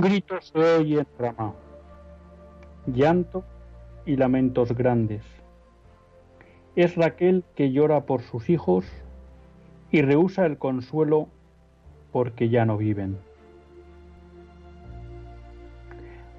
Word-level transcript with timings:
Grito 0.00 0.40
se 0.40 0.58
oye 0.58 1.00
en 1.00 1.06
Ramá, 1.18 1.52
llanto 2.86 3.44
y 4.06 4.16
lamentos 4.16 4.72
grandes. 4.72 5.22
Es 6.74 6.96
Raquel 6.96 7.44
que 7.54 7.70
llora 7.70 8.06
por 8.06 8.22
sus 8.22 8.48
hijos 8.48 8.86
y 9.90 10.00
rehúsa 10.00 10.46
el 10.46 10.56
consuelo 10.56 11.28
porque 12.12 12.48
ya 12.48 12.64
no 12.64 12.78
viven. 12.78 13.18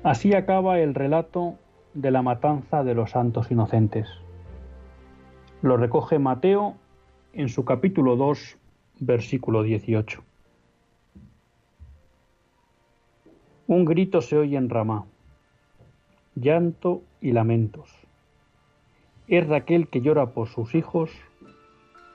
Así 0.01 0.33
acaba 0.33 0.79
el 0.79 0.95
relato 0.95 1.55
de 1.93 2.09
la 2.09 2.23
matanza 2.23 2.83
de 2.83 2.95
los 2.95 3.11
santos 3.11 3.51
inocentes. 3.51 4.07
Lo 5.61 5.77
recoge 5.77 6.17
Mateo 6.17 6.77
en 7.33 7.47
su 7.47 7.63
capítulo 7.63 8.15
2, 8.15 8.57
versículo 9.01 9.61
18. 9.61 10.23
Un 13.71 13.85
grito 13.85 14.19
se 14.19 14.37
oye 14.37 14.57
en 14.57 14.69
Ramá, 14.69 15.05
llanto 16.35 17.03
y 17.21 17.31
lamentos. 17.31 17.89
Es 19.29 19.47
Raquel 19.47 19.87
que 19.87 20.01
llora 20.01 20.31
por 20.31 20.49
sus 20.49 20.75
hijos 20.75 21.09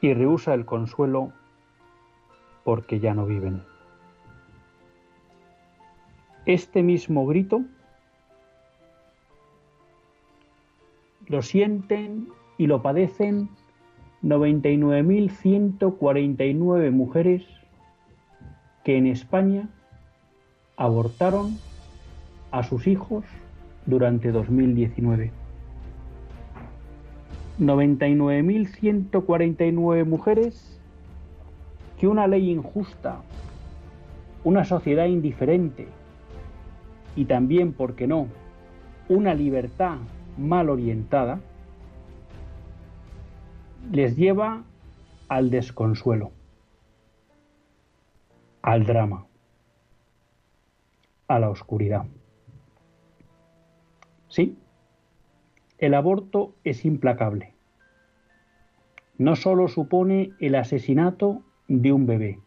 y 0.02 0.12
rehúsa 0.12 0.52
el 0.52 0.66
consuelo 0.66 1.32
porque 2.62 3.00
ya 3.00 3.14
no 3.14 3.24
viven. 3.24 3.62
Este 6.44 6.82
mismo 6.82 7.26
grito 7.26 7.62
lo 11.26 11.40
sienten 11.40 12.28
y 12.58 12.66
lo 12.66 12.82
padecen 12.82 13.48
99.149 14.22 16.90
mujeres 16.90 17.46
que 18.84 18.98
en 18.98 19.06
España 19.06 19.70
abortaron 20.76 21.58
a 22.50 22.62
sus 22.62 22.86
hijos 22.86 23.24
durante 23.86 24.30
2019. 24.30 25.32
99.149 27.58 30.04
mujeres 30.04 30.78
que 31.98 32.06
una 32.06 32.26
ley 32.26 32.50
injusta, 32.50 33.22
una 34.44 34.66
sociedad 34.66 35.06
indiferente 35.06 35.88
y 37.16 37.24
también, 37.24 37.72
¿por 37.72 37.94
qué 37.94 38.06
no?, 38.06 38.26
una 39.08 39.32
libertad 39.34 39.96
mal 40.36 40.68
orientada, 40.68 41.40
les 43.90 44.14
lleva 44.16 44.64
al 45.28 45.48
desconsuelo, 45.48 46.32
al 48.60 48.84
drama 48.84 49.24
a 51.28 51.38
la 51.38 51.50
oscuridad. 51.50 52.06
Sí, 54.28 54.56
el 55.78 55.94
aborto 55.94 56.54
es 56.64 56.84
implacable. 56.84 57.54
No 59.18 59.36
solo 59.36 59.68
supone 59.68 60.32
el 60.40 60.54
asesinato 60.54 61.42
de 61.68 61.92
un 61.92 62.06
bebé, 62.06 62.40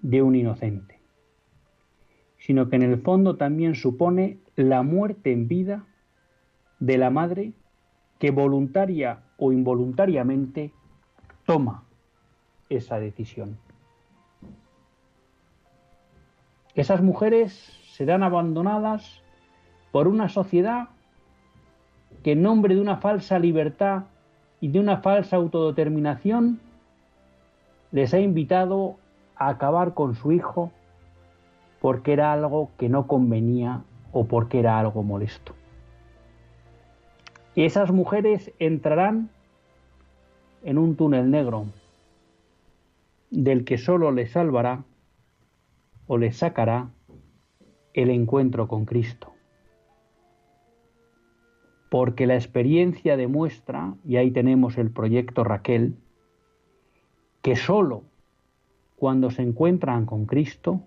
de 0.00 0.22
un 0.22 0.34
inocente, 0.34 1.00
sino 2.38 2.68
que 2.68 2.76
en 2.76 2.82
el 2.82 3.00
fondo 3.00 3.36
también 3.36 3.74
supone 3.74 4.38
la 4.56 4.82
muerte 4.82 5.32
en 5.32 5.48
vida 5.48 5.86
de 6.80 6.98
la 6.98 7.10
madre 7.10 7.52
que 8.18 8.30
voluntaria 8.30 9.22
o 9.36 9.52
involuntariamente 9.52 10.72
toma 11.44 11.84
esa 12.68 12.98
decisión. 12.98 13.58
Esas 16.74 17.02
mujeres 17.02 17.52
serán 17.92 18.22
abandonadas 18.22 19.22
por 19.92 20.08
una 20.08 20.28
sociedad 20.28 20.88
que 22.22 22.32
en 22.32 22.42
nombre 22.42 22.74
de 22.74 22.80
una 22.80 22.96
falsa 22.96 23.38
libertad 23.38 24.04
y 24.60 24.68
de 24.68 24.80
una 24.80 24.98
falsa 24.98 25.36
autodeterminación 25.36 26.60
les 27.90 28.14
ha 28.14 28.20
invitado 28.20 28.96
a 29.36 29.50
acabar 29.50 29.92
con 29.92 30.14
su 30.14 30.32
hijo 30.32 30.72
porque 31.80 32.14
era 32.14 32.32
algo 32.32 32.70
que 32.78 32.88
no 32.88 33.06
convenía 33.06 33.82
o 34.12 34.24
porque 34.24 34.60
era 34.60 34.78
algo 34.78 35.02
molesto. 35.02 35.52
Y 37.54 37.64
esas 37.64 37.90
mujeres 37.90 38.50
entrarán 38.58 39.28
en 40.64 40.78
un 40.78 40.96
túnel 40.96 41.30
negro 41.30 41.66
del 43.30 43.64
que 43.64 43.76
solo 43.76 44.10
les 44.10 44.30
salvará 44.30 44.84
o 46.06 46.18
les 46.18 46.36
sacará 46.36 46.90
el 47.94 48.10
encuentro 48.10 48.68
con 48.68 48.84
Cristo. 48.84 49.32
Porque 51.90 52.26
la 52.26 52.34
experiencia 52.34 53.16
demuestra, 53.16 53.94
y 54.04 54.16
ahí 54.16 54.30
tenemos 54.30 54.78
el 54.78 54.90
proyecto 54.90 55.44
Raquel, 55.44 55.96
que 57.42 57.56
sólo 57.56 58.04
cuando 58.96 59.30
se 59.30 59.42
encuentran 59.42 60.06
con 60.06 60.26
Cristo 60.26 60.80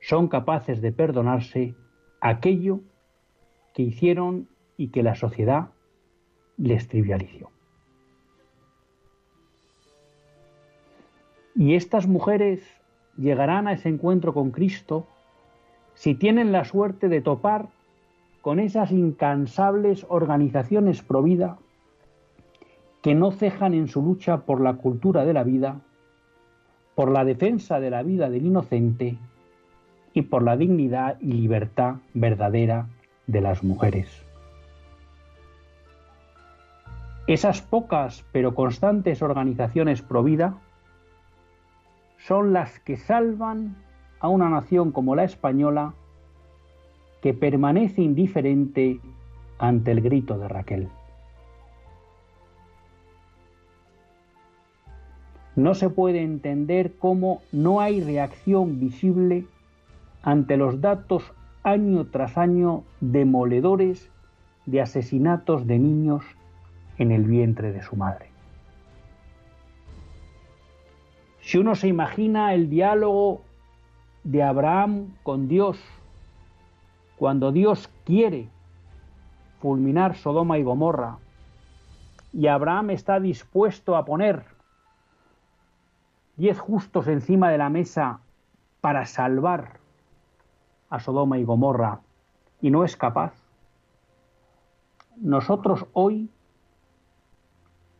son 0.00 0.28
capaces 0.28 0.82
de 0.82 0.92
perdonarse 0.92 1.74
aquello 2.20 2.80
que 3.72 3.82
hicieron 3.82 4.48
y 4.76 4.88
que 4.88 5.02
la 5.02 5.14
sociedad 5.14 5.70
les 6.56 6.88
trivializó. 6.88 7.50
Y 11.54 11.74
estas 11.74 12.06
mujeres 12.08 12.81
llegarán 13.16 13.68
a 13.68 13.72
ese 13.72 13.88
encuentro 13.88 14.32
con 14.34 14.50
Cristo 14.50 15.06
si 15.94 16.14
tienen 16.14 16.52
la 16.52 16.64
suerte 16.64 17.08
de 17.08 17.20
topar 17.20 17.68
con 18.40 18.58
esas 18.58 18.90
incansables 18.90 20.04
organizaciones 20.08 21.02
pro 21.02 21.22
vida 21.22 21.58
que 23.02 23.14
no 23.14 23.32
cejan 23.32 23.74
en 23.74 23.88
su 23.88 24.02
lucha 24.02 24.38
por 24.38 24.60
la 24.60 24.74
cultura 24.74 25.24
de 25.24 25.32
la 25.32 25.42
vida, 25.42 25.80
por 26.94 27.10
la 27.10 27.24
defensa 27.24 27.80
de 27.80 27.90
la 27.90 28.02
vida 28.02 28.30
del 28.30 28.46
inocente 28.46 29.18
y 30.14 30.22
por 30.22 30.42
la 30.42 30.56
dignidad 30.56 31.18
y 31.20 31.32
libertad 31.32 31.96
verdadera 32.14 32.86
de 33.26 33.40
las 33.40 33.64
mujeres. 33.64 34.24
Esas 37.26 37.62
pocas 37.62 38.24
pero 38.32 38.54
constantes 38.54 39.22
organizaciones 39.22 40.02
pro 40.02 40.22
vida 40.22 40.58
son 42.26 42.52
las 42.52 42.78
que 42.80 42.96
salvan 42.96 43.76
a 44.20 44.28
una 44.28 44.48
nación 44.48 44.92
como 44.92 45.16
la 45.16 45.24
española 45.24 45.94
que 47.20 47.34
permanece 47.34 48.02
indiferente 48.02 49.00
ante 49.58 49.92
el 49.92 50.00
grito 50.00 50.38
de 50.38 50.48
Raquel. 50.48 50.88
No 55.54 55.74
se 55.74 55.90
puede 55.90 56.22
entender 56.22 56.94
cómo 56.98 57.42
no 57.52 57.80
hay 57.80 58.00
reacción 58.00 58.80
visible 58.80 59.46
ante 60.22 60.56
los 60.56 60.80
datos 60.80 61.32
año 61.62 62.06
tras 62.06 62.38
año 62.38 62.84
demoledores 63.00 64.10
de 64.66 64.80
asesinatos 64.80 65.66
de 65.66 65.78
niños 65.78 66.24
en 66.98 67.12
el 67.12 67.24
vientre 67.24 67.72
de 67.72 67.82
su 67.82 67.96
madre. 67.96 68.31
Si 71.42 71.58
uno 71.58 71.74
se 71.74 71.88
imagina 71.88 72.54
el 72.54 72.70
diálogo 72.70 73.42
de 74.22 74.44
Abraham 74.44 75.16
con 75.24 75.48
Dios, 75.48 75.76
cuando 77.16 77.50
Dios 77.50 77.90
quiere 78.04 78.48
fulminar 79.60 80.14
Sodoma 80.14 80.58
y 80.58 80.62
Gomorra, 80.62 81.18
y 82.32 82.46
Abraham 82.46 82.90
está 82.90 83.18
dispuesto 83.18 83.96
a 83.96 84.04
poner 84.04 84.44
diez 86.36 86.60
justos 86.60 87.08
encima 87.08 87.50
de 87.50 87.58
la 87.58 87.68
mesa 87.68 88.20
para 88.80 89.04
salvar 89.04 89.80
a 90.90 91.00
Sodoma 91.00 91.38
y 91.38 91.44
Gomorra 91.44 92.00
y 92.60 92.70
no 92.70 92.84
es 92.84 92.96
capaz, 92.96 93.34
nosotros 95.16 95.86
hoy 95.92 96.30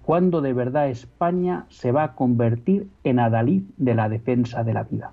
¿Cuándo 0.07 0.39
de 0.39 0.54
verdad 0.54 0.88
España 0.88 1.65
se 1.68 1.92
va 1.92 2.04
a 2.04 2.15
convertir 2.15 2.89
en 3.04 3.19
adalid 3.19 3.63
de 3.75 3.94
la 3.94 4.07
defensa 4.07 4.63
de 4.63 4.74
la 4.74 4.83
vida? 4.83 5.12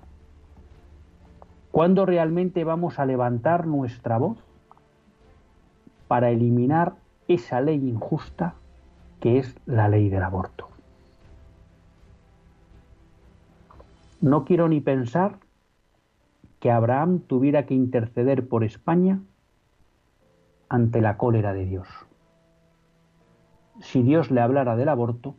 ¿Cuándo 1.72 2.06
realmente 2.06 2.62
vamos 2.62 3.00
a 3.00 3.04
levantar 3.04 3.66
nuestra 3.66 4.18
voz 4.18 4.38
para 6.06 6.30
eliminar 6.30 6.94
esa 7.26 7.60
ley 7.60 7.88
injusta 7.88 8.54
que 9.18 9.38
es 9.38 9.56
la 9.66 9.88
ley 9.88 10.10
del 10.10 10.22
aborto? 10.22 10.68
No 14.20 14.44
quiero 14.44 14.68
ni 14.68 14.80
pensar 14.80 15.40
que 16.60 16.70
Abraham 16.70 17.18
tuviera 17.18 17.66
que 17.66 17.74
interceder 17.74 18.46
por 18.46 18.62
España 18.62 19.20
ante 20.68 21.00
la 21.00 21.16
cólera 21.16 21.52
de 21.52 21.64
Dios. 21.64 21.88
Si 23.80 24.02
Dios 24.02 24.30
le 24.30 24.40
hablara 24.40 24.76
del 24.76 24.88
aborto, 24.88 25.34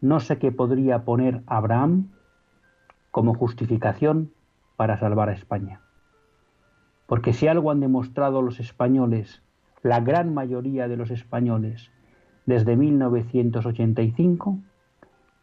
no 0.00 0.20
sé 0.20 0.38
qué 0.38 0.52
podría 0.52 1.04
poner 1.04 1.42
Abraham 1.46 2.10
como 3.10 3.34
justificación 3.34 4.32
para 4.76 4.98
salvar 4.98 5.30
a 5.30 5.32
España. 5.32 5.80
Porque 7.06 7.32
si 7.32 7.48
algo 7.48 7.70
han 7.70 7.80
demostrado 7.80 8.42
los 8.42 8.60
españoles, 8.60 9.42
la 9.82 10.00
gran 10.00 10.34
mayoría 10.34 10.88
de 10.88 10.96
los 10.96 11.10
españoles, 11.10 11.90
desde 12.44 12.76
1985, 12.76 14.58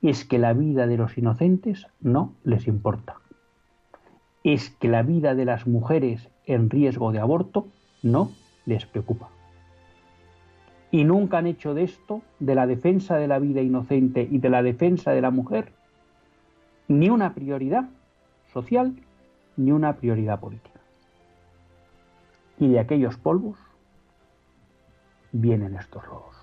es 0.04 0.26
que 0.26 0.38
la 0.38 0.54
vida 0.54 0.86
de 0.86 0.98
los 0.98 1.18
inocentes 1.18 1.88
no 2.02 2.34
les 2.44 2.68
importa. 2.68 3.16
Es 4.44 4.70
que 4.70 4.90
la 4.90 5.02
vida 5.02 5.34
de 5.34 5.46
las 5.46 5.66
mujeres 5.66 6.30
en 6.46 6.70
riesgo 6.70 7.12
de 7.12 7.20
aborto 7.20 7.68
no 8.04 8.30
les 8.66 8.86
preocupa. 8.86 9.33
Y 10.94 11.06
nunca 11.06 11.40
han 11.40 11.48
hecho 11.48 11.74
de 11.74 11.86
esto, 11.86 12.22
de 12.38 12.54
la 12.54 12.68
defensa 12.68 13.18
de 13.18 13.28
la 13.28 13.40
vida 13.40 13.62
inocente 13.62 14.28
y 14.30 14.38
de 14.38 14.50
la 14.52 14.62
defensa 14.62 15.10
de 15.10 15.22
la 15.22 15.32
mujer, 15.32 15.74
ni 16.88 17.10
una 17.10 17.34
prioridad 17.34 17.90
social 18.54 18.94
ni 19.58 19.72
una 19.72 19.96
prioridad 19.96 20.40
política. 20.40 20.80
Y 22.60 22.68
de 22.68 22.80
aquellos 22.80 23.18
polvos 23.18 23.58
vienen 25.32 25.74
estos 25.74 26.06
lobos. 26.06 26.43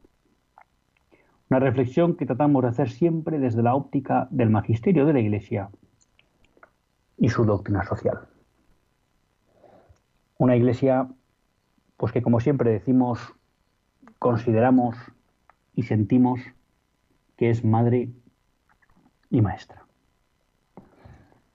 una 1.51 1.59
reflexión 1.59 2.15
que 2.15 2.25
tratamos 2.25 2.63
de 2.63 2.69
hacer 2.69 2.89
siempre 2.89 3.37
desde 3.37 3.61
la 3.61 3.75
óptica 3.75 4.29
del 4.31 4.49
magisterio 4.49 5.05
de 5.05 5.11
la 5.11 5.19
Iglesia 5.19 5.69
y 7.17 7.27
su 7.27 7.43
doctrina 7.43 7.83
social. 7.83 8.29
Una 10.37 10.55
Iglesia, 10.55 11.09
pues 11.97 12.13
que 12.13 12.21
como 12.21 12.39
siempre 12.39 12.71
decimos, 12.71 13.19
consideramos 14.17 14.95
y 15.75 15.83
sentimos 15.83 16.39
que 17.35 17.49
es 17.49 17.65
madre 17.65 18.13
y 19.29 19.41
maestra. 19.41 19.85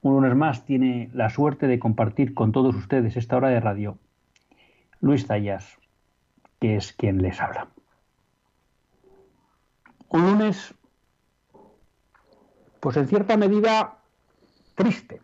Un 0.03 0.13
lunes 0.13 0.37
más 0.37 0.67
tiene 0.67 1.09
la 1.15 1.31
suerte 1.31 1.69
de 1.69 1.79
compartir 1.79 2.35
con 2.35 2.53
todos 2.53 2.77
ustedes 2.77 3.17
esta 3.17 3.39
hora 3.39 3.49
de 3.49 3.61
radio 3.61 3.97
Luis 5.01 5.27
Zayas, 5.27 5.79
que 6.61 6.77
es 6.77 6.93
quien 6.93 7.23
les 7.23 7.41
habla. 7.41 7.69
Un 10.09 10.23
lunes, 10.23 10.75
pues 12.81 12.97
en 12.97 13.09
cierta 13.09 13.37
medida, 13.37 13.99
triste. 14.75 15.21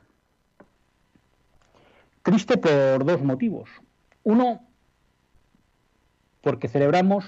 Triste 2.22 2.56
por 2.56 3.04
dos 3.04 3.22
motivos. 3.22 3.70
Uno, 4.24 4.60
porque 6.40 6.68
celebramos 6.68 7.24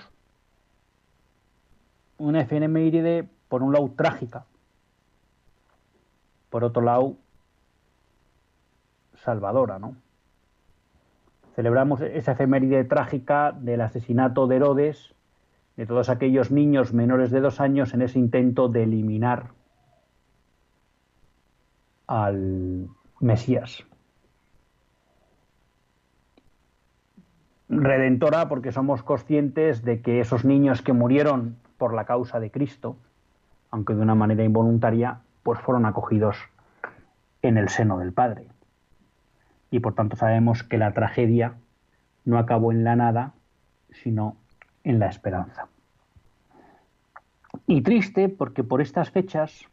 una 2.19 2.43
efeméride, 2.43 3.29
por 3.49 3.63
un 3.63 3.73
lado, 3.73 3.93
trágica, 3.97 4.47
por 6.51 6.65
otro 6.65 6.83
lado, 6.83 7.17
salvadora, 9.15 9.79
¿no? 9.79 9.97
Celebramos 11.55 12.01
esa 12.01 12.33
efeméride 12.33 12.85
trágica 12.85 13.53
del 13.53 13.81
asesinato 13.81 14.47
de 14.47 14.57
Herodes, 14.57 15.14
de 15.77 15.87
todos 15.87 16.09
aquellos 16.09 16.51
niños 16.51 16.93
menores 16.93 17.31
de 17.31 17.41
dos 17.41 17.61
años 17.61 17.95
en 17.95 18.03
ese 18.03 18.19
intento 18.19 18.69
de 18.69 18.85
eliminar 18.85 19.51
al 22.07 22.89
Mesías. 23.21 23.85
Redentora 27.69 28.49
porque 28.49 28.73
somos 28.73 29.03
conscientes 29.03 29.83
de 29.83 30.01
que 30.01 30.21
esos 30.21 30.45
niños 30.45 30.83
que 30.83 30.93
murieron 30.93 31.57
por 31.79 31.95
la 31.95 32.05
causa 32.05 32.39
de 32.39 32.51
Cristo, 32.51 32.97
aunque 33.71 33.95
de 33.95 34.03
una 34.03 34.15
manera 34.15 34.45
involuntaria, 34.45 35.21
pues 35.43 35.59
fueron 35.61 35.87
acogidos 35.87 36.37
en 37.43 37.59
el 37.59 37.69
seno 37.69 37.99
del 37.99 38.13
Padre. 38.13 38.47
Y 39.71 39.81
por 39.81 39.95
tanto 39.95 40.17
sabemos 40.17 40.63
que 40.63 40.79
la 40.79 40.93
tragedia 40.93 41.55
no 42.25 42.39
acabó 42.39 42.71
en 42.71 42.85
la 42.85 42.95
nada, 42.97 43.35
sino 43.91 44.37
en 44.85 44.99
la 44.99 45.09
esperanza. 45.09 45.69
Y 47.67 47.83
triste 47.83 48.29
porque 48.29 48.63
por 48.63 48.81
estas 48.81 49.11
fechas 49.11 49.67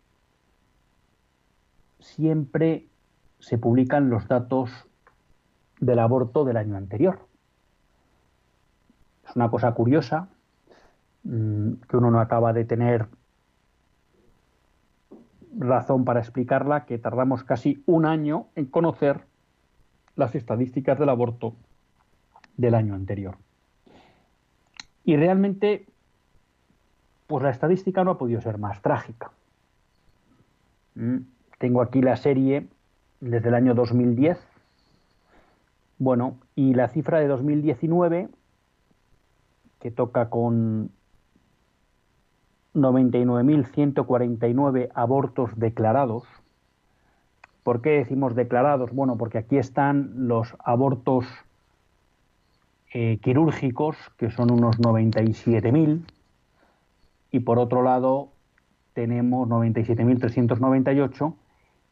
siempre 2.00 2.88
se 3.40 3.58
publican 3.58 4.10
los 4.10 4.28
datos 4.28 4.72
del 5.80 6.00
aborto 6.00 6.46
del 6.46 6.58
año 6.58 6.78
anterior. 6.78 7.28
Es 9.28 9.36
una 9.36 9.50
cosa 9.50 9.74
curiosa 9.74 10.30
mm, 11.24 11.74
que 11.88 11.98
uno 11.98 12.12
no 12.12 12.20
acaba 12.20 12.54
de 12.54 12.66
tener 12.66 13.08
razón 15.58 16.06
para 16.06 16.22
explicarla, 16.22 16.86
que 16.86 16.98
tardamos 16.98 17.44
casi 17.44 17.84
un 17.86 18.06
año 18.06 18.48
en 18.56 18.66
conocer 18.66 19.26
las 20.16 20.36
estadísticas 20.36 20.98
del 20.98 21.10
aborto 21.10 21.56
del 22.58 22.76
año 22.76 22.96
anterior. 22.96 23.38
Y 25.04 25.16
realmente, 25.16 25.86
pues 27.28 27.44
la 27.44 27.50
estadística 27.50 28.04
no 28.04 28.12
ha 28.12 28.18
podido 28.18 28.42
ser 28.42 28.58
más 28.58 28.82
trágica. 28.82 29.32
Mm, 30.96 31.18
tengo 31.58 31.82
aquí 31.82 32.02
la 32.02 32.18
serie 32.18 32.68
desde 33.20 33.50
el 33.50 33.56
año 33.56 33.74
2010. 33.74 34.38
Bueno, 35.98 36.38
y 36.56 36.74
la 36.74 36.88
cifra 36.88 37.20
de 37.20 37.28
2019, 37.28 38.30
que 39.80 39.92
toca 39.92 40.30
con 40.30 40.92
99.149 42.74 44.90
abortos 44.94 45.52
declarados. 45.58 46.24
¿Por 47.64 47.82
qué 47.82 47.92
decimos 47.92 48.36
declarados? 48.36 48.92
Bueno, 48.92 49.18
porque 49.18 49.38
aquí 49.38 49.58
están 49.58 50.28
los 50.28 50.56
abortos 50.64 51.26
eh, 52.94 53.20
quirúrgicos, 53.22 53.96
que 54.18 54.32
son 54.32 54.52
unos 54.52 54.80
97.000, 54.80 56.02
y 57.32 57.40
por 57.40 57.60
otro 57.60 57.84
lado 57.84 58.30
tenemos 58.94 59.48
97.398 59.48 61.34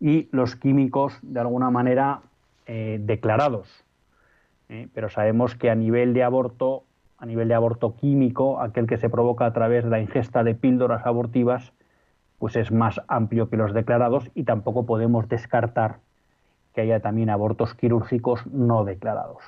y 0.02 0.28
los 0.32 0.56
químicos 0.56 1.18
de 1.22 1.40
alguna 1.40 1.70
manera 1.70 2.22
eh, 2.66 3.00
declarados. 3.02 3.70
Eh, 4.68 4.88
pero 4.94 5.10
sabemos 5.10 5.56
que 5.56 5.70
a 5.70 5.76
nivel 5.76 6.14
de 6.14 6.24
aborto, 6.24 6.84
a 7.18 7.26
nivel 7.26 7.48
de 7.48 7.56
aborto 7.56 7.96
químico, 7.96 8.62
aquel 8.62 8.86
que 8.86 8.98
se 8.98 9.10
provoca 9.10 9.46
a 9.46 9.54
través 9.54 9.86
de 9.86 9.90
la 9.90 10.02
ingesta 10.02 10.44
de 10.44 10.54
píldoras 10.54 11.06
abortivas, 11.06 11.72
pues 12.38 12.56
es 12.56 12.72
más 12.72 13.02
amplio 13.08 13.50
que 13.50 13.58
los 13.58 13.74
declarados 13.74 14.30
y 14.36 14.44
tampoco 14.44 14.86
podemos 14.86 15.28
descartar 15.28 16.00
que 16.74 16.82
haya 16.82 17.00
también 17.00 17.30
abortos 17.30 17.74
quirúrgicos 17.74 18.46
no 18.48 18.86
declarados. 18.86 19.44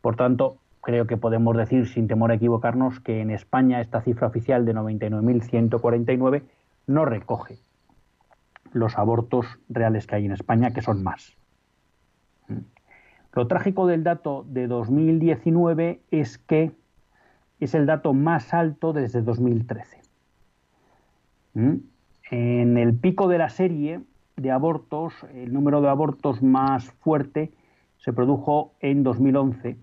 Por 0.00 0.16
tanto, 0.16 0.56
creo 0.80 1.06
que 1.06 1.16
podemos 1.16 1.56
decir, 1.56 1.86
sin 1.88 2.08
temor 2.08 2.30
a 2.30 2.34
equivocarnos, 2.34 3.00
que 3.00 3.20
en 3.20 3.30
España 3.30 3.80
esta 3.80 4.00
cifra 4.00 4.26
oficial 4.26 4.64
de 4.64 4.74
99.149 4.74 6.42
no 6.86 7.04
recoge 7.04 7.58
los 8.72 8.96
abortos 8.98 9.46
reales 9.68 10.06
que 10.06 10.16
hay 10.16 10.26
en 10.26 10.32
España, 10.32 10.72
que 10.72 10.82
son 10.82 11.02
más. 11.02 11.36
Lo 13.32 13.46
trágico 13.46 13.86
del 13.86 14.02
dato 14.02 14.44
de 14.48 14.66
2019 14.66 16.00
es 16.10 16.38
que 16.38 16.72
es 17.60 17.74
el 17.74 17.86
dato 17.86 18.12
más 18.12 18.54
alto 18.54 18.92
desde 18.92 19.22
2013. 19.22 20.00
En 21.54 22.78
el 22.78 22.94
pico 22.94 23.28
de 23.28 23.38
la 23.38 23.50
serie 23.50 24.00
de 24.36 24.50
abortos, 24.50 25.14
el 25.34 25.52
número 25.52 25.80
de 25.80 25.88
abortos 25.88 26.42
más 26.42 26.90
fuerte 26.90 27.52
se 27.98 28.12
produjo 28.12 28.72
en 28.80 29.02
2011 29.02 29.76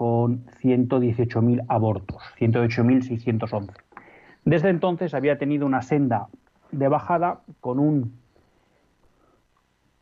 con 0.00 0.46
118.000 0.62 1.66
abortos, 1.68 2.22
108.611. 2.38 3.74
Desde 4.46 4.70
entonces 4.70 5.12
había 5.12 5.36
tenido 5.36 5.66
una 5.66 5.82
senda 5.82 6.28
de 6.72 6.88
bajada 6.88 7.42
con 7.60 7.78
un, 7.78 8.14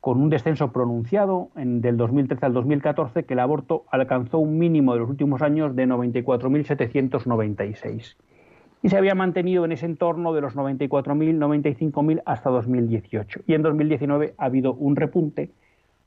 con 0.00 0.22
un 0.22 0.30
descenso 0.30 0.70
pronunciado 0.70 1.48
en, 1.56 1.80
del 1.80 1.96
2013 1.96 2.46
al 2.46 2.52
2014 2.52 3.24
que 3.24 3.34
el 3.34 3.40
aborto 3.40 3.86
alcanzó 3.90 4.38
un 4.38 4.56
mínimo 4.56 4.92
de 4.92 5.00
los 5.00 5.10
últimos 5.10 5.42
años 5.42 5.74
de 5.74 5.88
94.796 5.88 8.14
y 8.80 8.90
se 8.90 8.96
había 8.96 9.16
mantenido 9.16 9.64
en 9.64 9.72
ese 9.72 9.86
entorno 9.86 10.32
de 10.32 10.42
los 10.42 10.54
94.000, 10.54 11.40
95.000 11.40 12.22
hasta 12.24 12.50
2018. 12.50 13.40
Y 13.48 13.54
en 13.54 13.62
2019 13.62 14.34
ha 14.38 14.44
habido 14.44 14.74
un 14.74 14.94
repunte 14.94 15.50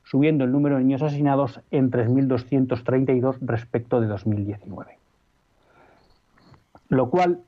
subiendo 0.04 0.44
el 0.44 0.52
número 0.52 0.76
de 0.76 0.84
niños 0.84 1.02
asesinados 1.02 1.60
en 1.70 1.90
3.232 1.90 3.38
respecto 3.40 4.00
de 4.00 4.06
2019. 4.06 4.98
Lo 6.88 7.08
cual 7.10 7.42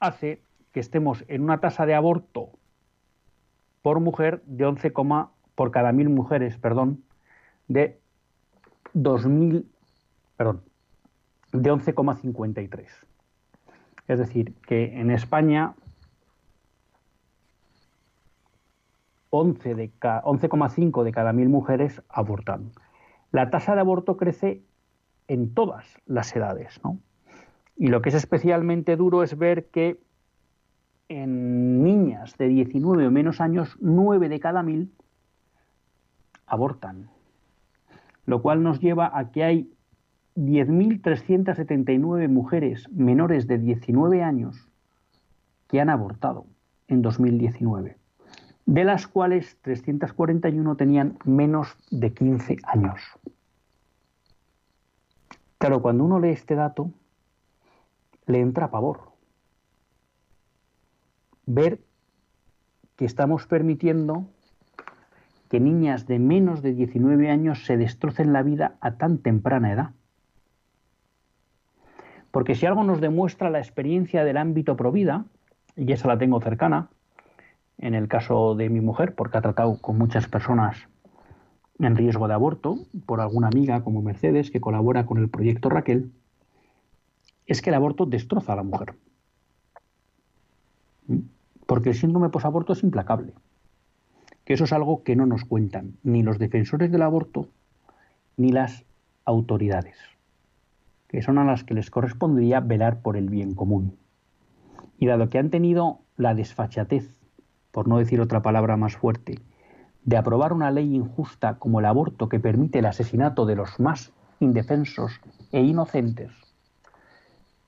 hace 0.00 0.40
que 0.72 0.80
estemos 0.80 1.24
en 1.28 1.42
una 1.42 1.58
tasa 1.58 1.86
de 1.86 1.94
aborto 1.94 2.50
por 3.82 4.00
mujer 4.00 4.42
de 4.46 4.64
11, 4.66 4.92
por 5.54 5.70
cada 5.70 5.92
mil 5.92 6.08
mujeres, 6.08 6.56
perdón, 6.58 7.02
de 7.68 7.98
2000, 8.92 9.66
perdón, 10.36 10.62
de 11.52 11.72
11,53. 11.72 12.86
Es 14.08 14.18
decir, 14.18 14.54
que 14.66 15.00
en 15.00 15.10
España 15.10 15.74
11,5 19.34 21.02
de 21.02 21.12
cada 21.12 21.32
mil 21.32 21.48
mujeres 21.48 22.02
abortan. 22.08 22.70
La 23.32 23.50
tasa 23.50 23.74
de 23.74 23.80
aborto 23.80 24.16
crece 24.16 24.62
en 25.26 25.52
todas 25.54 25.98
las 26.06 26.34
edades, 26.36 26.80
¿no? 26.84 27.00
Y 27.76 27.88
lo 27.88 28.00
que 28.00 28.10
es 28.10 28.14
especialmente 28.14 28.94
duro 28.96 29.24
es 29.24 29.36
ver 29.36 29.66
que 29.70 30.00
en 31.08 31.82
niñas 31.82 32.36
de 32.38 32.46
19 32.46 33.08
o 33.08 33.10
menos 33.10 33.40
años, 33.40 33.76
9 33.80 34.28
de 34.28 34.38
cada 34.38 34.62
mil 34.62 34.92
abortan. 36.46 37.10
Lo 38.26 38.40
cual 38.40 38.62
nos 38.62 38.78
lleva 38.78 39.18
a 39.18 39.32
que 39.32 39.42
hay 39.42 39.72
10.379 40.36 42.28
mujeres 42.28 42.88
menores 42.90 43.48
de 43.48 43.58
19 43.58 44.22
años 44.22 44.68
que 45.66 45.80
han 45.80 45.90
abortado 45.90 46.46
en 46.86 47.02
2019 47.02 48.03
de 48.66 48.84
las 48.84 49.06
cuales 49.06 49.58
341 49.62 50.76
tenían 50.76 51.18
menos 51.24 51.76
de 51.90 52.12
15 52.12 52.56
años. 52.64 53.00
Claro, 55.58 55.82
cuando 55.82 56.04
uno 56.04 56.18
lee 56.18 56.30
este 56.30 56.54
dato, 56.54 56.90
le 58.26 58.40
entra 58.40 58.70
pavor. 58.70 59.12
Ver 61.46 61.80
que 62.96 63.04
estamos 63.04 63.46
permitiendo 63.46 64.26
que 65.48 65.60
niñas 65.60 66.06
de 66.06 66.18
menos 66.18 66.62
de 66.62 66.72
19 66.72 67.30
años 67.30 67.64
se 67.64 67.76
destrocen 67.76 68.32
la 68.32 68.42
vida 68.42 68.76
a 68.80 68.96
tan 68.96 69.18
temprana 69.18 69.72
edad. 69.72 69.90
Porque 72.30 72.54
si 72.54 72.66
algo 72.66 72.82
nos 72.82 73.00
demuestra 73.00 73.50
la 73.50 73.58
experiencia 73.58 74.24
del 74.24 74.38
ámbito 74.38 74.76
provida, 74.76 75.26
y 75.76 75.92
esa 75.92 76.08
la 76.08 76.18
tengo 76.18 76.40
cercana, 76.40 76.88
en 77.78 77.94
el 77.94 78.08
caso 78.08 78.54
de 78.54 78.68
mi 78.70 78.80
mujer, 78.80 79.14
porque 79.14 79.38
ha 79.38 79.42
tratado 79.42 79.80
con 79.80 79.98
muchas 79.98 80.28
personas 80.28 80.76
en 81.78 81.96
riesgo 81.96 82.28
de 82.28 82.34
aborto, 82.34 82.78
por 83.06 83.20
alguna 83.20 83.48
amiga 83.48 83.82
como 83.82 84.02
Mercedes, 84.02 84.50
que 84.50 84.60
colabora 84.60 85.06
con 85.06 85.18
el 85.18 85.28
proyecto 85.28 85.68
Raquel, 85.68 86.12
es 87.46 87.60
que 87.60 87.70
el 87.70 87.74
aborto 87.74 88.06
destroza 88.06 88.52
a 88.52 88.56
la 88.56 88.62
mujer. 88.62 88.94
Porque 91.66 91.90
el 91.90 91.94
síndrome 91.94 92.30
posaborto 92.30 92.72
es 92.72 92.82
implacable. 92.82 93.32
Que 94.44 94.54
eso 94.54 94.64
es 94.64 94.72
algo 94.72 95.02
que 95.02 95.16
no 95.16 95.26
nos 95.26 95.44
cuentan 95.44 95.96
ni 96.02 96.22
los 96.22 96.38
defensores 96.38 96.90
del 96.92 97.02
aborto 97.02 97.48
ni 98.36 98.52
las 98.52 98.84
autoridades, 99.24 99.96
que 101.08 101.22
son 101.22 101.38
a 101.38 101.44
las 101.44 101.64
que 101.64 101.74
les 101.74 101.90
correspondería 101.90 102.60
velar 102.60 103.00
por 103.00 103.16
el 103.16 103.30
bien 103.30 103.54
común. 103.54 103.96
Y 104.98 105.06
dado 105.06 105.28
que 105.28 105.38
han 105.38 105.50
tenido 105.50 106.00
la 106.16 106.34
desfachatez, 106.34 107.14
por 107.74 107.88
no 107.88 107.98
decir 107.98 108.20
otra 108.20 108.40
palabra 108.40 108.76
más 108.76 108.96
fuerte, 108.96 109.40
de 110.04 110.16
aprobar 110.16 110.52
una 110.52 110.70
ley 110.70 110.94
injusta 110.94 111.58
como 111.58 111.80
el 111.80 111.86
aborto 111.86 112.28
que 112.28 112.38
permite 112.38 112.78
el 112.78 112.86
asesinato 112.86 113.46
de 113.46 113.56
los 113.56 113.80
más 113.80 114.12
indefensos 114.38 115.20
e 115.50 115.60
inocentes, 115.60 116.30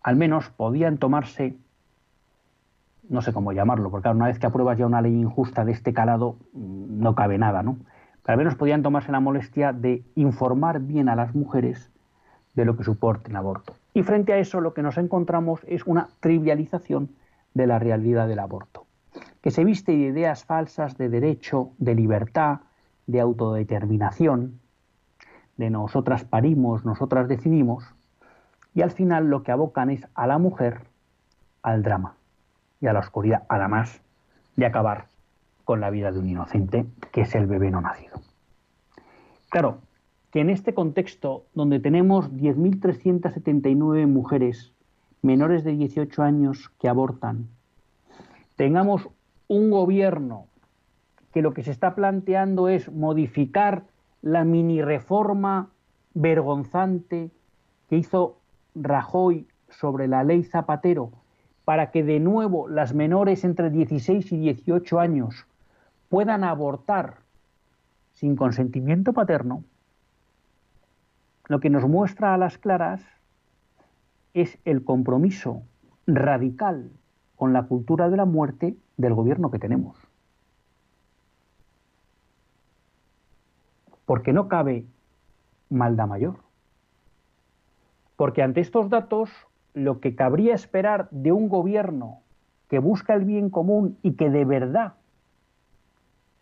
al 0.04 0.14
menos 0.14 0.48
podían 0.50 0.98
tomarse, 0.98 1.56
no 3.08 3.20
sé 3.20 3.32
cómo 3.32 3.52
llamarlo, 3.52 3.90
porque 3.90 4.08
una 4.08 4.28
vez 4.28 4.38
que 4.38 4.46
apruebas 4.46 4.78
ya 4.78 4.86
una 4.86 5.02
ley 5.02 5.12
injusta 5.12 5.64
de 5.64 5.72
este 5.72 5.92
calado, 5.92 6.36
mm, 6.52 7.00
no 7.00 7.16
cabe 7.16 7.36
nada, 7.36 7.64
¿no? 7.64 7.76
Pero 8.22 8.34
al 8.34 8.38
menos 8.38 8.54
podían 8.54 8.84
tomarse 8.84 9.10
la 9.10 9.18
molestia 9.18 9.72
de 9.72 10.04
informar 10.14 10.78
bien 10.80 11.08
a 11.08 11.16
las 11.16 11.34
mujeres 11.34 11.90
de 12.54 12.64
lo 12.64 12.76
que 12.76 12.84
soporta 12.84 13.30
el 13.30 13.36
aborto. 13.36 13.74
Y 13.92 14.04
frente 14.04 14.32
a 14.32 14.38
eso 14.38 14.60
lo 14.60 14.72
que 14.72 14.82
nos 14.82 14.98
encontramos 14.98 15.62
es 15.66 15.84
una 15.84 16.08
trivialización 16.20 17.08
de 17.54 17.66
la 17.66 17.80
realidad 17.80 18.28
del 18.28 18.38
aborto 18.38 18.85
que 19.46 19.52
se 19.52 19.62
viste 19.62 19.92
de 19.92 19.98
ideas 19.98 20.44
falsas 20.44 20.98
de 20.98 21.08
derecho, 21.08 21.70
de 21.78 21.94
libertad, 21.94 22.62
de 23.06 23.20
autodeterminación, 23.20 24.58
de 25.56 25.70
nosotras 25.70 26.24
parimos, 26.24 26.84
nosotras 26.84 27.28
decidimos, 27.28 27.84
y 28.74 28.82
al 28.82 28.90
final 28.90 29.30
lo 29.30 29.44
que 29.44 29.52
abocan 29.52 29.90
es 29.90 30.04
a 30.16 30.26
la 30.26 30.38
mujer 30.38 30.80
al 31.62 31.84
drama 31.84 32.16
y 32.80 32.88
a 32.88 32.92
la 32.92 32.98
oscuridad, 32.98 33.44
además 33.48 34.00
de 34.56 34.66
acabar 34.66 35.06
con 35.64 35.80
la 35.80 35.90
vida 35.90 36.10
de 36.10 36.18
un 36.18 36.28
inocente, 36.28 36.84
que 37.12 37.20
es 37.20 37.32
el 37.36 37.46
bebé 37.46 37.70
no 37.70 37.80
nacido. 37.80 38.20
Claro, 39.48 39.78
que 40.32 40.40
en 40.40 40.50
este 40.50 40.74
contexto, 40.74 41.44
donde 41.54 41.78
tenemos 41.78 42.32
10.379 42.32 44.08
mujeres 44.08 44.72
menores 45.22 45.62
de 45.62 45.70
18 45.70 46.20
años 46.24 46.72
que 46.80 46.88
abortan, 46.88 47.46
tengamos 48.56 49.08
un 49.48 49.70
gobierno 49.70 50.46
que 51.32 51.42
lo 51.42 51.52
que 51.52 51.62
se 51.62 51.70
está 51.70 51.94
planteando 51.94 52.68
es 52.68 52.90
modificar 52.90 53.84
la 54.22 54.44
mini 54.44 54.82
reforma 54.82 55.70
vergonzante 56.14 57.30
que 57.88 57.96
hizo 57.96 58.38
Rajoy 58.74 59.46
sobre 59.68 60.08
la 60.08 60.24
ley 60.24 60.44
Zapatero 60.44 61.10
para 61.64 61.90
que 61.90 62.02
de 62.02 62.20
nuevo 62.20 62.68
las 62.68 62.94
menores 62.94 63.44
entre 63.44 63.70
16 63.70 64.32
y 64.32 64.38
18 64.38 65.00
años 65.00 65.46
puedan 66.08 66.44
abortar 66.44 67.18
sin 68.12 68.36
consentimiento 68.36 69.12
paterno, 69.12 69.64
lo 71.48 71.60
que 71.60 71.70
nos 71.70 71.86
muestra 71.86 72.34
a 72.34 72.38
las 72.38 72.56
claras 72.56 73.02
es 74.32 74.58
el 74.64 74.84
compromiso 74.84 75.62
radical 76.06 76.90
con 77.36 77.52
la 77.52 77.64
cultura 77.64 78.08
de 78.08 78.16
la 78.16 78.24
muerte 78.24 78.76
del 78.96 79.14
gobierno 79.14 79.50
que 79.50 79.58
tenemos. 79.58 79.96
Porque 84.06 84.32
no 84.32 84.48
cabe 84.48 84.86
maldad 85.68 86.08
mayor. 86.08 86.36
Porque 88.16 88.42
ante 88.42 88.60
estos 88.60 88.88
datos, 88.88 89.30
lo 89.74 90.00
que 90.00 90.14
cabría 90.14 90.54
esperar 90.54 91.08
de 91.10 91.32
un 91.32 91.48
gobierno 91.48 92.20
que 92.68 92.78
busca 92.78 93.14
el 93.14 93.24
bien 93.24 93.50
común 93.50 93.98
y 94.02 94.12
que 94.12 94.30
de 94.30 94.44
verdad 94.44 94.94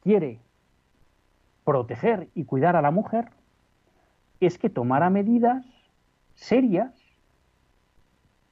quiere 0.02 0.40
proteger 1.64 2.28
y 2.34 2.44
cuidar 2.44 2.76
a 2.76 2.82
la 2.82 2.90
mujer, 2.90 3.30
es 4.40 4.58
que 4.58 4.70
tomara 4.70 5.10
medidas 5.10 5.66
serias 6.34 6.94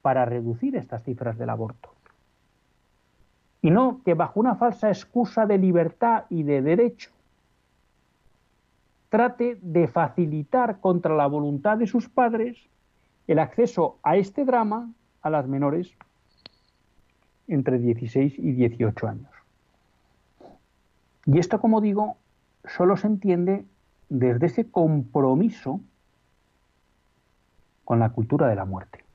para 0.01 0.25
reducir 0.25 0.75
estas 0.75 1.03
cifras 1.03 1.37
del 1.37 1.49
aborto 1.49 1.92
y 3.63 3.71
no 3.71 4.01
que 4.03 4.13
bajo 4.13 4.41
una 4.41 4.55
falsa 4.55 4.89
excusa 4.89 5.45
de 5.47 5.57
libertad 5.57 6.25
y 6.29 6.43
de 6.43 6.61
derecho 6.61 7.09
trate 9.09 9.57
de 9.61 9.87
facilitar 9.87 10.81
contra 10.81 11.15
la 11.15 11.27
voluntad 11.27 11.77
de 11.77 11.87
sus 11.87 12.09
padres 12.09 12.57
el 13.25 13.39
acceso 13.39 13.97
a 14.03 14.17
este 14.17 14.43
drama 14.43 14.91
a 15.21 15.29
las 15.29 15.47
menores 15.47 15.93
entre 17.47 17.79
16 17.79 18.37
y 18.37 18.51
18 18.51 19.07
años. 19.07 19.31
Y 21.25 21.39
esto, 21.39 21.61
como 21.61 21.79
digo, 21.79 22.17
solo 22.65 22.97
se 22.97 23.07
entiende 23.07 23.65
desde 24.09 24.47
ese 24.47 24.69
compromiso 24.69 25.79
con 27.85 27.99
la 27.99 28.09
cultura 28.09 28.47
de 28.47 28.55
la 28.55 28.65
muerte. 28.65 29.05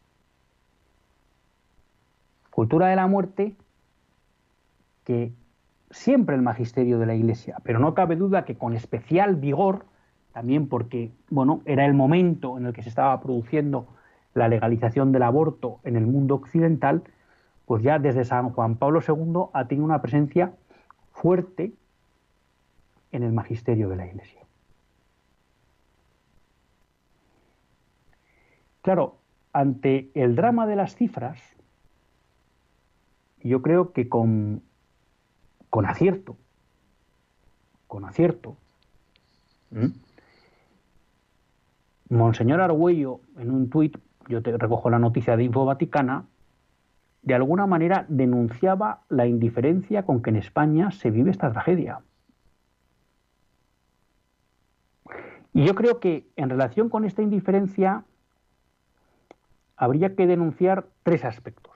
Cultura 2.51 2.87
de 2.87 2.97
la 2.97 3.07
muerte 3.07 3.57
que 5.09 5.33
siempre 5.91 6.37
el 6.37 6.43
magisterio 6.43 6.99
de 6.99 7.07
la 7.07 7.15
Iglesia, 7.15 7.57
pero 7.63 7.79
no 7.79 7.95
cabe 7.95 8.15
duda 8.15 8.45
que 8.45 8.59
con 8.59 8.75
especial 8.75 9.37
vigor, 9.37 9.87
también 10.35 10.69
porque 10.69 11.13
bueno, 11.31 11.63
era 11.65 11.87
el 11.87 11.95
momento 11.95 12.59
en 12.59 12.67
el 12.67 12.75
que 12.75 12.83
se 12.83 12.91
estaba 12.91 13.19
produciendo 13.23 13.89
la 14.35 14.49
legalización 14.49 15.11
del 15.11 15.23
aborto 15.23 15.81
en 15.85 15.97
el 15.97 16.07
mundo 16.07 16.35
occidental, 16.35 17.05
pues 17.65 17.83
ya 17.83 17.99
desde 17.99 18.27
San 18.27 18.51
Juan 18.51 18.77
Pablo 18.77 19.01
II 19.01 19.49
ha 19.55 19.67
tenido 19.67 19.87
una 19.87 20.03
presencia 20.03 20.53
fuerte 21.13 21.73
en 23.11 23.23
el 23.23 23.33
magisterio 23.33 23.89
de 23.89 23.97
la 23.97 24.07
Iglesia. 24.07 24.43
Claro, 28.83 29.17
ante 29.55 30.11
el 30.13 30.37
drama 30.37 30.67
de 30.67 30.77
las 30.77 30.97
cifras, 30.97 31.41
yo 33.43 33.63
creo 33.63 33.95
que 33.95 34.11
con 34.11 34.68
con 35.71 35.87
acierto, 35.87 36.37
con 37.87 38.05
acierto. 38.05 38.57
Monseñor 42.09 42.61
Argüello, 42.61 43.21
en 43.37 43.51
un 43.51 43.69
tuit, 43.69 43.99
yo 44.29 44.43
te 44.43 44.57
recojo 44.57 44.91
la 44.91 44.99
noticia 44.99 45.37
de 45.37 45.45
Info 45.45 45.65
Vaticana, 45.65 46.27
de 47.23 47.35
alguna 47.35 47.67
manera 47.67 48.07
denunciaba 48.09 49.03
la 49.09 49.27
indiferencia 49.27 50.05
con 50.07 50.23
que 50.23 50.31
en 50.31 50.37
España 50.37 50.91
se 50.91 51.11
vive 51.11 51.31
esta 51.31 51.53
tragedia. 51.53 52.01
Y 55.53 55.67
yo 55.67 55.75
creo 55.75 55.99
que 55.99 56.31
en 56.37 56.51
relación 56.51 56.89
con 56.89 57.05
esta 57.05 57.21
indiferencia 57.21 58.05
habría 59.77 60.15
que 60.15 60.27
denunciar 60.27 60.87
tres 61.03 61.25
aspectos. 61.25 61.75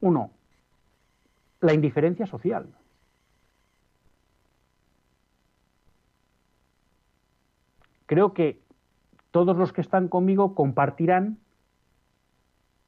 Uno, 0.00 0.32
la 1.62 1.72
indiferencia 1.72 2.26
social. 2.26 2.66
Creo 8.06 8.34
que 8.34 8.60
todos 9.30 9.56
los 9.56 9.72
que 9.72 9.80
están 9.80 10.08
conmigo 10.08 10.54
compartirán, 10.54 11.38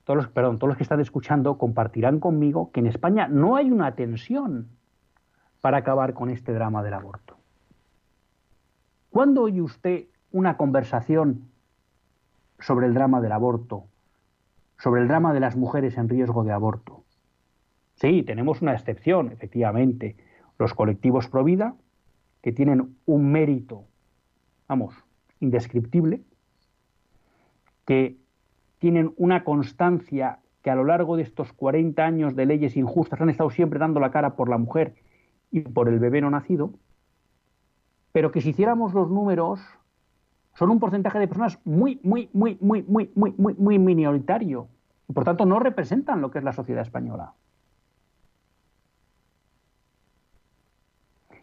todos 0.05 0.19
los, 0.19 0.29
perdón, 0.29 0.59
todos 0.59 0.69
los 0.69 0.77
que 0.77 0.83
están 0.83 1.01
escuchando 1.01 1.57
compartirán 1.57 2.21
conmigo 2.21 2.71
que 2.73 2.81
en 2.81 2.89
España 2.89 3.29
no 3.29 3.57
hay 3.57 3.71
una 3.71 3.95
tensión 3.95 4.69
para 5.61 5.79
acabar 5.79 6.13
con 6.13 6.29
este 6.29 6.53
drama 6.53 6.83
del 6.83 6.95
aborto. 6.95 7.39
¿Cuándo 9.09 9.43
oye 9.43 9.63
usted 9.63 10.07
una 10.33 10.57
conversación 10.57 11.49
sobre 12.59 12.87
el 12.87 12.95
drama 12.95 13.21
del 13.21 13.33
aborto, 13.33 13.85
sobre 14.79 15.01
el 15.01 15.09
drama 15.09 15.33
de 15.33 15.41
las 15.41 15.57
mujeres 15.57 15.97
en 15.97 16.09
riesgo 16.09 16.43
de 16.43 16.53
aborto? 16.53 17.04
Sí, 17.95 18.23
tenemos 18.23 18.63
una 18.63 18.73
excepción, 18.73 19.31
efectivamente. 19.33 20.17
Los 20.59 20.75
colectivos 20.75 21.29
pro 21.29 21.45
vida, 21.45 21.75
que 22.43 22.53
tienen 22.53 22.97
un 23.07 23.33
mérito, 23.33 23.85
vamos, 24.69 24.95
indescriptible, 25.41 26.23
que 27.87 28.17
tienen 28.79 29.13
una 29.17 29.45
constancia 29.45 30.41
que 30.63 30.71
a 30.71 30.75
lo 30.75 30.85
largo 30.85 31.17
de 31.17 31.23
estos 31.23 31.53
40 31.53 32.05
años 32.05 32.37
de 32.37 32.47
leyes 32.47 32.77
injustas 32.77 33.21
han 33.21 33.31
estado 33.31 33.51
siempre 33.51 33.79
dando 33.79 34.01
la 34.01 34.11
cara 34.11 34.35
por 34.37 34.49
la 34.49 34.59
mujer 34.59 34.95
y 35.51 35.61
por 35.61 35.89
el 35.89 35.99
bebé 35.99 36.21
no 36.21 36.31
nacido, 36.31 36.73
pero 38.13 38.31
que 38.31 38.41
si 38.41 38.51
hiciéramos 38.51 38.95
los 38.95 39.11
números, 39.11 39.61
son 40.55 40.71
un 40.71 40.81
porcentaje 40.81 41.19
de 41.19 41.29
personas 41.29 41.59
muy, 41.65 42.01
muy, 42.03 42.31
muy, 42.33 42.57
muy, 42.61 42.83
muy, 42.85 43.11
muy, 43.15 43.35
muy, 43.37 43.55
muy 43.55 43.79
minoritario. 43.79 44.69
Y 45.09 45.13
por 45.13 45.25
tanto 45.25 45.45
no 45.45 45.59
representan 45.59 46.21
lo 46.21 46.31
que 46.31 46.39
es 46.39 46.45
la 46.45 46.53
sociedad 46.53 46.83
española. 46.83 47.35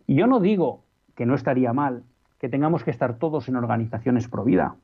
Y 0.08 0.16
yo 0.16 0.28
no 0.28 0.40
digo 0.40 0.84
que 1.16 1.26
no 1.26 1.36
estaría 1.36 1.74
mal 1.74 2.04
que 2.40 2.50
tengamos 2.50 2.84
que 2.84 2.92
estar 2.92 3.18
todos 3.20 3.48
en 3.50 3.56
organizaciones 3.56 4.28
pro 4.28 4.44
vida. 4.44 4.76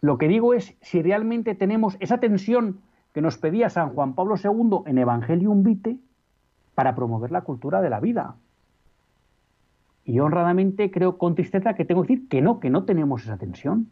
Lo 0.00 0.16
que 0.16 0.28
digo 0.28 0.54
es 0.54 0.76
si 0.80 1.02
realmente 1.02 1.56
tenemos 1.56 1.96
esa 1.98 2.18
tensión 2.18 2.80
que 3.12 3.20
nos 3.20 3.36
pedía 3.36 3.68
San 3.68 3.90
Juan 3.90 4.14
Pablo 4.14 4.36
II 4.36 4.82
en 4.86 4.98
Evangelium 4.98 5.64
Vitae 5.64 5.98
para 6.76 6.94
promover 6.94 7.32
la 7.32 7.40
cultura 7.40 7.80
de 7.80 7.90
la 7.90 7.98
vida. 7.98 8.36
Y 10.04 10.20
honradamente 10.20 10.92
creo 10.92 11.18
con 11.18 11.34
tristeza 11.34 11.74
que 11.74 11.84
tengo 11.84 12.02
que 12.02 12.14
decir 12.14 12.28
que 12.28 12.40
no, 12.40 12.60
que 12.60 12.70
no 12.70 12.84
tenemos 12.84 13.24
esa 13.24 13.38
tensión. 13.38 13.88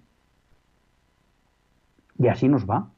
Y 2.18 2.28
así 2.28 2.48
nos 2.48 2.70
va. 2.70 2.90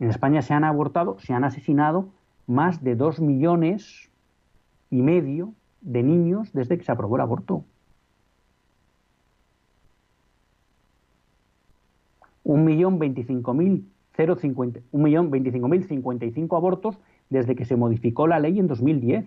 En 0.00 0.10
España 0.10 0.42
se 0.42 0.52
han 0.52 0.64
abortado, 0.64 1.18
se 1.20 1.32
han 1.32 1.44
asesinado 1.44 2.08
más 2.48 2.82
de 2.82 2.96
dos 2.96 3.20
millones 3.20 4.10
y 4.90 5.02
medio 5.02 5.54
de 5.82 6.02
niños 6.02 6.52
desde 6.52 6.78
que 6.78 6.84
se 6.84 6.90
aprobó 6.90 7.16
el 7.16 7.22
aborto. 7.22 7.64
Un 12.42 12.64
millón 12.64 12.98
veinticinco 12.98 13.54
mil 13.54 13.86
un 14.90 15.02
millón 15.02 15.30
veinticinco 15.30 15.68
mil 15.68 15.84
cincuenta 15.84 16.24
y 16.24 16.32
cinco 16.32 16.56
abortos 16.56 16.98
desde 17.30 17.54
que 17.54 17.64
se 17.64 17.76
modificó 17.76 18.26
la 18.26 18.40
ley 18.40 18.58
en 18.58 18.66
2010. 18.66 19.26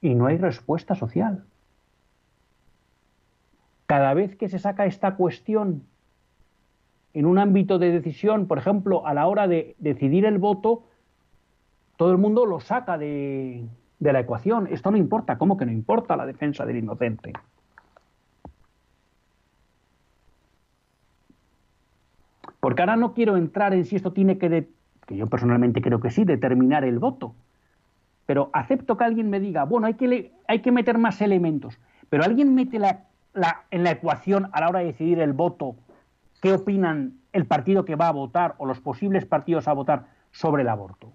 Y 0.00 0.14
no 0.14 0.26
hay 0.26 0.38
respuesta 0.38 0.96
social. 0.96 1.44
Cada 3.86 4.14
vez 4.14 4.34
que 4.34 4.48
se 4.48 4.58
saca 4.58 4.86
esta 4.86 5.14
cuestión 5.14 5.84
en 7.12 7.26
un 7.26 7.38
ámbito 7.38 7.78
de 7.78 7.90
decisión, 7.90 8.46
por 8.46 8.58
ejemplo, 8.58 9.06
a 9.06 9.14
la 9.14 9.26
hora 9.26 9.48
de 9.48 9.74
decidir 9.78 10.24
el 10.24 10.38
voto, 10.38 10.84
todo 11.96 12.12
el 12.12 12.18
mundo 12.18 12.46
lo 12.46 12.60
saca 12.60 12.96
de, 12.96 13.66
la 13.98 14.20
ecuación. 14.20 14.68
Esto 14.68 14.90
no 14.90 14.96
importa. 14.96 15.36
¿Cómo 15.36 15.56
que 15.56 15.66
no 15.66 15.72
importa 15.72 16.16
la 16.16 16.24
defensa 16.24 16.64
del 16.64 16.78
inocente? 16.78 17.32
Porque 22.60 22.82
ahora 22.82 22.96
no 22.96 23.12
quiero 23.14 23.36
entrar 23.36 23.74
en 23.74 23.84
si 23.84 23.96
esto 23.96 24.12
tiene 24.12 24.38
que, 24.38 24.68
que 25.06 25.16
yo 25.16 25.26
personalmente 25.26 25.82
creo 25.82 26.00
que 26.00 26.10
sí, 26.10 26.24
determinar 26.24 26.84
el 26.84 26.98
voto. 26.98 27.34
Pero 28.26 28.50
acepto 28.52 28.96
que 28.96 29.04
alguien 29.04 29.28
me 29.28 29.40
diga, 29.40 29.64
bueno, 29.64 29.86
hay 29.86 29.94
que, 29.94 30.32
hay 30.46 30.60
que 30.60 30.70
meter 30.70 30.98
más 30.98 31.20
elementos. 31.20 31.78
Pero 32.08 32.24
alguien 32.24 32.54
mete 32.54 32.78
la, 32.78 33.06
en 33.70 33.84
la 33.84 33.90
ecuación 33.90 34.48
a 34.52 34.60
la 34.60 34.68
hora 34.68 34.78
de 34.80 34.86
decidir 34.86 35.18
el 35.20 35.32
voto 35.32 35.76
qué 36.40 36.52
opinan 36.52 37.18
el 37.32 37.46
partido 37.46 37.84
que 37.84 37.96
va 37.96 38.08
a 38.08 38.12
votar 38.12 38.54
o 38.58 38.66
los 38.66 38.80
posibles 38.80 39.24
partidos 39.24 39.68
a 39.68 39.72
votar 39.72 40.06
sobre 40.30 40.62
el 40.62 40.68
aborto. 40.68 41.12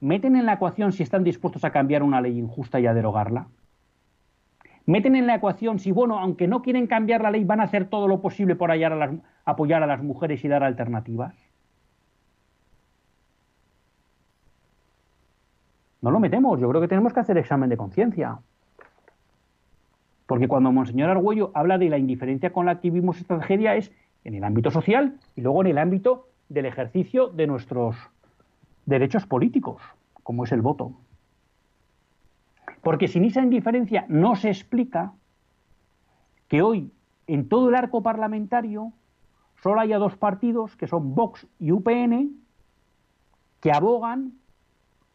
¿Meten 0.00 0.36
en 0.36 0.46
la 0.46 0.54
ecuación 0.54 0.92
si 0.92 1.02
están 1.02 1.24
dispuestos 1.24 1.64
a 1.64 1.72
cambiar 1.72 2.02
una 2.02 2.20
ley 2.20 2.38
injusta 2.38 2.78
y 2.78 2.86
a 2.86 2.94
derogarla? 2.94 3.48
meten 4.88 5.16
en 5.16 5.26
la 5.26 5.34
ecuación 5.34 5.78
si, 5.78 5.92
bueno, 5.92 6.18
aunque 6.18 6.48
no 6.48 6.62
quieren 6.62 6.86
cambiar 6.86 7.20
la 7.20 7.30
ley, 7.30 7.44
van 7.44 7.60
a 7.60 7.64
hacer 7.64 7.90
todo 7.90 8.08
lo 8.08 8.22
posible 8.22 8.56
por 8.56 8.70
apoyar 8.72 9.82
a 9.82 9.86
las 9.86 10.02
mujeres 10.02 10.42
y 10.42 10.48
dar 10.48 10.64
alternativas. 10.64 11.34
No 16.00 16.10
lo 16.10 16.20
metemos, 16.20 16.60
yo 16.60 16.68
creo 16.68 16.80
que 16.80 16.88
tenemos 16.88 17.12
que 17.12 17.20
hacer 17.20 17.38
examen 17.38 17.68
de 17.68 17.76
conciencia. 17.76 18.38
Porque 20.26 20.46
cuando 20.46 20.70
Monseñor 20.72 21.10
Argüello 21.10 21.50
habla 21.54 21.78
de 21.78 21.88
la 21.88 21.98
indiferencia 21.98 22.52
con 22.52 22.66
la 22.66 22.80
que 22.80 22.90
vivimos 22.90 23.18
esta 23.18 23.36
tragedia 23.36 23.76
es 23.76 23.90
en 24.24 24.34
el 24.34 24.44
ámbito 24.44 24.70
social 24.70 25.18
y 25.34 25.40
luego 25.40 25.62
en 25.62 25.68
el 25.68 25.78
ámbito 25.78 26.28
del 26.48 26.66
ejercicio 26.66 27.28
de 27.28 27.46
nuestros 27.46 27.96
derechos 28.86 29.26
políticos, 29.26 29.82
como 30.22 30.44
es 30.44 30.52
el 30.52 30.62
voto. 30.62 30.92
Porque 32.82 33.08
sin 33.08 33.24
esa 33.24 33.42
indiferencia 33.42 34.04
no 34.08 34.36
se 34.36 34.48
explica 34.48 35.12
que 36.48 36.62
hoy 36.62 36.92
en 37.26 37.48
todo 37.48 37.68
el 37.68 37.74
arco 37.74 38.02
parlamentario 38.02 38.92
solo 39.62 39.80
haya 39.80 39.98
dos 39.98 40.16
partidos, 40.16 40.76
que 40.76 40.86
son 40.86 41.14
Vox 41.14 41.46
y 41.58 41.72
UPN, 41.72 42.36
que 43.60 43.72
abogan 43.72 44.32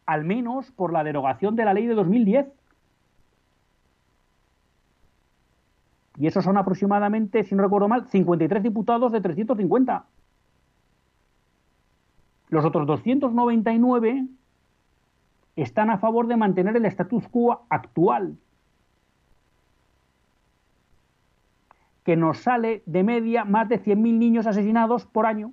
al 0.06 0.24
menos 0.24 0.70
por 0.72 0.92
la 0.92 1.04
derogación 1.04 1.56
de 1.56 1.64
la 1.64 1.74
ley 1.74 1.86
de 1.86 1.94
2010. 1.94 2.46
Y 6.16 6.26
esos 6.26 6.44
son 6.44 6.56
aproximadamente, 6.56 7.42
si 7.42 7.54
no 7.54 7.62
recuerdo 7.62 7.88
mal, 7.88 8.06
53 8.06 8.62
diputados 8.62 9.10
de 9.12 9.20
350. 9.20 10.06
Los 12.50 12.64
otros 12.64 12.86
299 12.86 14.26
están 15.56 15.90
a 15.90 15.98
favor 15.98 16.26
de 16.26 16.36
mantener 16.36 16.76
el 16.76 16.84
status 16.84 17.26
quo 17.28 17.66
actual, 17.68 18.36
que 22.04 22.16
nos 22.16 22.38
sale 22.38 22.82
de 22.86 23.02
media 23.02 23.44
más 23.44 23.68
de 23.68 23.82
100.000 23.82 24.18
niños 24.18 24.46
asesinados 24.46 25.06
por 25.06 25.26
año. 25.26 25.52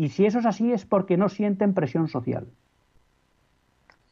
Y 0.00 0.08
si 0.08 0.24
eso 0.24 0.38
es 0.38 0.46
así 0.46 0.72
es 0.72 0.86
porque 0.86 1.18
no 1.18 1.28
sienten 1.28 1.74
presión 1.74 2.08
social. 2.08 2.46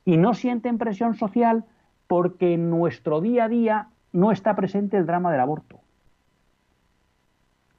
Y 0.05 0.19
no 0.19 0.35
sienten 0.35 0.77
presión 0.77 1.15
social 1.15 1.65
porque 2.07 2.53
en 2.53 2.69
nuestro 2.69 3.23
día 3.23 3.45
a 3.45 3.49
día 3.49 3.89
no 4.13 4.31
está 4.31 4.55
presente 4.55 4.99
el 4.99 5.07
drama 5.07 5.33
del 5.33 5.41
aborto. 5.41 5.81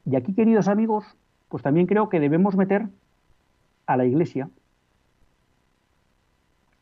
Y 0.06 0.16
aquí, 0.16 0.34
queridos 0.34 0.68
amigos, 0.68 1.06
pues 1.50 1.62
también 1.62 1.86
creo 1.86 2.10
que 2.10 2.20
debemos 2.20 2.56
meter 2.56 2.88
a 3.86 3.96
la 3.96 4.06
iglesia. 4.06 4.50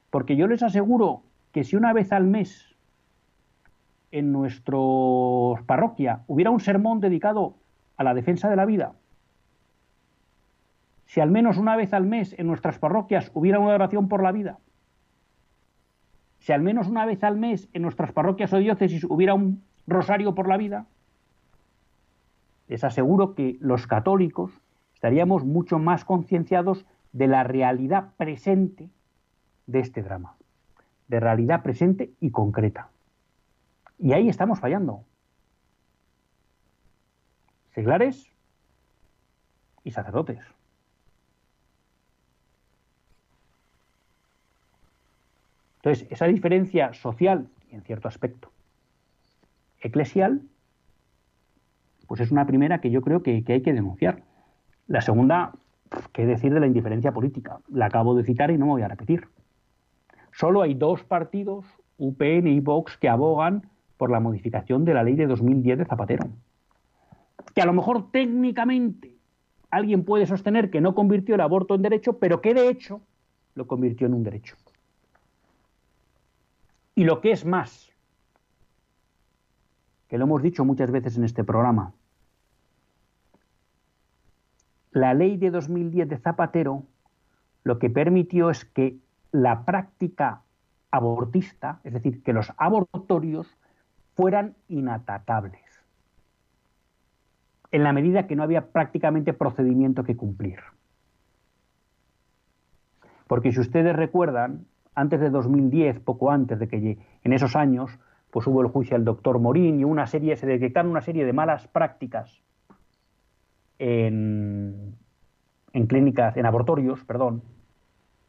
Porque 0.09 0.37
yo 0.37 0.47
les 0.47 0.63
aseguro 0.63 1.23
que 1.51 1.65
si 1.65 1.75
una 1.75 1.91
vez 1.91 2.13
al 2.13 2.25
mes 2.25 2.73
en 4.11 4.31
nuestra 4.31 4.77
parroquia 5.65 6.23
hubiera 6.27 6.51
un 6.51 6.61
sermón 6.61 7.01
dedicado 7.01 7.55
a 7.97 8.05
la 8.05 8.13
defensa 8.13 8.49
de 8.49 8.55
la 8.55 8.63
vida, 8.65 8.93
si 11.07 11.21
al 11.21 11.31
menos 11.31 11.57
una 11.57 11.75
vez 11.75 11.93
al 11.93 12.05
mes 12.05 12.35
en 12.37 12.47
nuestras 12.47 12.79
parroquias 12.79 13.31
hubiera 13.33 13.59
una 13.59 13.73
oración 13.73 14.09
por 14.09 14.21
la 14.21 14.31
vida, 14.31 14.59
si 16.39 16.51
al 16.51 16.61
menos 16.61 16.87
una 16.87 17.05
vez 17.05 17.23
al 17.23 17.37
mes 17.37 17.69
en 17.73 17.81
nuestras 17.81 18.11
parroquias 18.11 18.53
o 18.53 18.57
diócesis 18.57 19.05
hubiera 19.05 19.33
un 19.33 19.63
rosario 19.87 20.35
por 20.35 20.47
la 20.47 20.57
vida, 20.57 20.85
les 22.67 22.83
aseguro 22.83 23.35
que 23.35 23.57
los 23.61 23.87
católicos 23.87 24.51
estaríamos 24.93 25.45
mucho 25.45 25.79
más 25.79 26.03
concienciados 26.03 26.85
de 27.13 27.27
la 27.27 27.43
realidad 27.43 28.13
presente 28.17 28.89
de 29.65 29.79
este 29.79 30.03
drama, 30.03 30.35
de 31.07 31.21
realidad 31.21 31.63
presente 31.63 32.11
y 32.19 32.31
concreta. 32.31 32.89
Y 33.97 34.11
ahí 34.11 34.27
estamos 34.27 34.59
fallando. 34.59 35.03
Seglares 37.71 38.29
y 39.85 39.91
sacerdotes. 39.91 40.56
Entonces, 45.87 46.11
esa 46.11 46.25
diferencia 46.25 46.93
social 46.93 47.47
en 47.71 47.81
cierto 47.81 48.09
aspecto 48.09 48.51
eclesial, 49.79 50.41
pues 52.07 52.19
es 52.19 52.29
una 52.29 52.45
primera 52.45 52.81
que 52.81 52.91
yo 52.91 53.01
creo 53.01 53.23
que, 53.23 53.41
que 53.45 53.53
hay 53.53 53.61
que 53.61 53.71
denunciar. 53.71 54.21
La 54.87 54.99
segunda, 54.99 55.53
¿Qué 56.11 56.25
decir 56.25 56.53
de 56.53 56.59
la 56.59 56.67
indiferencia 56.67 57.13
política? 57.13 57.61
La 57.69 57.85
acabo 57.85 58.15
de 58.15 58.25
citar 58.25 58.51
y 58.51 58.57
no 58.57 58.65
me 58.65 58.71
voy 58.73 58.81
a 58.81 58.89
repetir. 58.89 59.29
Solo 60.33 60.61
hay 60.61 60.73
dos 60.73 61.05
partidos, 61.05 61.65
UPN 61.97 62.47
y 62.47 62.59
Vox, 62.59 62.97
que 62.97 63.07
abogan 63.07 63.69
por 63.95 64.11
la 64.11 64.19
modificación 64.19 64.83
de 64.83 64.93
la 64.93 65.03
ley 65.03 65.15
de 65.15 65.25
2010 65.25 65.77
de 65.77 65.85
Zapatero. 65.85 66.27
Que 67.55 67.61
a 67.61 67.65
lo 67.65 67.71
mejor 67.71 68.11
técnicamente 68.11 69.15
alguien 69.71 70.03
puede 70.03 70.25
sostener 70.25 70.69
que 70.69 70.81
no 70.81 70.93
convirtió 70.93 71.35
el 71.35 71.41
aborto 71.41 71.75
en 71.75 71.83
derecho, 71.83 72.19
pero 72.19 72.41
que 72.41 72.53
de 72.53 72.67
hecho 72.67 72.99
lo 73.55 73.67
convirtió 73.67 74.07
en 74.07 74.15
un 74.15 74.23
derecho. 74.23 74.57
Y 76.97 77.03
lo 77.03 77.21
que 77.21 77.29
es 77.29 77.45
más, 77.45 77.93
que 80.07 80.17
lo 80.17 80.23
hemos 80.23 80.41
dicho 80.41 80.65
muchas 80.65 80.89
veces 80.89 81.15
en 81.15 81.25
este 81.25 81.43
programa, 81.43 81.93
la 84.89 85.13
ley 85.13 85.37
de 85.37 85.51
2010 85.51 86.09
de 86.09 86.17
Zapatero 86.17 86.87
lo 87.63 87.77
que 87.77 87.91
permitió 87.91 88.49
es 88.49 88.65
que 88.65 88.97
la 89.31 89.63
práctica 89.63 90.41
abortista, 90.89 91.81
es 91.83 91.93
decir, 91.93 92.23
que 92.23 92.33
los 92.33 92.51
abortorios 92.57 93.55
fueran 94.15 94.55
inatacables, 94.67 95.61
en 97.69 97.83
la 97.83 97.93
medida 97.93 98.25
que 98.25 98.35
no 98.35 98.41
había 98.41 98.71
prácticamente 98.71 99.33
procedimiento 99.33 100.03
que 100.03 100.17
cumplir. 100.17 100.61
Porque 103.27 103.51
si 103.51 103.59
ustedes 103.59 103.95
recuerdan, 103.95 104.65
antes 104.97 105.19
de 105.19 105.29
2010, 105.29 105.99
poco 105.99 106.31
antes 106.31 106.57
de 106.57 106.67
que 106.67 106.97
en 107.23 107.31
esos 107.31 107.55
años, 107.55 107.99
pues 108.31 108.47
hubo 108.47 108.63
el 108.63 108.67
juicio 108.67 108.95
al 108.95 109.05
doctor 109.05 109.37
Morín 109.37 109.79
y 109.79 109.83
una 109.83 110.07
serie, 110.07 110.35
se 110.35 110.47
detectaron 110.47 110.89
una 110.89 111.01
serie 111.01 111.23
de 111.23 111.33
malas 111.33 111.67
prácticas 111.67 112.41
en, 113.77 114.95
en 115.71 115.85
clínicas, 115.85 116.35
en 116.35 116.47
abortorios, 116.47 117.03
perdón, 117.05 117.43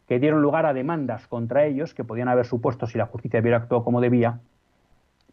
que 0.06 0.18
dieron 0.18 0.42
lugar 0.42 0.66
a 0.66 0.74
demandas 0.74 1.26
contra 1.26 1.64
ellos 1.64 1.94
que 1.94 2.04
podían 2.04 2.28
haber 2.28 2.44
supuesto, 2.44 2.86
si 2.86 2.98
la 2.98 3.06
justicia 3.06 3.40
hubiera 3.40 3.56
actuado 3.56 3.82
como 3.82 4.02
debía, 4.02 4.40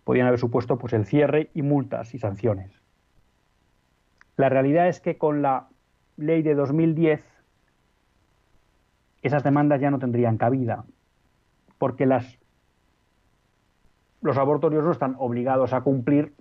podían 0.06 0.28
haber 0.28 0.40
supuesto 0.40 0.78
pues 0.78 0.94
el 0.94 1.06
cierre 1.06 1.50
y 1.54 1.64
multas 1.64 2.16
y 2.16 2.18
sanciones. 2.18 2.72
La 4.38 4.48
realidad 4.48 4.88
es 4.88 5.02
que 5.02 5.18
con 5.18 5.42
la 5.42 5.68
ley 6.16 6.44
de 6.44 6.56
2010 6.56 7.26
esas 9.22 9.44
demandas 9.44 9.82
ya 9.82 9.92
no 9.92 10.00
tendrían 10.00 10.38
cabida, 10.38 10.86
porque 11.86 12.08
los 14.22 14.38
abortorios 14.40 14.84
no 14.84 14.92
están 14.92 15.16
obligados 15.20 15.72
a 15.72 15.82
cumplir 15.82 16.34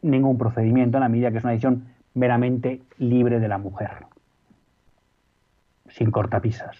ningún 0.00 0.38
procedimiento 0.38 0.96
en 0.96 1.02
la 1.02 1.10
medida 1.10 1.30
que 1.30 1.36
es 1.36 1.44
una 1.44 1.52
decisión 1.52 1.88
meramente 2.14 2.80
libre 2.96 3.40
de 3.40 3.48
la 3.48 3.58
mujer, 3.58 4.06
sin 5.88 6.10
cortapisas. 6.10 6.78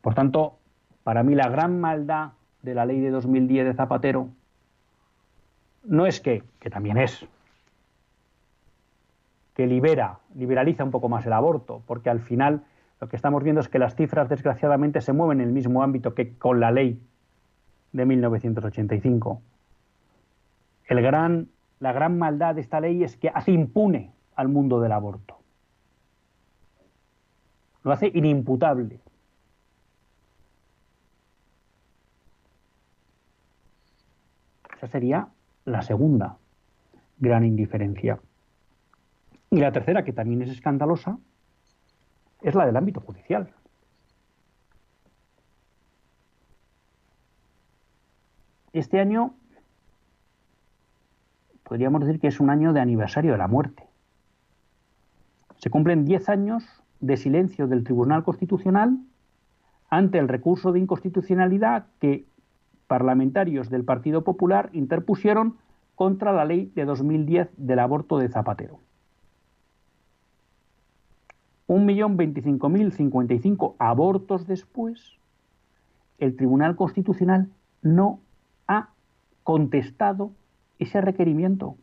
Por 0.00 0.14
tanto, 0.14 0.56
para 1.04 1.22
mí 1.22 1.34
la 1.34 1.50
gran 1.50 1.78
maldad 1.78 2.30
de 2.62 2.74
la 2.74 2.86
ley 2.86 3.00
de 3.00 3.10
2010 3.10 3.66
de 3.66 3.74
Zapatero 3.74 4.30
no 5.84 6.06
es 6.06 6.22
que, 6.22 6.42
que 6.58 6.70
también 6.70 6.96
es, 6.96 7.26
que 9.54 9.66
libera, 9.66 10.20
liberaliza 10.34 10.84
un 10.84 10.90
poco 10.90 11.10
más 11.10 11.26
el 11.26 11.34
aborto, 11.34 11.82
porque 11.86 12.08
al 12.08 12.20
final 12.20 12.64
lo 13.00 13.08
que 13.08 13.16
estamos 13.16 13.42
viendo 13.42 13.60
es 13.60 13.68
que 13.68 13.78
las 13.78 13.96
cifras 13.96 14.28
desgraciadamente 14.28 15.00
se 15.00 15.12
mueven 15.12 15.40
en 15.40 15.48
el 15.48 15.54
mismo 15.54 15.82
ámbito 15.82 16.14
que 16.14 16.36
con 16.36 16.60
la 16.60 16.70
ley 16.70 17.00
de 17.92 18.04
1985. 18.04 19.40
El 20.86 21.00
gran, 21.02 21.48
la 21.78 21.92
gran 21.92 22.18
maldad 22.18 22.54
de 22.54 22.60
esta 22.60 22.80
ley 22.80 23.02
es 23.02 23.16
que 23.16 23.30
hace 23.30 23.52
impune 23.52 24.12
al 24.36 24.48
mundo 24.48 24.80
del 24.80 24.92
aborto. 24.92 25.38
Lo 27.82 27.92
hace 27.92 28.10
inimputable. 28.12 29.00
Esa 34.76 34.86
sería 34.88 35.28
la 35.64 35.80
segunda 35.82 36.36
gran 37.18 37.44
indiferencia. 37.44 38.20
Y 39.50 39.56
la 39.56 39.72
tercera, 39.72 40.04
que 40.04 40.12
también 40.12 40.42
es 40.42 40.50
escandalosa, 40.50 41.18
es 42.42 42.54
la 42.54 42.66
del 42.66 42.76
ámbito 42.76 43.00
judicial. 43.00 43.52
Este 48.72 49.00
año 49.00 49.34
podríamos 51.64 52.04
decir 52.04 52.20
que 52.20 52.28
es 52.28 52.40
un 52.40 52.50
año 52.50 52.72
de 52.72 52.80
aniversario 52.80 53.32
de 53.32 53.38
la 53.38 53.48
muerte. 53.48 53.84
Se 55.56 55.70
cumplen 55.70 56.04
10 56.04 56.28
años 56.28 56.64
de 57.00 57.16
silencio 57.16 57.66
del 57.66 57.84
Tribunal 57.84 58.24
Constitucional 58.24 58.98
ante 59.88 60.18
el 60.18 60.28
recurso 60.28 60.72
de 60.72 60.78
inconstitucionalidad 60.78 61.86
que 62.00 62.26
parlamentarios 62.86 63.70
del 63.70 63.84
Partido 63.84 64.24
Popular 64.24 64.70
interpusieron 64.72 65.58
contra 65.94 66.32
la 66.32 66.44
ley 66.44 66.72
de 66.74 66.84
2010 66.84 67.50
del 67.56 67.78
aborto 67.78 68.18
de 68.18 68.28
Zapatero. 68.28 68.80
1.025.055 71.70 73.76
abortos 73.78 74.46
después, 74.48 75.20
el 76.18 76.34
Tribunal 76.34 76.74
Constitucional 76.74 77.48
no 77.80 78.18
ha 78.66 78.88
contestado 79.44 80.32
ese 80.80 81.00
requerimiento. 81.00 81.76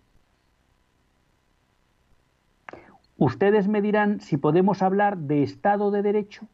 Ustedes 3.15 3.69
me 3.69 3.81
dirán 3.81 4.19
si 4.19 4.35
podemos 4.35 4.81
hablar 4.81 5.19
de 5.19 5.43
Estado 5.43 5.89
de 5.89 6.01
Derecho 6.01 6.49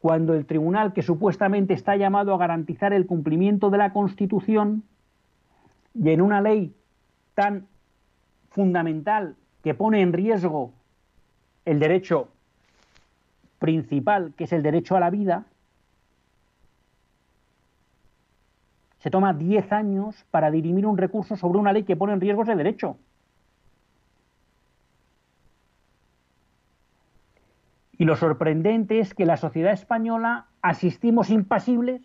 cuando 0.00 0.32
el 0.32 0.46
tribunal 0.46 0.94
que 0.94 1.02
supuestamente 1.02 1.74
está 1.74 1.94
llamado 1.94 2.32
a 2.32 2.38
garantizar 2.38 2.94
el 2.94 3.04
cumplimiento 3.04 3.68
de 3.68 3.76
la 3.76 3.92
Constitución 3.92 4.82
y 5.92 6.08
en 6.08 6.22
una 6.22 6.40
ley 6.40 6.74
tan 7.34 7.66
fundamental 8.48 9.36
que 9.62 9.74
pone 9.74 10.00
en 10.00 10.14
riesgo 10.14 10.72
el 11.64 11.78
derecho 11.78 12.28
principal, 13.58 14.34
que 14.36 14.44
es 14.44 14.52
el 14.52 14.62
derecho 14.62 14.96
a 14.96 15.00
la 15.00 15.10
vida, 15.10 15.44
se 18.98 19.10
toma 19.10 19.32
10 19.32 19.72
años 19.72 20.24
para 20.30 20.50
dirimir 20.50 20.86
un 20.86 20.98
recurso 20.98 21.36
sobre 21.36 21.58
una 21.58 21.72
ley 21.72 21.84
que 21.84 21.96
pone 21.96 22.12
en 22.12 22.20
riesgo 22.20 22.42
ese 22.42 22.54
derecho. 22.54 22.96
Y 27.96 28.04
lo 28.04 28.16
sorprendente 28.16 28.98
es 28.98 29.14
que 29.14 29.26
la 29.26 29.36
sociedad 29.36 29.72
española 29.72 30.46
asistimos 30.62 31.28
impasibles 31.28 32.02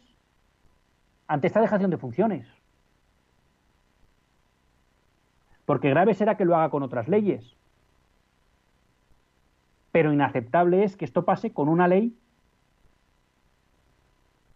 ante 1.28 1.48
esta 1.48 1.62
dejación 1.62 1.89
de 1.89 1.98
funciones. 1.98 2.48
Porque 5.65 5.89
grave 5.89 6.13
será 6.13 6.36
que 6.36 6.46
lo 6.46 6.56
haga 6.56 6.70
con 6.70 6.84
otras 6.84 7.08
leyes. 7.08 7.56
Pero 9.95 10.12
inaceptable 10.12 10.84
es 10.84 10.97
que 10.97 11.05
esto 11.05 11.23
pase 11.23 11.53
con 11.53 11.69
una 11.69 11.88
ley 11.88 12.19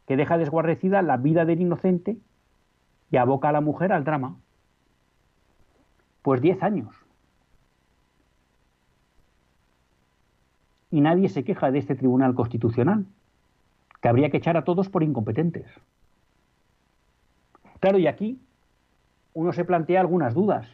que 0.06 0.17
deja 0.17 0.38
desguarrecida 0.38 1.02
la 1.02 1.15
vida 1.15 1.45
del 1.45 1.62
inocente 1.62 2.17
y 3.10 3.15
aboca 3.15 3.47
a 3.47 3.54
la 3.54 3.62
mujer 3.62 3.93
al 3.93 4.04
drama. 4.04 4.36
Pues 6.23 6.41
10 6.41 6.62
años. 6.62 6.93
y 10.91 10.99
nadie 10.99 11.30
se 11.30 11.45
queja 11.45 11.71
de 11.71 11.80
este 11.80 11.95
Tribunal 11.95 12.36
Constitucional, 12.36 13.06
que 14.02 14.10
habría 14.10 14.30
que 14.30 14.38
echar 14.38 14.58
a 14.58 14.65
todos 14.65 14.89
por 14.89 15.04
incompetentes. 15.04 15.67
Claro, 17.80 17.97
y 17.97 18.08
aquí 18.08 18.41
uno 19.34 19.54
se 19.54 19.63
plantea 19.63 20.02
algunas 20.02 20.34
dudas. 20.34 20.67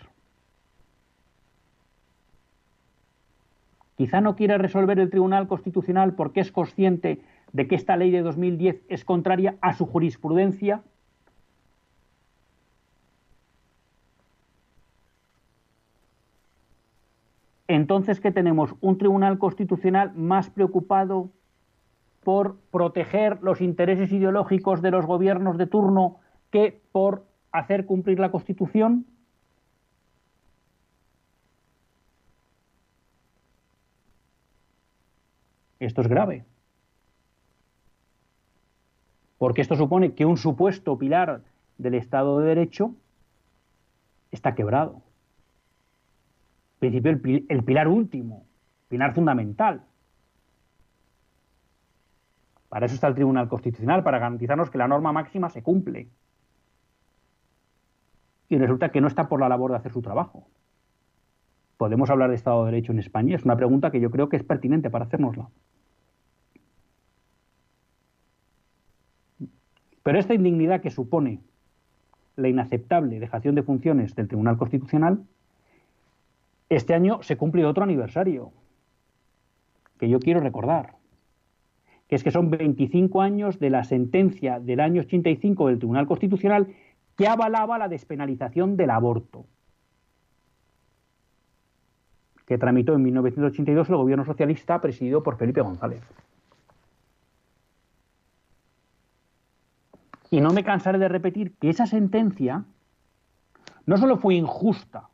Quizá 3.96 4.22
no 4.22 4.36
quiere 4.36 4.58
resolver 4.58 5.00
el 5.00 5.10
Tribunal 5.10 5.48
Constitucional 5.48 6.16
porque 6.16 6.42
es 6.42 6.52
consciente 6.52 7.22
de 7.54 7.68
que 7.68 7.76
esta 7.76 7.96
ley 7.96 8.12
de 8.12 8.22
2010 8.22 8.84
es 8.90 9.06
contraria 9.06 9.56
a 9.62 9.74
su 9.74 9.86
jurisprudencia 9.86 10.82
Entonces, 17.68 18.20
¿qué 18.20 18.32
tenemos? 18.32 18.76
Un 18.82 18.98
tribunal 18.98 19.40
constitucional 19.40 20.14
más 20.16 20.50
preocupado 20.50 21.32
por 22.24 22.58
proteger 22.72 23.42
los 23.42 23.62
intereses 23.62 24.12
ideológicos 24.12 24.82
de 24.82 24.92
los 24.92 25.06
gobiernos 25.06 25.58
de 25.58 25.68
turno 25.68 26.18
que 26.52 26.82
por 26.92 27.26
hacer 27.52 27.86
cumplir 27.86 28.20
la 28.20 28.32
Constitución? 28.32 29.06
Esto 35.86 36.02
es 36.02 36.08
grave. 36.08 36.46
Porque 39.38 39.62
esto 39.62 39.76
supone 39.76 40.14
que 40.14 40.26
un 40.26 40.38
supuesto 40.38 40.98
pilar 40.98 41.42
del 41.78 41.96
Estado 41.96 42.40
de 42.40 42.48
Derecho 42.48 42.96
está 44.32 44.56
quebrado 44.56 45.02
principio 46.80 47.12
el, 47.12 47.64
pilar 47.64 47.88
último, 47.88 48.46
pilar 48.88 49.14
fundamental. 49.14 49.84
Para 52.70 52.86
eso 52.86 52.96
está 52.96 53.08
el 53.08 53.16
Tribunal 53.16 53.48
Constitucional, 53.48 54.04
para 54.04 54.20
garantizarnos 54.20 54.70
que 54.70 54.78
la 54.78 54.88
norma 54.88 55.12
máxima 55.12 55.50
se 55.50 55.64
cumple. 55.64 56.10
Y 58.50 58.58
resulta 58.58 58.90
que 58.90 59.02
no 59.02 59.08
está 59.08 59.28
por 59.28 59.40
la 59.40 59.50
labor 59.50 59.72
de 59.72 59.78
hacer 59.78 59.92
su 59.92 60.02
trabajo. 60.02 60.48
¿Podemos 61.78 62.10
hablar 62.10 62.30
de 62.30 62.36
Estado 62.36 62.66
de 62.66 62.72
Derecho 62.72 62.92
en 62.92 63.00
España? 63.00 63.36
Es 63.36 63.44
una 63.44 63.58
pregunta 63.58 63.92
que 63.92 64.00
yo 64.00 64.12
creo 64.12 64.30
que 64.30 64.38
es 64.38 64.44
pertinente 64.44 64.90
para 64.90 65.06
hacérnosla. 65.06 65.50
Pero 70.06 70.20
esta 70.20 70.36
indignidad 70.36 70.82
que 70.82 70.92
supone 70.92 71.40
la 72.36 72.48
inaceptable 72.48 73.20
dejación 73.20 73.56
de 73.56 73.64
funciones 73.64 74.14
del 74.14 74.28
Tribunal 74.28 74.56
Constitucional 74.56 75.26
este 76.70 76.94
año 76.94 77.24
se 77.24 77.38
cumple 77.38 77.66
otro 77.66 77.84
aniversario 77.84 78.52
que 79.98 80.08
yo 80.08 80.20
quiero 80.20 80.42
recordar, 80.42 80.94
que 82.08 82.16
es 82.16 82.24
que 82.24 82.30
son 82.30 82.52
25 82.52 83.20
años 83.20 83.58
de 83.58 83.72
la 83.72 83.84
sentencia 83.84 84.60
del 84.60 84.80
año 84.80 85.02
85 85.02 85.70
del 85.70 85.80
Tribunal 85.80 86.06
Constitucional 86.06 86.68
que 87.18 87.28
avalaba 87.28 87.80
la 87.80 87.88
despenalización 87.88 88.78
del 88.78 88.92
aborto, 88.92 89.48
que 92.46 92.60
tramitó 92.60 92.94
en 92.94 93.02
1982 93.02 93.90
el 93.90 93.96
gobierno 93.96 94.24
socialista 94.24 94.80
presidido 94.82 95.24
por 95.24 95.38
Felipe 95.38 95.62
González. 95.62 96.04
Y 100.32 100.42
no 100.42 100.52
me 100.52 100.64
cansaré 100.64 100.98
de 100.98 101.08
repetir 101.08 101.56
que 101.58 101.70
esa 101.70 101.86
sentencia 101.86 102.66
no 103.86 103.98
solo 103.98 104.18
fue 104.18 104.36
injusta, 104.36 105.10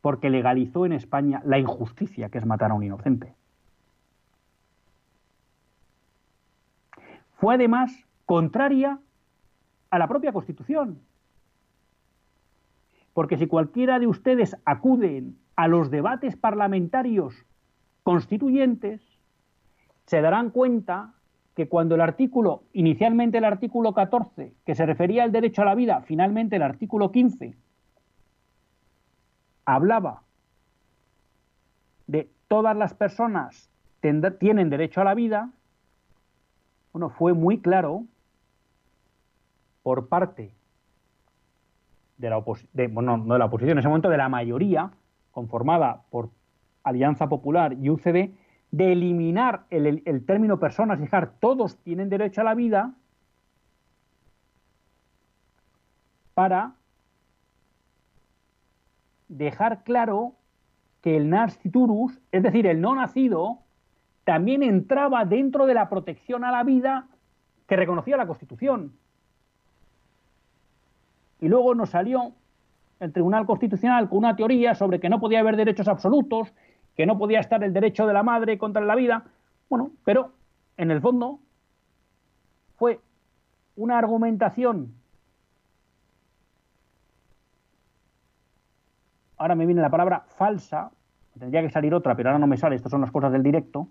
porque 0.00 0.28
legalizó 0.28 0.84
en 0.84 0.92
España 0.92 1.40
la 1.46 1.58
injusticia 1.58 2.28
que 2.28 2.38
es 2.38 2.44
matar 2.44 2.70
a 2.70 2.74
un 2.74 2.82
inocente. 2.82 3.34
Fue 7.36 7.54
además 7.54 7.90
contraria 8.26 8.98
a 9.90 9.98
la 9.98 10.08
propia 10.08 10.32
Constitución. 10.32 11.00
Porque 13.14 13.38
si 13.38 13.46
cualquiera 13.46 13.98
de 13.98 14.06
ustedes 14.06 14.56
acuden 14.64 15.38
a 15.56 15.68
los 15.68 15.90
debates 15.90 16.36
parlamentarios 16.36 17.34
constituyentes, 18.02 19.00
se 20.06 20.20
darán 20.20 20.50
cuenta 20.50 21.14
que 21.54 21.68
cuando 21.68 21.94
el 21.94 22.00
artículo, 22.00 22.64
inicialmente 22.72 23.38
el 23.38 23.44
artículo 23.44 23.94
14, 23.94 24.54
que 24.64 24.74
se 24.74 24.86
refería 24.86 25.22
al 25.22 25.32
derecho 25.32 25.62
a 25.62 25.66
la 25.66 25.74
vida, 25.74 26.02
finalmente 26.02 26.56
el 26.56 26.62
artículo 26.62 27.12
15, 27.12 27.54
hablaba 29.64 30.22
de 32.06 32.28
todas 32.48 32.76
las 32.76 32.94
personas 32.94 33.70
tienen 34.38 34.68
derecho 34.68 35.00
a 35.00 35.04
la 35.04 35.14
vida, 35.14 35.50
bueno, 36.92 37.08
fue 37.08 37.32
muy 37.32 37.58
claro 37.58 38.04
por 39.82 40.08
parte 40.08 40.54
de 42.18 42.30
la 42.30 42.36
oposición, 42.36 42.94
bueno, 42.94 43.16
no 43.16 43.34
de 43.34 43.38
la 43.38 43.46
oposición, 43.46 43.72
en 43.72 43.78
ese 43.78 43.88
momento 43.88 44.10
de 44.10 44.18
la 44.18 44.28
mayoría, 44.28 44.90
conformada 45.32 46.02
por 46.10 46.30
Alianza 46.82 47.28
Popular 47.28 47.72
y 47.72 47.88
UCD, 47.88 48.30
de 48.74 48.90
eliminar 48.90 49.66
el, 49.70 50.02
el 50.04 50.26
término 50.26 50.58
personas 50.58 50.98
y 50.98 51.02
dejar 51.02 51.34
todos 51.38 51.78
tienen 51.84 52.08
derecho 52.08 52.40
a 52.40 52.44
la 52.44 52.54
vida 52.54 52.92
para 56.34 56.74
dejar 59.28 59.84
claro 59.84 60.32
que 61.02 61.16
el 61.16 61.30
nasciturus, 61.30 62.18
es 62.32 62.42
decir, 62.42 62.66
el 62.66 62.80
no 62.80 62.96
nacido, 62.96 63.60
también 64.24 64.64
entraba 64.64 65.24
dentro 65.24 65.66
de 65.66 65.74
la 65.74 65.88
protección 65.88 66.42
a 66.42 66.50
la 66.50 66.64
vida 66.64 67.06
que 67.68 67.76
reconocía 67.76 68.16
la 68.16 68.26
Constitución. 68.26 68.96
Y 71.40 71.46
luego 71.46 71.76
nos 71.76 71.90
salió 71.90 72.32
el 72.98 73.12
Tribunal 73.12 73.46
Constitucional 73.46 74.08
con 74.08 74.18
una 74.18 74.34
teoría 74.34 74.74
sobre 74.74 74.98
que 74.98 75.08
no 75.08 75.20
podía 75.20 75.38
haber 75.38 75.54
derechos 75.54 75.86
absolutos, 75.86 76.52
que 76.96 77.06
no 77.06 77.18
podía 77.18 77.40
estar 77.40 77.62
el 77.64 77.72
derecho 77.72 78.06
de 78.06 78.12
la 78.12 78.22
madre 78.22 78.58
contra 78.58 78.82
la 78.82 78.94
vida. 78.94 79.24
Bueno, 79.68 79.92
pero 80.04 80.32
en 80.76 80.90
el 80.90 81.00
fondo 81.00 81.40
fue 82.76 83.00
una 83.76 83.98
argumentación 83.98 84.94
ahora 89.36 89.54
me 89.54 89.66
viene 89.66 89.82
la 89.82 89.90
palabra 89.90 90.24
falsa, 90.28 90.90
tendría 91.38 91.62
que 91.62 91.70
salir 91.70 91.94
otra, 91.94 92.14
pero 92.16 92.30
ahora 92.30 92.38
no 92.38 92.46
me 92.46 92.56
sale, 92.56 92.76
estas 92.76 92.90
son 92.90 93.00
las 93.00 93.10
cosas 93.10 93.32
del 93.32 93.42
directo, 93.42 93.88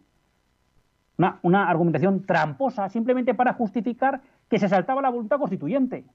una, 1.17 1.39
una, 1.43 1.69
argumentación 1.69 2.25
tramposa 2.25 2.89
simplemente 2.89 3.35
para 3.35 3.53
justificar 3.53 4.21
que 4.49 4.57
se 4.57 4.67
saltaba 4.67 5.01
la 5.01 5.09
voluntad 5.09 5.37
constituyente, 5.37 6.05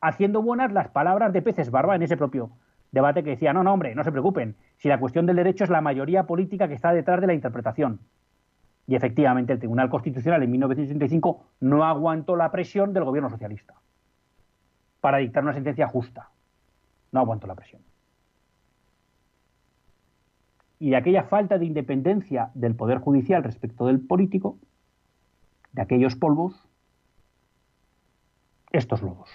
haciendo 0.00 0.40
buenas 0.40 0.72
las 0.72 0.88
palabras 0.88 1.32
de 1.32 1.42
peces 1.42 1.70
barba 1.70 1.96
en 1.96 2.02
ese 2.02 2.16
propio 2.16 2.50
debate 2.92 3.24
que 3.24 3.30
decía, 3.30 3.52
no, 3.52 3.64
no, 3.64 3.72
hombre, 3.72 3.94
no 3.94 4.04
se 4.04 4.12
preocupen, 4.12 4.54
si 4.76 4.88
la 4.88 5.00
cuestión 5.00 5.26
del 5.26 5.36
derecho 5.36 5.64
es 5.64 5.70
la 5.70 5.80
mayoría 5.80 6.24
política 6.24 6.68
que 6.68 6.74
está 6.74 6.92
detrás 6.92 7.20
de 7.20 7.26
la 7.26 7.34
interpretación. 7.34 8.00
Y 8.86 8.94
efectivamente 8.94 9.52
el 9.52 9.58
Tribunal 9.58 9.90
Constitucional 9.90 10.42
en 10.42 10.50
1965 10.50 11.44
no 11.60 11.84
aguantó 11.84 12.36
la 12.36 12.50
presión 12.50 12.92
del 12.92 13.04
gobierno 13.04 13.30
socialista 13.30 13.74
para 15.00 15.18
dictar 15.18 15.42
una 15.42 15.54
sentencia 15.54 15.88
justa. 15.88 16.30
No 17.10 17.20
aguantó 17.20 17.46
la 17.46 17.54
presión 17.54 17.82
y 20.82 20.90
de 20.90 20.96
aquella 20.96 21.22
falta 21.22 21.58
de 21.58 21.64
independencia 21.64 22.50
del 22.54 22.74
Poder 22.74 22.98
Judicial 22.98 23.44
respecto 23.44 23.86
del 23.86 24.00
político, 24.00 24.58
de 25.70 25.80
aquellos 25.80 26.16
polvos, 26.16 26.60
estos 28.72 29.00
lobos. 29.00 29.30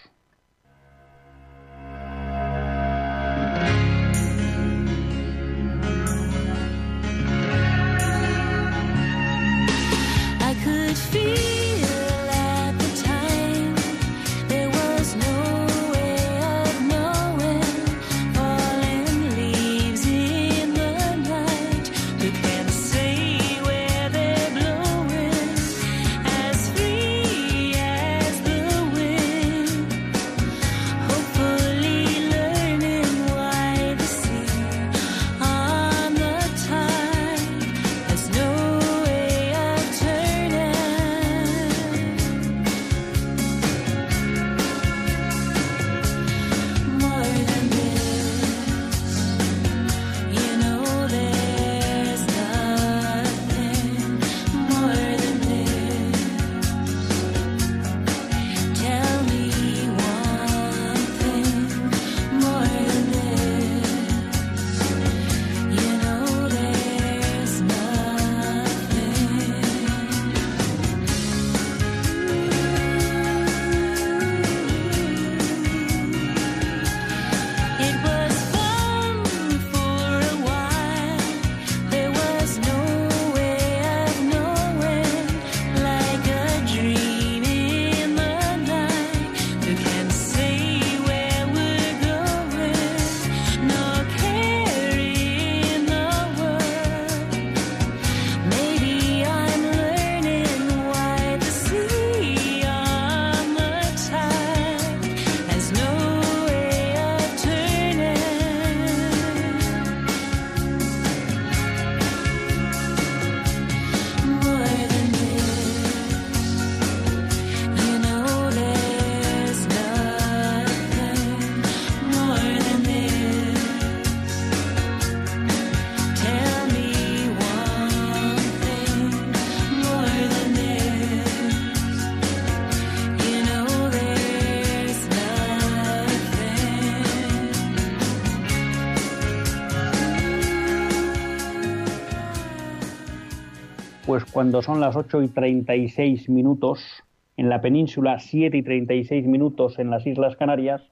Cuando 144.37 144.61
son 144.61 144.79
las 144.79 144.95
8 144.95 145.23
y 145.23 145.29
36 145.29 146.29
minutos 146.29 147.03
en 147.37 147.49
la 147.49 147.59
península, 147.59 148.19
7 148.19 148.55
y 148.55 148.61
36 148.61 149.25
minutos 149.25 149.79
en 149.79 149.89
las 149.89 150.05
Islas 150.05 150.35
Canarias, 150.35 150.83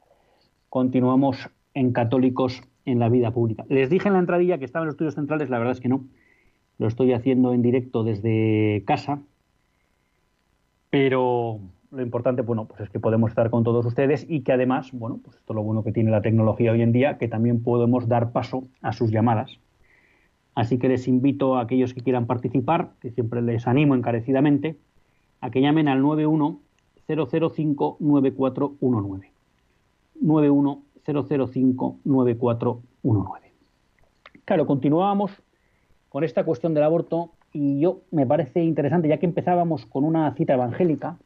continuamos 0.68 1.52
en 1.76 1.94
Católicos 1.94 2.64
en 2.86 2.98
la 2.98 3.08
vida 3.08 3.30
pública. 3.30 3.64
Les 3.70 3.92
dije 3.92 4.08
en 4.08 4.14
la 4.14 4.20
entradilla 4.20 4.58
que 4.58 4.66
estaba 4.66 4.82
en 4.82 4.88
los 4.88 4.96
estudios 4.96 5.14
centrales, 5.14 5.52
la 5.52 5.60
verdad 5.60 5.74
es 5.74 5.80
que 5.80 5.90
no. 5.90 6.06
Lo 6.80 6.88
estoy 6.88 7.14
haciendo 7.14 7.54
en 7.54 7.62
directo 7.62 8.04
desde 8.04 8.84
casa, 8.88 9.22
pero 10.90 11.60
lo 11.92 12.02
importante, 12.02 12.42
bueno, 12.42 12.66
pues 12.66 12.82
es 12.82 12.90
que 12.90 13.00
podemos 13.00 13.30
estar 13.30 13.52
con 13.52 13.64
todos 13.64 13.86
ustedes 13.86 14.26
y 14.28 14.42
que 14.42 14.54
además, 14.54 14.90
bueno, 14.92 15.20
pues 15.24 15.38
esto 15.38 15.54
es 15.54 15.56
lo 15.56 15.62
bueno 15.62 15.84
que 15.84 15.92
tiene 15.92 16.10
la 16.10 16.24
tecnología 16.24 16.72
hoy 16.72 16.82
en 16.82 16.94
día, 16.94 17.20
que 17.20 17.28
también 17.28 17.62
podemos 17.62 18.08
dar 18.08 18.32
paso 18.32 18.64
a 18.82 18.92
sus 18.92 19.12
llamadas. 19.12 19.60
Así 20.56 20.80
que 20.80 20.88
les 20.88 21.08
invito 21.08 21.58
a 21.58 21.62
aquellos 21.62 21.94
que 21.94 22.02
quieran 22.02 22.26
participar, 22.26 22.94
que 23.02 23.12
siempre 23.12 23.42
les 23.42 23.68
animo 23.68 23.94
encarecidamente, 23.94 24.78
a 25.42 25.52
que 25.52 25.62
llamen 25.62 25.88
al 25.90 26.02
91 26.02 26.60
005 27.08 27.98
9419. 28.00 29.32
91 30.22 30.82
005 31.06 32.00
9419. 32.04 33.52
Claro, 34.46 34.66
continuábamos 34.66 35.32
con 36.10 36.24
esta 36.24 36.44
cuestión 36.46 36.74
del 36.74 36.84
aborto 36.84 37.32
y 37.52 37.80
yo 37.82 38.02
me 38.12 38.26
parece 38.26 38.64
interesante, 38.64 39.08
ya 39.08 39.18
que 39.18 39.26
empezábamos 39.26 39.86
con 39.86 40.04
una 40.04 40.34
cita 40.36 40.54
evangélica 40.54 41.18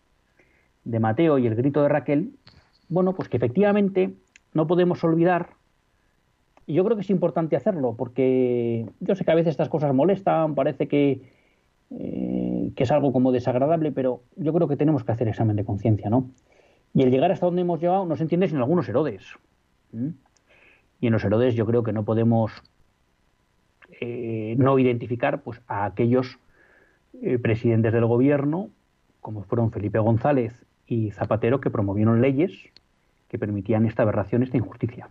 de 0.84 1.00
Mateo 1.00 1.38
y 1.38 1.48
el 1.48 1.56
grito 1.56 1.84
de 1.84 1.90
Raquel, 1.90 2.34
bueno, 2.88 3.14
pues 3.14 3.30
que 3.30 3.38
efectivamente 3.38 4.16
no 4.54 4.66
podemos 4.68 5.04
olvidar, 5.04 5.50
y 6.70 6.76
yo 6.76 6.86
creo 6.86 6.96
que 6.96 7.02
es 7.02 7.10
importante 7.10 7.56
hacerlo, 7.56 7.96
porque 7.98 8.86
yo 9.00 9.16
sé 9.16 9.26
que 9.26 9.32
a 9.32 9.36
veces 9.36 9.50
estas 9.50 9.70
cosas 9.70 9.92
molestan, 9.92 10.54
parece 10.54 10.88
que, 10.88 11.20
eh, 11.90 12.72
que 12.76 12.84
es 12.84 12.92
algo 12.92 13.12
como 13.12 13.32
desagradable, 13.32 13.92
pero 13.92 14.22
yo 14.36 14.54
creo 14.54 14.68
que 14.68 14.78
tenemos 14.78 15.04
que 15.04 15.12
hacer 15.12 15.28
examen 15.28 15.56
de 15.56 15.66
conciencia, 15.66 16.12
¿no? 16.12 16.30
Y 16.94 17.02
el 17.02 17.10
llegar 17.10 17.32
hasta 17.32 17.48
donde 17.48 17.64
hemos 17.64 17.82
llegado 17.82 18.06
no 18.06 18.16
se 18.16 18.22
entiende 18.22 18.48
sin 18.48 18.60
algunos 18.60 18.88
Herodes. 18.88 19.24
Y 21.02 21.08
en 21.08 21.12
los 21.12 21.24
Herodes 21.24 21.56
yo 21.56 21.66
creo 21.66 21.82
que 21.82 21.92
no 21.92 22.06
podemos 22.06 22.52
eh, 24.00 24.54
no 24.60 24.78
identificar 24.78 25.42
pues, 25.42 25.60
a 25.66 25.86
aquellos 25.86 26.38
eh, 27.24 27.40
presidentes 27.40 27.94
del 27.94 28.06
gobierno, 28.06 28.70
como 29.22 29.42
fueron 29.42 29.72
Felipe 29.72 29.98
González 29.98 30.54
y 30.86 31.10
Zapatero, 31.10 31.62
que 31.62 31.72
promovieron 31.72 32.22
leyes 32.22 32.52
que 33.28 33.40
permitían 33.40 33.88
esta 33.88 34.04
aberración, 34.04 34.44
esta 34.44 34.58
injusticia. 34.58 35.10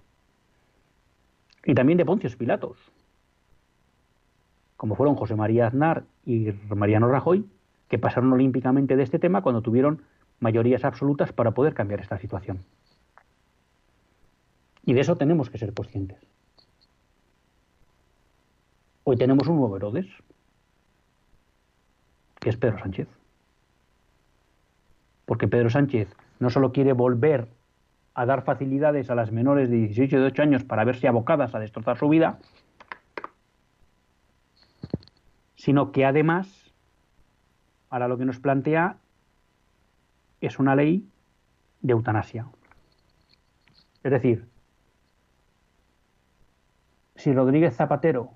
Y 1.69 1.75
también 1.75 1.99
de 1.99 2.07
Poncios 2.07 2.35
Pilatos, 2.35 2.79
como 4.79 4.95
fueron 4.95 5.17
José 5.17 5.37
María 5.37 5.67
Aznar 5.67 6.05
y 6.25 6.51
Mariano 6.75 7.11
Rajoy, 7.11 7.45
que 7.91 7.99
pasaron 7.99 8.33
olímpicamente 8.33 8.97
de 8.97 9.03
este 9.03 9.19
tema 9.19 9.43
cuando 9.43 9.61
tuvieron 9.61 10.01
mayorías 10.41 10.87
absolutas 10.87 11.31
para 11.35 11.51
poder 11.51 11.75
cambiar 11.75 12.01
esta 12.01 12.17
situación. 12.17 12.65
Y 14.87 14.95
de 14.95 15.03
eso 15.03 15.17
tenemos 15.17 15.51
que 15.51 15.59
ser 15.59 15.75
conscientes. 15.75 16.17
Hoy 19.05 19.19
tenemos 19.19 19.47
un 19.47 19.57
nuevo 19.57 19.77
Herodes, 19.77 20.07
que 22.41 22.49
es 22.49 22.57
Pedro 22.57 22.79
Sánchez. 22.79 23.09
Porque 25.27 25.49
Pedro 25.49 25.69
Sánchez 25.69 26.09
no 26.39 26.49
solo 26.49 26.73
quiere 26.73 26.95
volver 26.95 27.47
a 28.19 28.27
dar 28.27 28.43
facilidades 28.43 29.11
a 29.11 29.15
las 29.15 29.31
menores 29.31 29.71
de 29.71 29.77
18 29.77 30.17
y 30.17 30.19
18 30.19 30.43
años 30.43 30.65
para 30.65 30.83
verse 30.83 31.07
abocadas 31.07 31.55
a 31.55 31.61
destrozar 31.61 31.97
su 31.97 32.09
vida, 32.09 32.41
sino 35.55 35.93
que 35.93 36.05
además, 36.05 36.75
ahora 37.91 38.09
lo 38.09 38.19
que 38.19 38.25
nos 38.25 38.41
plantea 38.41 38.97
es 40.41 40.59
una 40.59 40.75
ley 40.75 41.09
de 41.81 41.93
eutanasia. 41.93 42.49
Es 44.03 44.11
decir, 44.11 44.49
si 47.15 47.33
Rodríguez 47.33 47.77
Zapatero 47.77 48.33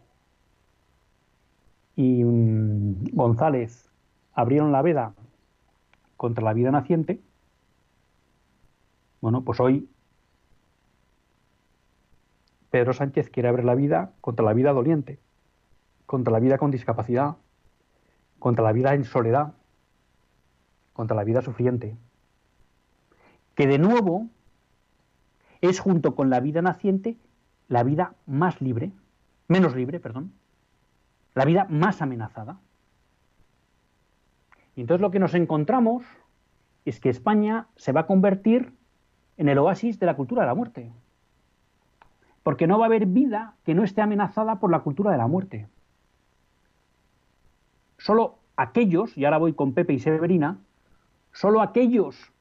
y 1.96 2.22
mm, 2.22 3.16
González 3.16 3.90
abrieron 4.32 4.70
la 4.70 4.82
veda 4.82 5.12
contra 6.16 6.44
la 6.44 6.52
vida 6.52 6.70
naciente, 6.70 7.20
bueno, 9.22 9.42
pues 9.42 9.60
hoy 9.60 9.88
Pedro 12.70 12.92
Sánchez 12.92 13.30
quiere 13.30 13.48
abrir 13.48 13.64
la 13.64 13.76
vida 13.76 14.12
contra 14.20 14.44
la 14.44 14.52
vida 14.52 14.72
doliente, 14.72 15.20
contra 16.06 16.32
la 16.32 16.40
vida 16.40 16.58
con 16.58 16.72
discapacidad, 16.72 17.36
contra 18.40 18.64
la 18.64 18.72
vida 18.72 18.94
en 18.94 19.04
soledad, 19.04 19.54
contra 20.92 21.16
la 21.16 21.22
vida 21.22 21.40
sufriente, 21.40 21.96
que 23.54 23.68
de 23.68 23.78
nuevo 23.78 24.26
es 25.60 25.78
junto 25.78 26.16
con 26.16 26.28
la 26.28 26.40
vida 26.40 26.60
naciente 26.60 27.16
la 27.68 27.84
vida 27.84 28.14
más 28.26 28.60
libre, 28.60 28.90
menos 29.46 29.76
libre, 29.76 30.00
perdón, 30.00 30.32
la 31.34 31.44
vida 31.44 31.64
más 31.70 32.02
amenazada. 32.02 32.58
Y 34.74 34.80
entonces 34.80 35.00
lo 35.00 35.12
que 35.12 35.20
nos 35.20 35.34
encontramos 35.34 36.02
es 36.84 36.98
que 36.98 37.08
España 37.08 37.68
se 37.76 37.92
va 37.92 38.00
a 38.00 38.06
convertir 38.06 38.72
en 39.36 39.48
el 39.48 39.58
oasis 39.58 39.98
de 39.98 40.06
la 40.06 40.16
cultura 40.16 40.42
de 40.42 40.48
la 40.48 40.54
muerte. 40.54 40.92
Porque 42.42 42.66
no 42.66 42.78
va 42.78 42.86
a 42.86 42.88
haber 42.88 43.06
vida 43.06 43.54
que 43.64 43.74
no 43.74 43.84
esté 43.84 44.02
amenazada 44.02 44.56
por 44.58 44.70
la 44.70 44.80
cultura 44.80 45.10
de 45.12 45.18
la 45.18 45.26
muerte. 45.26 45.68
Solo 47.98 48.38
aquellos, 48.56 49.16
y 49.16 49.24
ahora 49.24 49.38
voy 49.38 49.52
con 49.52 49.74
Pepe 49.74 49.92
y 49.92 49.98
Severina, 49.98 50.58
solo 51.32 51.60
aquellos, 51.62 52.32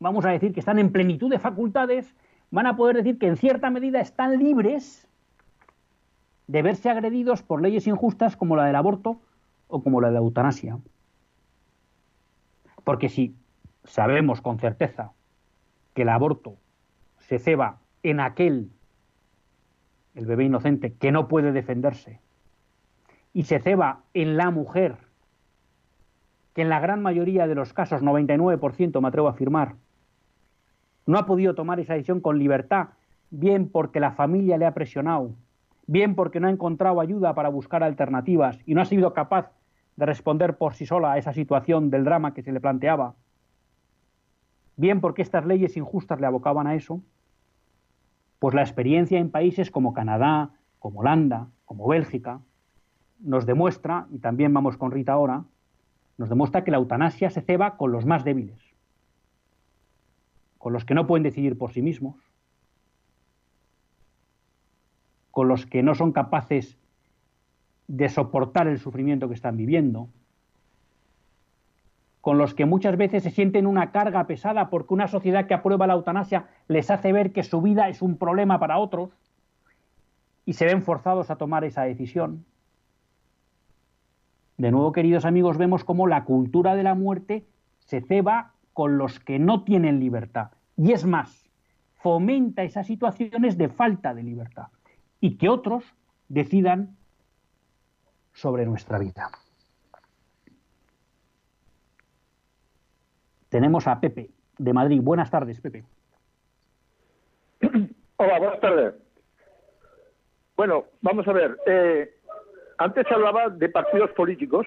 vamos 0.00 0.24
a 0.24 0.30
decir, 0.30 0.52
que 0.52 0.60
están 0.60 0.78
en 0.78 0.92
plenitud 0.92 1.30
de 1.30 1.38
facultades, 1.38 2.14
van 2.50 2.66
a 2.66 2.76
poder 2.76 2.96
decir 2.96 3.18
que 3.18 3.26
en 3.26 3.36
cierta 3.36 3.70
medida 3.70 4.00
están 4.00 4.38
libres 4.38 5.08
de 6.46 6.62
verse 6.62 6.90
agredidos 6.90 7.42
por 7.42 7.62
leyes 7.62 7.86
injustas 7.86 8.36
como 8.36 8.56
la 8.56 8.66
del 8.66 8.76
aborto 8.76 9.20
o 9.68 9.82
como 9.82 10.00
la 10.00 10.08
de 10.08 10.14
la 10.14 10.20
eutanasia. 10.20 10.78
Porque 12.84 13.08
si 13.08 13.34
sabemos 13.84 14.42
con 14.42 14.58
certeza 14.58 15.12
que 15.94 16.02
el 16.02 16.08
aborto 16.08 16.56
se 17.18 17.38
ceba 17.38 17.78
en 18.02 18.20
aquel, 18.20 18.70
el 20.14 20.26
bebé 20.26 20.44
inocente, 20.44 20.94
que 20.94 21.12
no 21.12 21.28
puede 21.28 21.52
defenderse, 21.52 22.20
y 23.32 23.44
se 23.44 23.60
ceba 23.60 24.00
en 24.14 24.36
la 24.36 24.50
mujer, 24.50 24.96
que 26.54 26.62
en 26.62 26.68
la 26.68 26.80
gran 26.80 27.02
mayoría 27.02 27.46
de 27.46 27.54
los 27.54 27.72
casos, 27.72 28.02
99% 28.02 29.00
me 29.00 29.08
atrevo 29.08 29.28
a 29.28 29.32
afirmar, 29.32 29.76
no 31.06 31.18
ha 31.18 31.26
podido 31.26 31.54
tomar 31.54 31.80
esa 31.80 31.94
decisión 31.94 32.20
con 32.20 32.38
libertad, 32.38 32.90
bien 33.30 33.68
porque 33.68 34.00
la 34.00 34.12
familia 34.12 34.58
le 34.58 34.66
ha 34.66 34.74
presionado, 34.74 35.34
bien 35.86 36.14
porque 36.14 36.40
no 36.40 36.48
ha 36.48 36.50
encontrado 36.50 37.00
ayuda 37.00 37.34
para 37.34 37.48
buscar 37.48 37.82
alternativas 37.82 38.58
y 38.66 38.74
no 38.74 38.82
ha 38.82 38.86
sido 38.86 39.12
capaz 39.14 39.50
de 39.96 40.06
responder 40.06 40.56
por 40.56 40.74
sí 40.74 40.86
sola 40.86 41.12
a 41.12 41.18
esa 41.18 41.32
situación 41.32 41.90
del 41.90 42.04
drama 42.04 42.34
que 42.34 42.42
se 42.42 42.52
le 42.52 42.60
planteaba, 42.60 43.14
bien 44.76 45.00
porque 45.00 45.22
estas 45.22 45.46
leyes 45.46 45.76
injustas 45.76 46.20
le 46.20 46.26
abocaban 46.26 46.66
a 46.66 46.74
eso, 46.74 47.02
pues 48.38 48.54
la 48.54 48.62
experiencia 48.62 49.18
en 49.18 49.30
países 49.30 49.70
como 49.70 49.92
Canadá, 49.92 50.50
como 50.78 51.00
Holanda, 51.00 51.48
como 51.64 51.86
Bélgica, 51.86 52.40
nos 53.20 53.46
demuestra, 53.46 54.06
y 54.10 54.18
también 54.18 54.52
vamos 54.52 54.76
con 54.76 54.90
Rita 54.90 55.12
ahora, 55.12 55.44
nos 56.18 56.28
demuestra 56.28 56.64
que 56.64 56.70
la 56.70 56.78
eutanasia 56.78 57.30
se 57.30 57.40
ceba 57.40 57.76
con 57.76 57.92
los 57.92 58.04
más 58.04 58.24
débiles, 58.24 58.58
con 60.58 60.72
los 60.72 60.84
que 60.84 60.94
no 60.94 61.06
pueden 61.06 61.22
decidir 61.22 61.56
por 61.56 61.72
sí 61.72 61.82
mismos, 61.82 62.16
con 65.30 65.48
los 65.48 65.64
que 65.66 65.82
no 65.82 65.94
son 65.94 66.12
capaces 66.12 66.76
de 67.88 68.08
soportar 68.08 68.68
el 68.68 68.78
sufrimiento 68.78 69.28
que 69.28 69.34
están 69.34 69.56
viviendo, 69.56 70.08
con 72.22 72.38
los 72.38 72.54
que 72.54 72.66
muchas 72.66 72.96
veces 72.96 73.24
se 73.24 73.32
sienten 73.32 73.66
una 73.66 73.90
carga 73.90 74.26
pesada 74.28 74.70
porque 74.70 74.94
una 74.94 75.08
sociedad 75.08 75.46
que 75.48 75.54
aprueba 75.54 75.88
la 75.88 75.94
eutanasia 75.94 76.46
les 76.68 76.88
hace 76.88 77.12
ver 77.12 77.32
que 77.32 77.42
su 77.42 77.60
vida 77.60 77.88
es 77.88 78.00
un 78.00 78.16
problema 78.16 78.60
para 78.60 78.78
otros 78.78 79.10
y 80.46 80.52
se 80.52 80.64
ven 80.64 80.82
forzados 80.82 81.30
a 81.30 81.36
tomar 81.36 81.64
esa 81.64 81.82
decisión. 81.82 82.44
De 84.56 84.70
nuevo, 84.70 84.92
queridos 84.92 85.24
amigos, 85.24 85.58
vemos 85.58 85.82
cómo 85.82 86.06
la 86.06 86.24
cultura 86.24 86.76
de 86.76 86.84
la 86.84 86.94
muerte 86.94 87.44
se 87.80 88.00
ceba 88.00 88.52
con 88.72 88.98
los 88.98 89.18
que 89.18 89.40
no 89.40 89.64
tienen 89.64 89.98
libertad. 89.98 90.52
Y 90.76 90.92
es 90.92 91.04
más, 91.04 91.50
fomenta 91.96 92.62
esas 92.62 92.86
situaciones 92.86 93.58
de 93.58 93.68
falta 93.68 94.14
de 94.14 94.22
libertad 94.22 94.68
y 95.20 95.38
que 95.38 95.48
otros 95.48 95.84
decidan 96.28 96.96
sobre 98.32 98.64
nuestra 98.64 99.00
vida. 99.00 99.28
Tenemos 103.52 103.86
a 103.86 104.00
Pepe 104.00 104.30
de 104.56 104.72
Madrid. 104.72 104.98
Buenas 105.02 105.30
tardes, 105.30 105.60
Pepe. 105.60 105.84
Hola, 108.16 108.38
buenas 108.38 108.60
tardes. 108.60 108.94
Bueno, 110.56 110.86
vamos 111.02 111.28
a 111.28 111.32
ver. 111.34 111.58
Eh, 111.66 112.14
antes 112.78 113.04
hablaba 113.12 113.50
de 113.50 113.68
partidos 113.68 114.10
políticos 114.12 114.66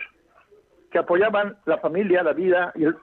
que 0.92 1.00
apoyaban 1.00 1.58
la 1.66 1.80
familia, 1.80 2.22
la 2.22 2.34
vida 2.34 2.72
y 2.76 2.84
el, 2.84 2.96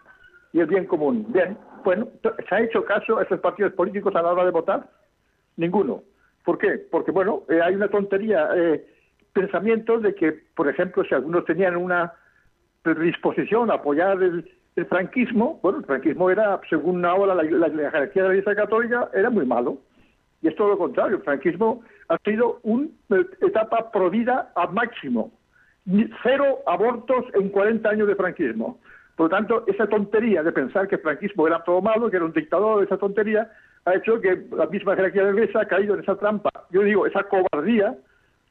y 0.53 0.61
el 0.61 0.67
bien 0.67 0.87
común. 0.87 1.27
Bien, 1.31 1.59
bueno, 1.83 2.07
¿se 2.49 2.55
ha 2.55 2.61
hecho 2.61 2.85
caso 2.85 3.19
a 3.19 3.25
esos 3.25 3.41
partidos 3.41 3.73
políticos 3.73 4.15
a 4.15 4.23
la 4.23 4.31
hora 4.31 4.45
de 4.45 4.53
votar? 4.53 4.89
Ninguno. 5.57 6.05
¿Por 6.45 6.59
qué? 6.59 6.79
Porque, 6.93 7.11
bueno, 7.11 7.43
eh, 7.49 7.61
hay 7.61 7.75
una 7.75 7.89
tontería, 7.89 8.51
eh, 8.55 8.87
pensamientos 9.33 10.01
de 10.03 10.15
que, 10.15 10.31
por 10.55 10.69
ejemplo, 10.69 11.03
si 11.03 11.13
algunos 11.13 11.45
tenían 11.45 11.75
una 11.75 12.13
predisposición 12.83 13.73
a 13.73 13.75
apoyar 13.75 14.23
el 14.23 14.62
franquismo, 14.89 15.61
bueno, 15.63 15.79
el 15.79 15.85
franquismo 15.85 16.31
era, 16.31 16.61
según 16.69 17.05
ahora 17.05 17.35
la, 17.35 17.43
la, 17.43 17.91
jerarquía 17.91 18.23
de 18.23 18.29
la 18.29 18.35
Iglesia 18.35 18.55
Católica, 18.55 19.11
era 19.15 19.31
muy 19.31 19.45
malo. 19.45 19.79
Y 20.41 20.49
es 20.49 20.57
todo 20.57 20.69
lo 20.69 20.79
contrario, 20.79 21.19
el 21.19 21.23
franquismo 21.23 21.83
ha 22.09 22.19
sido 22.25 22.59
una 22.63 22.89
etapa 23.41 23.91
provida 23.93 24.51
al 24.57 24.73
máximo. 24.73 25.31
Cero 26.23 26.59
abortos 26.67 27.25
en 27.35 27.51
40 27.51 27.89
años 27.89 28.09
de 28.09 28.17
franquismo. 28.17 28.81
Por 29.17 29.27
lo 29.27 29.37
tanto, 29.37 29.65
esa 29.67 29.87
tontería 29.87 30.43
de 30.43 30.53
pensar 30.53 30.89
que 30.89 30.97
el 30.97 31.03
franquismo 31.03 31.47
era 31.47 31.63
todo 31.63 31.81
malo, 31.81 32.11
que 32.11 32.17
era 32.17 32.25
un 32.25 32.33
dictador, 32.33 32.83
esa 32.83 32.97
tontería, 32.97 33.51
ha 33.85 33.95
hecho 33.95 34.21
que 34.21 34.47
la 34.57 34.67
misma 34.67 34.97
jerarquía 34.97 35.25
de 35.25 35.33
la 35.33 35.39
Iglesia 35.41 35.61
ha 35.61 35.69
caído 35.69 35.95
en 35.95 36.01
esa 36.01 36.17
trampa. 36.17 36.51
Yo 36.71 36.83
digo, 36.83 37.07
esa 37.07 37.25
cobardía 37.25 37.97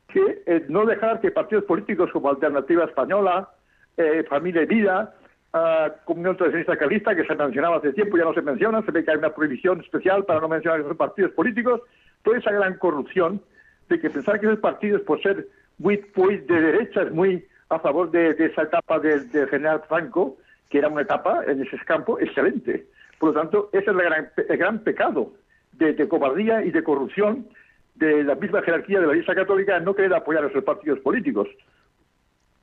que 0.09 0.43
eh, 0.45 0.65
no 0.69 0.86
dejar 0.86 1.19
que 1.22 1.32
partidos 1.32 1.63
políticos 1.65 2.09
como 2.11 2.30
Alternativa 2.30 2.86
Española, 2.86 3.49
eh, 3.97 4.24
Familia 4.30 4.63
y 4.63 4.65
Vida, 4.65 5.13
uh, 5.53 5.91
Comunión 6.05 6.37
Tradicionalista 6.37 6.77
Calista, 6.77 7.15
que 7.15 7.25
se 7.25 7.35
mencionaba 7.35 7.77
hace 7.77 7.93
tiempo, 7.93 8.17
ya 8.17 8.25
no 8.25 8.33
se 8.33 8.41
menciona, 8.41 8.81
se 8.83 8.91
ve 8.91 9.03
que 9.03 9.11
hay 9.11 9.17
una 9.17 9.33
prohibición 9.33 9.81
especial 9.81 10.25
para 10.25 10.39
no 10.39 10.47
mencionar 10.47 10.81
esos 10.81 10.97
partidos 10.97 11.31
políticos, 11.31 11.81
toda 12.23 12.37
esa 12.37 12.51
gran 12.51 12.77
corrupción 12.77 13.41
de 13.89 13.99
que 13.99 14.09
pensar 14.09 14.39
que 14.39 14.47
esos 14.47 14.59
partidos, 14.59 15.01
por 15.01 15.21
ser 15.21 15.47
muy, 15.77 16.03
muy 16.15 16.37
de 16.37 16.61
derechas, 16.61 17.11
muy 17.11 17.45
a 17.69 17.79
favor 17.79 18.11
de, 18.11 18.31
esa 18.37 18.63
etapa 18.63 18.99
del 18.99 19.29
general 19.49 19.81
Franco, 19.87 20.37
que 20.69 20.79
era 20.79 20.89
una 20.89 21.01
etapa 21.01 21.43
en 21.47 21.61
ese 21.61 21.77
campo 21.85 22.19
excelente. 22.19 22.85
Por 23.19 23.33
lo 23.33 23.41
tanto, 23.41 23.69
ese 23.71 23.83
es 23.83 23.87
el 23.87 23.97
gran, 23.97 24.29
el 24.49 24.57
gran 24.57 24.79
pecado 24.79 25.33
de, 25.73 26.07
cobardía 26.07 26.63
y 26.63 26.71
de 26.71 26.83
corrupción 26.83 27.47
de 27.95 28.23
la 28.23 28.35
misma 28.35 28.61
jerarquía 28.61 28.99
de 28.99 29.07
la 29.07 29.13
Iglesia 29.13 29.35
Católica 29.35 29.79
no 29.79 29.95
querer 29.95 30.13
apoyar 30.13 30.43
a 30.43 30.47
esos 30.47 30.63
partidos 30.63 30.99
políticos. 30.99 31.47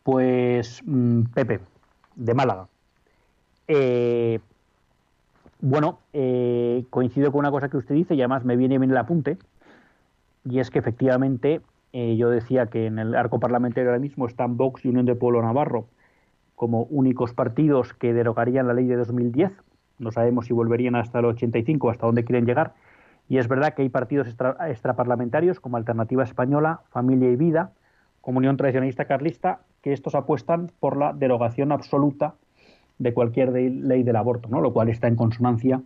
Pues, 0.03 0.82
mm, 0.84 1.22
Pepe, 1.34 1.61
de 2.16 2.34
Málaga. 2.34 2.68
Eh, 3.69 4.41
bueno, 5.61 5.99
eh, 6.14 6.85
coincido 6.91 7.31
con 7.31 7.41
una 7.41 7.51
cosa 7.51 7.69
que 7.69 7.77
usted 7.77 7.95
dice 7.95 8.14
y 8.14 8.21
además 8.21 8.45
me 8.45 8.57
viene 8.57 8.79
bien 8.79 8.91
el 8.91 8.97
apunte, 8.97 9.37
y 10.45 10.61
es 10.61 10.71
que 10.71 10.79
efectivamente 10.79 11.61
eh, 11.93 12.16
yo 12.16 12.31
decía 12.31 12.66
que 12.66 12.87
en 12.87 12.99
el 12.99 13.14
arco 13.14 13.39
parlamentario 13.39 13.91
ahora 13.91 14.01
mismo 14.01 14.27
están 14.27 14.57
Vox 14.57 14.85
y 14.85 14.89
Unión 14.89 15.05
de 15.07 15.14
Pueblo 15.14 15.43
Navarro 15.43 15.87
como 16.55 16.85
únicos 16.85 17.35
partidos 17.35 17.93
que 17.95 18.12
derogarían 18.12 18.66
la 18.66 18.75
ley 18.75 18.87
de 18.87 18.97
2010. 18.97 19.53
No 19.99 20.11
sabemos 20.11 20.47
si 20.47 20.53
volverían 20.53 20.97
hasta 20.97 21.21
el 21.21 21.27
85, 21.27 21.91
hasta 21.91 22.07
dónde 22.07 22.25
quieren 22.25 22.47
llegar. 22.47 22.75
Y 23.29 23.39
es 23.39 23.47
verdad 23.47 23.75
que 23.75 23.83
hay 23.83 23.89
partidos 23.91 24.27
extraparlamentarios 24.27 25.61
como 25.61 25.77
Alternativa 25.77 26.25
Española, 26.25 26.81
Familia 26.91 27.31
y 27.31 27.37
Vida, 27.37 27.73
Comunión 28.21 28.57
Tradicionalista 28.57 29.05
Carlista, 29.05 29.61
que 29.83 29.93
estos 29.93 30.14
apuestan 30.14 30.73
por 30.81 30.97
la 30.97 31.12
derogación 31.12 31.71
absoluta 31.71 32.35
de 32.99 33.15
cualquier 33.15 33.53
ley 33.53 34.03
del 34.03 34.17
aborto, 34.17 34.49
¿no? 34.49 34.61
lo 34.61 34.73
cual 34.73 34.89
está 34.89 35.09
en 35.09 35.17
consonancia 35.17 35.83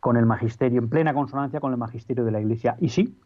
con 0.00 0.16
el 0.16 0.26
magisterio, 0.26 0.80
en 0.80 0.88
plena 0.88 1.14
consonancia 1.14 1.60
con 1.60 1.72
el 1.72 1.78
magisterio 1.78 2.24
de 2.24 2.30
la 2.30 2.40
Iglesia. 2.40 2.76
Y 2.80 2.90
sí, 2.90 3.18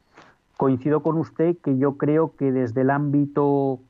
coincido 0.56 1.02
con 1.02 1.16
usted 1.18 1.56
que 1.58 1.78
yo 1.78 1.96
creo 1.96 2.34
que 2.36 2.52
desde 2.52 2.82
el 2.82 2.90
ámbito 2.90 3.80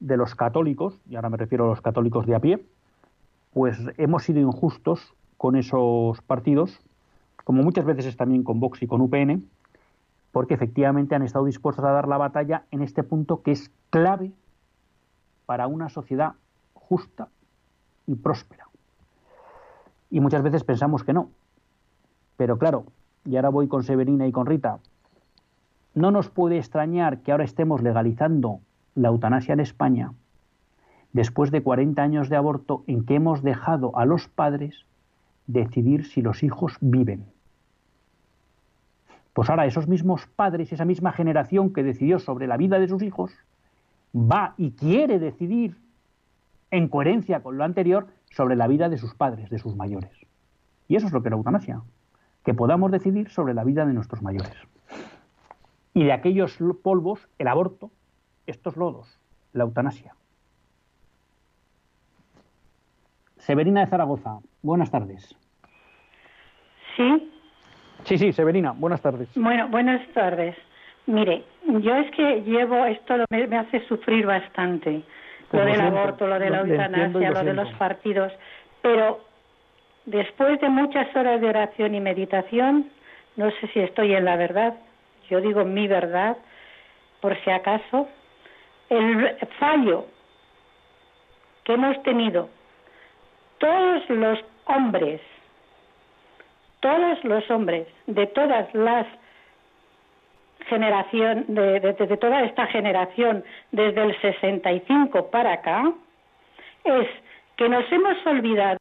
de 0.00 0.16
los 0.16 0.34
católicos, 0.34 0.98
y 1.08 1.16
ahora 1.16 1.30
me 1.30 1.36
refiero 1.36 1.64
a 1.64 1.68
los 1.68 1.80
católicos 1.80 2.26
de 2.26 2.34
a 2.34 2.40
pie, 2.40 2.64
pues 3.52 3.78
hemos 3.98 4.24
sido 4.24 4.40
injustos 4.40 5.14
con 5.36 5.56
esos 5.56 6.20
partidos 6.22 6.80
como 7.44 7.62
muchas 7.62 7.84
veces 7.84 8.06
es 8.06 8.16
también 8.16 8.42
con 8.42 8.60
Vox 8.60 8.82
y 8.82 8.86
con 8.86 9.00
UPN, 9.00 9.48
porque 10.30 10.54
efectivamente 10.54 11.14
han 11.14 11.22
estado 11.22 11.44
dispuestos 11.44 11.84
a 11.84 11.90
dar 11.90 12.08
la 12.08 12.16
batalla 12.16 12.64
en 12.70 12.82
este 12.82 13.02
punto 13.02 13.42
que 13.42 13.52
es 13.52 13.70
clave 13.90 14.32
para 15.46 15.66
una 15.66 15.88
sociedad 15.88 16.34
justa 16.74 17.28
y 18.06 18.14
próspera. 18.14 18.68
Y 20.10 20.20
muchas 20.20 20.42
veces 20.42 20.64
pensamos 20.64 21.04
que 21.04 21.12
no. 21.12 21.30
Pero 22.36 22.58
claro, 22.58 22.84
y 23.24 23.36
ahora 23.36 23.48
voy 23.50 23.68
con 23.68 23.84
Severina 23.84 24.26
y 24.26 24.32
con 24.32 24.46
Rita, 24.46 24.78
no 25.94 26.10
nos 26.10 26.28
puede 26.28 26.58
extrañar 26.58 27.18
que 27.20 27.32
ahora 27.32 27.44
estemos 27.44 27.82
legalizando 27.82 28.60
la 28.94 29.08
eutanasia 29.08 29.52
en 29.52 29.60
España 29.60 30.12
después 31.12 31.50
de 31.50 31.62
40 31.62 32.02
años 32.02 32.28
de 32.28 32.36
aborto 32.36 32.84
en 32.86 33.04
que 33.04 33.16
hemos 33.16 33.42
dejado 33.42 33.96
a 33.96 34.04
los 34.04 34.28
padres 34.28 34.86
decidir 35.46 36.06
si 36.06 36.22
los 36.22 36.42
hijos 36.42 36.76
viven. 36.80 37.26
Pues 39.32 39.48
ahora 39.48 39.66
esos 39.66 39.88
mismos 39.88 40.26
padres, 40.26 40.72
esa 40.72 40.84
misma 40.84 41.12
generación 41.12 41.72
que 41.72 41.82
decidió 41.82 42.18
sobre 42.18 42.46
la 42.46 42.56
vida 42.56 42.78
de 42.78 42.88
sus 42.88 43.02
hijos, 43.02 43.32
va 44.14 44.54
y 44.56 44.72
quiere 44.72 45.18
decidir, 45.18 45.76
en 46.72 46.88
coherencia 46.88 47.42
con 47.42 47.58
lo 47.58 47.64
anterior, 47.64 48.08
sobre 48.30 48.56
la 48.56 48.66
vida 48.66 48.88
de 48.88 48.96
sus 48.96 49.14
padres, 49.14 49.50
de 49.50 49.58
sus 49.58 49.76
mayores. 49.76 50.10
Y 50.88 50.96
eso 50.96 51.06
es 51.06 51.12
lo 51.12 51.22
que 51.22 51.30
la 51.30 51.36
eutanasia, 51.36 51.82
que 52.44 52.54
podamos 52.54 52.90
decidir 52.90 53.28
sobre 53.28 53.54
la 53.54 53.62
vida 53.62 53.86
de 53.86 53.92
nuestros 53.92 54.22
mayores. 54.22 54.56
Y 55.94 56.04
de 56.04 56.12
aquellos 56.12 56.58
polvos, 56.82 57.28
el 57.38 57.48
aborto, 57.48 57.90
estos 58.46 58.76
lodos, 58.76 59.20
la 59.52 59.64
eutanasia. 59.64 60.14
Severina 63.36 63.80
de 63.80 63.86
Zaragoza, 63.88 64.38
buenas 64.62 64.90
tardes. 64.90 65.36
Sí. 66.96 67.30
Sí, 68.04 68.16
sí, 68.16 68.32
Severina, 68.32 68.72
buenas 68.72 69.02
tardes. 69.02 69.28
Bueno, 69.34 69.68
buenas 69.68 70.00
tardes. 70.14 70.56
Mire, 71.06 71.44
yo 71.66 71.94
es 71.96 72.10
que 72.12 72.42
llevo 72.42 72.86
esto, 72.86 73.14
me, 73.28 73.46
me 73.46 73.58
hace 73.58 73.86
sufrir 73.88 74.24
bastante, 74.24 75.04
lo 75.52 75.64
del 75.64 75.80
aborto, 75.80 76.26
lo 76.26 76.38
de 76.38 76.50
la 76.50 76.60
eutanasia, 76.60 77.30
lo, 77.30 77.44
de 77.44 77.54
los 77.54 77.72
partidos, 77.74 78.32
pero 78.80 79.20
después 80.06 80.60
de 80.60 80.68
muchas 80.68 81.14
horas 81.14 81.40
de 81.40 81.48
oración 81.48 81.94
y 81.94 82.00
meditación, 82.00 82.90
no 83.36 83.50
sé 83.52 83.68
si 83.68 83.80
estoy 83.80 84.14
en 84.14 84.24
la 84.24 84.36
verdad, 84.36 84.74
yo 85.28 85.40
digo 85.40 85.64
mi 85.64 85.86
verdad, 85.86 86.36
por 87.20 87.36
si 87.44 87.50
acaso, 87.50 88.08
el 88.88 89.36
fallo 89.58 90.06
que 91.64 91.74
hemos 91.74 92.02
tenido 92.02 92.48
todos 93.58 94.08
los 94.10 94.38
hombres 94.66 95.20
todos 96.82 97.24
los 97.24 97.48
hombres 97.50 97.86
de 98.08 98.26
todas 98.26 98.74
las 98.74 99.06
generación 100.68 101.44
de, 101.48 101.80
toda 102.20 102.42
esta 102.44 102.66
generación 102.66 103.44
desde 103.70 104.02
el 104.02 104.20
65 104.20 105.30
para 105.30 105.54
acá 105.54 105.92
es 106.84 107.08
que 107.56 107.68
nos 107.68 107.90
hemos 107.92 108.26
olvidado 108.26 108.78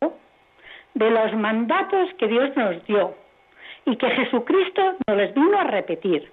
de 0.93 1.09
los 1.09 1.33
mandatos 1.33 2.09
que 2.17 2.27
Dios 2.27 2.55
nos 2.55 2.85
dio 2.85 3.15
y 3.85 3.95
que 3.95 4.09
Jesucristo 4.09 4.95
nos 5.07 5.17
les 5.17 5.33
vino 5.33 5.59
a 5.59 5.63
repetir, 5.63 6.31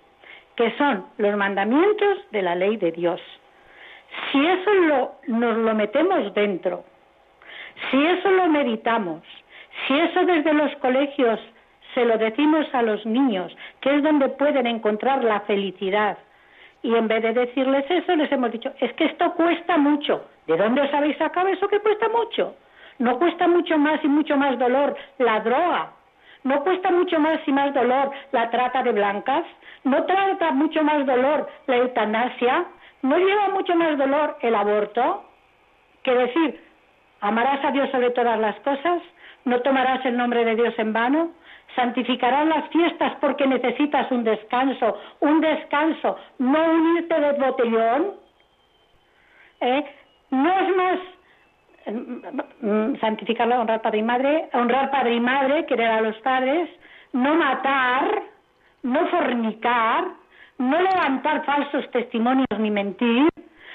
que 0.56 0.70
son 0.76 1.06
los 1.18 1.36
mandamientos 1.36 2.18
de 2.30 2.42
la 2.42 2.54
ley 2.54 2.76
de 2.76 2.92
Dios. 2.92 3.20
Si 4.30 4.44
eso 4.44 4.74
lo, 4.74 5.12
nos 5.26 5.56
lo 5.56 5.74
metemos 5.74 6.34
dentro, 6.34 6.84
si 7.90 8.04
eso 8.04 8.30
lo 8.30 8.48
meditamos, 8.48 9.22
si 9.86 9.98
eso 9.98 10.24
desde 10.24 10.52
los 10.52 10.74
colegios 10.76 11.40
se 11.98 12.04
lo 12.04 12.16
decimos 12.16 12.64
a 12.72 12.82
los 12.82 13.04
niños, 13.04 13.56
que 13.80 13.96
es 13.96 14.04
donde 14.04 14.28
pueden 14.28 14.68
encontrar 14.68 15.24
la 15.24 15.40
felicidad. 15.40 16.16
Y 16.80 16.94
en 16.94 17.08
vez 17.08 17.24
de 17.24 17.32
decirles 17.32 17.84
eso, 17.90 18.14
les 18.14 18.30
hemos 18.30 18.52
dicho, 18.52 18.72
es 18.78 18.92
que 18.92 19.06
esto 19.06 19.32
cuesta 19.32 19.76
mucho. 19.78 20.24
¿De 20.46 20.56
dónde 20.56 20.82
os 20.82 20.94
habéis 20.94 21.16
sacado 21.18 21.48
eso 21.48 21.66
que 21.66 21.80
cuesta 21.80 22.08
mucho? 22.08 22.54
No 23.00 23.18
cuesta 23.18 23.48
mucho 23.48 23.76
más 23.78 23.98
y 24.04 24.06
mucho 24.06 24.36
más 24.36 24.56
dolor 24.60 24.96
la 25.18 25.40
droga. 25.40 25.90
No 26.44 26.62
cuesta 26.62 26.92
mucho 26.92 27.18
más 27.18 27.40
y 27.44 27.50
más 27.50 27.74
dolor 27.74 28.12
la 28.30 28.48
trata 28.48 28.84
de 28.84 28.92
blancas. 28.92 29.44
No 29.82 30.04
trata 30.04 30.52
mucho 30.52 30.84
más 30.84 31.04
dolor 31.04 31.48
la 31.66 31.78
eutanasia. 31.78 32.64
No 33.02 33.18
lleva 33.18 33.48
mucho 33.48 33.74
más 33.74 33.98
dolor 33.98 34.36
el 34.42 34.54
aborto. 34.54 35.24
Que 36.04 36.14
decir, 36.14 36.60
amarás 37.22 37.64
a 37.64 37.72
Dios 37.72 37.90
sobre 37.90 38.10
todas 38.10 38.38
las 38.38 38.54
cosas, 38.60 39.02
no 39.44 39.60
tomarás 39.62 40.04
el 40.06 40.16
nombre 40.16 40.44
de 40.44 40.54
Dios 40.54 40.74
en 40.78 40.92
vano, 40.92 41.30
santificarán 41.74 42.48
las 42.48 42.68
fiestas 42.70 43.14
porque 43.20 43.46
necesitas 43.46 44.10
un 44.10 44.24
descanso, 44.24 44.98
un 45.20 45.40
descanso, 45.40 46.16
no 46.38 46.70
unirte 46.72 47.20
de 47.20 47.32
botellón. 47.32 48.14
¿eh? 49.60 49.84
No 50.30 50.52
es 50.52 50.76
más 50.76 50.98
mm, 51.86 52.66
mm, 52.66 53.00
santificar 53.00 53.46
la 53.46 53.60
honrar 53.60 53.82
padre 53.82 53.98
y 53.98 54.02
madre, 54.02 54.48
honrar 54.52 54.90
padre 54.90 55.14
y 55.14 55.20
madre, 55.20 55.66
querer 55.66 55.88
a 55.88 56.00
los 56.00 56.16
padres, 56.18 56.68
no 57.12 57.34
matar, 57.34 58.22
no 58.82 59.06
fornicar, 59.08 60.04
no 60.58 60.80
levantar 60.80 61.44
falsos 61.44 61.90
testimonios 61.92 62.58
ni 62.58 62.70
mentir, 62.70 63.28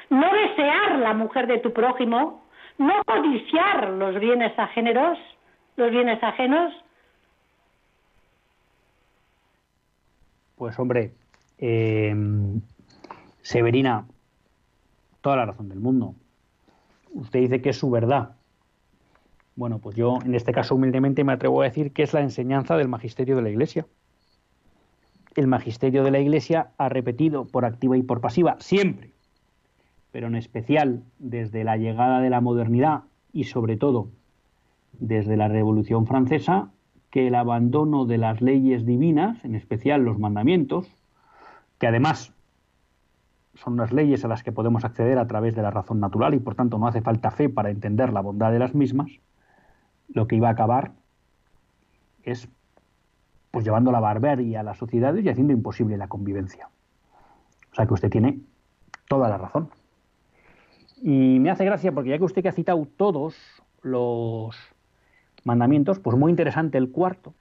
no 0.09 0.31
desear 0.31 0.99
la 0.99 1.13
mujer 1.13 1.47
de 1.47 1.59
tu 1.59 1.73
prójimo, 1.73 2.43
no 2.77 3.01
codiciar 3.05 3.89
los 3.89 4.19
bienes 4.19 4.57
ajenos, 4.57 5.17
los 5.77 5.91
bienes 5.91 6.21
ajenos, 6.23 6.73
Pues 10.63 10.79
hombre, 10.79 11.11
eh, 11.57 12.15
Severina, 13.41 14.07
toda 15.19 15.35
la 15.35 15.45
razón 15.47 15.67
del 15.67 15.81
mundo. 15.81 16.15
Usted 17.11 17.41
dice 17.41 17.61
que 17.61 17.71
es 17.71 17.77
su 17.77 17.91
verdad. 17.91 18.37
Bueno, 19.57 19.79
pues 19.79 19.97
yo 19.97 20.19
en 20.23 20.35
este 20.35 20.53
caso 20.53 20.75
humildemente 20.75 21.25
me 21.25 21.33
atrevo 21.33 21.61
a 21.61 21.65
decir 21.65 21.91
que 21.91 22.03
es 22.03 22.13
la 22.13 22.21
enseñanza 22.21 22.77
del 22.77 22.87
magisterio 22.87 23.35
de 23.35 23.41
la 23.41 23.49
Iglesia. 23.49 23.87
El 25.35 25.47
magisterio 25.47 26.01
de 26.01 26.11
la 26.11 26.19
Iglesia 26.19 26.71
ha 26.77 26.87
repetido 26.87 27.43
por 27.43 27.65
activa 27.65 27.97
y 27.97 28.01
por 28.01 28.21
pasiva, 28.21 28.55
siempre, 28.61 29.11
pero 30.13 30.27
en 30.27 30.35
especial 30.37 31.03
desde 31.19 31.65
la 31.65 31.75
llegada 31.75 32.21
de 32.21 32.29
la 32.29 32.39
modernidad 32.39 33.03
y 33.33 33.43
sobre 33.43 33.75
todo 33.75 34.07
desde 34.93 35.35
la 35.35 35.49
Revolución 35.49 36.07
Francesa, 36.07 36.71
que 37.13 37.27
el 37.27 37.35
abandono 37.35 38.05
de 38.05 38.17
las 38.17 38.41
leyes 38.41 38.87
divinas, 38.87 39.45
en 39.45 39.53
especial 39.53 40.03
los 40.03 40.17
mandamientos, 40.17 40.87
que 41.77 41.85
además 41.85 42.33
son 43.53 43.73
unas 43.73 43.93
leyes 43.93 44.25
a 44.25 44.27
las 44.27 44.41
que 44.41 44.51
podemos 44.51 44.83
acceder 44.83 45.19
a 45.19 45.27
través 45.27 45.53
de 45.53 45.61
la 45.61 45.69
razón 45.69 45.99
natural 45.99 46.33
y 46.33 46.39
por 46.39 46.55
tanto 46.55 46.79
no 46.79 46.87
hace 46.87 47.03
falta 47.03 47.29
fe 47.29 47.49
para 47.49 47.69
entender 47.69 48.11
la 48.11 48.21
bondad 48.21 48.51
de 48.51 48.57
las 48.57 48.73
mismas, 48.73 49.11
lo 50.07 50.25
que 50.25 50.37
iba 50.37 50.47
a 50.47 50.53
acabar 50.53 50.93
es 52.23 52.49
pues 53.51 53.63
llevando 53.63 53.91
la 53.91 53.99
barbarie 53.99 54.57
a 54.57 54.63
las 54.63 54.79
sociedades 54.79 55.23
y 55.23 55.29
haciendo 55.29 55.53
imposible 55.53 55.97
la 55.97 56.07
convivencia. 56.07 56.69
O 57.71 57.75
sea 57.75 57.85
que 57.85 57.93
usted 57.93 58.09
tiene 58.09 58.39
toda 59.07 59.29
la 59.29 59.37
razón. 59.37 59.69
Y 60.99 61.37
me 61.39 61.51
hace 61.51 61.63
gracia 61.63 61.91
porque 61.91 62.09
ya 62.09 62.17
que 62.17 62.23
usted 62.23 62.41
que 62.41 62.49
ha 62.49 62.53
citado 62.53 62.87
todos 62.97 63.35
los 63.83 64.72
mandamientos, 65.43 65.99
pues 65.99 66.17
muy 66.17 66.31
interesante 66.31 66.77
el 66.77 66.91
cuarto, 66.91 67.33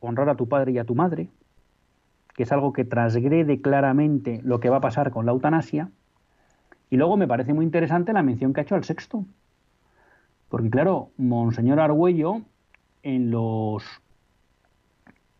honrar 0.00 0.28
a 0.28 0.36
tu 0.36 0.48
padre 0.48 0.72
y 0.72 0.78
a 0.78 0.84
tu 0.84 0.94
madre, 0.94 1.28
que 2.34 2.44
es 2.44 2.52
algo 2.52 2.72
que 2.72 2.84
transgrede 2.84 3.60
claramente 3.60 4.40
lo 4.42 4.60
que 4.60 4.70
va 4.70 4.78
a 4.78 4.80
pasar 4.80 5.10
con 5.10 5.26
la 5.26 5.32
eutanasia. 5.32 5.90
Y 6.90 6.96
luego 6.96 7.16
me 7.16 7.28
parece 7.28 7.54
muy 7.54 7.64
interesante 7.64 8.12
la 8.12 8.22
mención 8.22 8.52
que 8.52 8.60
ha 8.60 8.62
hecho 8.64 8.74
al 8.74 8.84
sexto. 8.84 9.24
Porque 10.48 10.70
claro, 10.70 11.10
Monseñor 11.16 11.78
Argüello, 11.80 12.42
en 13.02 13.30
los, 13.30 13.84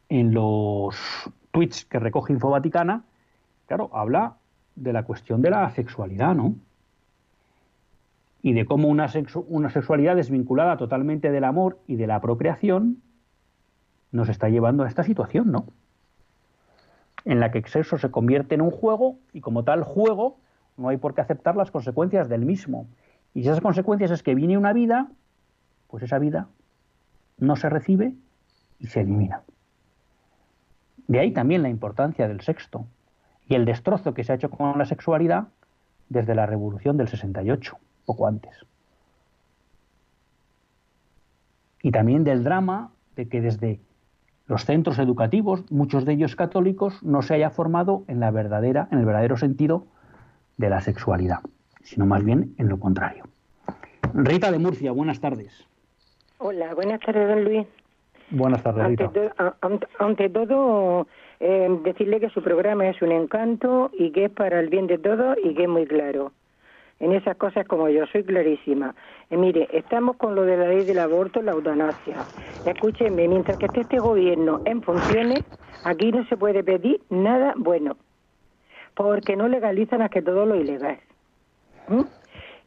en 0.09 0.33
los 0.33 0.97
tweets 1.51 1.85
que 1.85 1.99
recoge 1.99 2.33
Info 2.33 2.51
Vaticana, 2.51 3.05
claro, 3.67 3.91
habla 3.93 4.37
de 4.77 4.93
la 4.93 5.03
cuestión 5.03 5.43
de 5.43 5.51
la 5.51 5.69
sexualidad, 5.71 6.35
¿no? 6.35 6.55
Y 8.43 8.55
de 8.55 8.65
cómo 8.65 8.89
una, 8.89 9.09
sexualidad 9.09 10.17
desvinculada 10.17 10.77
totalmente 10.77 11.31
del 11.31 11.45
amor 11.45 11.79
y 11.87 11.97
de 11.97 12.07
la 12.07 12.21
procreación 12.21 13.03
nos 14.13 14.29
está 14.29 14.49
llevando 14.49 14.85
a 14.85 14.89
esta 14.89 15.05
situación, 15.05 15.53
¿no? 15.53 15.67
en 17.25 17.41
la 17.41 17.51
que 17.51 17.59
el 17.59 17.67
sexo 17.67 17.99
se 17.99 18.11
convierte 18.11 18.55
en 18.55 18.63
un 18.63 18.71
juego 18.71 19.19
y 19.33 19.41
como 19.41 19.65
tal 19.65 19.83
juego 19.83 20.39
no 20.77 20.89
hay 20.89 20.97
por 20.97 21.15
qué 21.15 21.21
aceptar 21.21 21.57
las 21.57 21.71
consecuencias 21.71 22.29
del 22.29 22.45
mismo. 22.45 22.87
Y 23.35 23.43
si 23.43 23.49
esas 23.49 23.61
consecuencias 23.61 24.11
es 24.11 24.23
que 24.23 24.35
viene 24.35 24.57
una 24.57 24.73
vida, 24.73 25.09
pues 25.89 26.03
esa 26.03 26.19
vida 26.19 26.49
no 27.39 27.57
se 27.57 27.69
recibe 27.69 28.15
y 28.79 28.87
se 28.87 29.01
elimina. 29.01 29.43
De 31.07 31.19
ahí 31.19 31.33
también 31.33 31.63
la 31.63 31.69
importancia 31.69 32.29
del 32.29 32.41
sexto 32.41 32.87
y 33.47 33.55
el 33.55 33.65
destrozo 33.65 34.15
que 34.15 34.25
se 34.25 34.33
ha 34.33 34.37
hecho 34.37 34.51
con 34.51 34.79
la 34.79 34.87
sexualidad 34.87 35.49
desde 36.09 36.35
la 36.35 36.47
revolución 36.47 36.97
del 36.97 37.09
68, 37.09 37.77
poco 38.05 38.27
antes. 38.27 38.53
Y 41.83 41.91
también 41.93 42.25
del 42.25 42.45
drama 42.45 42.91
de 43.17 43.29
que 43.29 43.41
desde 43.41 43.81
los 44.47 44.65
centros 44.65 44.99
educativos, 44.99 45.65
muchos 45.71 46.05
de 46.05 46.15
ellos 46.15 46.37
católicos, 46.37 47.03
no 47.03 47.23
se 47.23 47.35
haya 47.35 47.51
formado 47.51 48.05
en 48.09 48.21
la 48.21 48.31
verdadera, 48.31 48.89
en 48.91 48.99
el 48.99 49.07
verdadero 49.07 49.37
sentido 49.37 49.87
de 50.57 50.69
la 50.69 50.81
sexualidad, 50.81 51.39
sino 51.83 52.05
más 52.05 52.25
bien 52.25 52.55
en 52.59 52.69
lo 52.69 52.79
contrario. 52.79 53.25
Rita 54.13 54.51
de 54.51 54.59
Murcia, 54.59 54.93
buenas 54.93 55.21
tardes. 55.21 55.67
Hola, 56.39 56.75
buenas 56.75 57.01
tardes, 57.01 57.29
don 57.29 57.45
Luis. 57.45 57.67
Buenas 58.31 58.63
tardes, 58.63 58.87
Rita. 58.87 59.11
Ante, 59.99 60.29
todo, 60.29 61.07
eh, 61.39 61.69
decirle 61.85 62.21
que 62.21 62.31
su 62.31 62.43
programa 62.43 62.89
es 62.89 63.01
un 63.03 63.13
encanto 63.13 63.91
y 63.93 64.11
que 64.11 64.27
es 64.27 64.31
para 64.31 64.61
el 64.61 64.69
bien 64.69 64.87
de 64.87 64.99
todos 64.99 65.37
y 65.43 65.55
que 65.55 65.65
es 65.65 65.69
muy 65.69 65.87
claro 65.87 66.33
en 67.01 67.13
esas 67.13 67.37
cosas 67.37 67.67
como 67.67 67.89
yo, 67.89 68.07
soy 68.07 68.23
clarísima. 68.23 68.95
Eh, 69.31 69.37
mire, 69.37 69.69
estamos 69.73 70.17
con 70.17 70.35
lo 70.35 70.45
de 70.45 70.57
la 70.59 70.69
ley 70.69 70.85
del 70.85 70.99
aborto, 70.99 71.41
la 71.41 71.53
eutanasia. 71.53 72.17
Escúcheme, 72.67 73.27
mientras 73.27 73.57
que 73.57 73.67
esté 73.67 73.81
este 73.81 73.99
gobierno 73.99 74.61
en 74.67 74.83
funciones, 74.83 75.43
aquí 75.85 76.13
no 76.13 76.25
se 76.27 76.37
puede 76.37 76.63
pedir 76.63 77.01
nada 77.09 77.55
bueno, 77.57 77.97
porque 78.95 79.35
no 79.35 79.49
legalizan 79.49 80.03
a 80.03 80.11
que 80.11 80.21
todo 80.21 80.45
lo 80.45 80.57
ilegal. 80.57 80.99
¿Mm? 81.89 82.03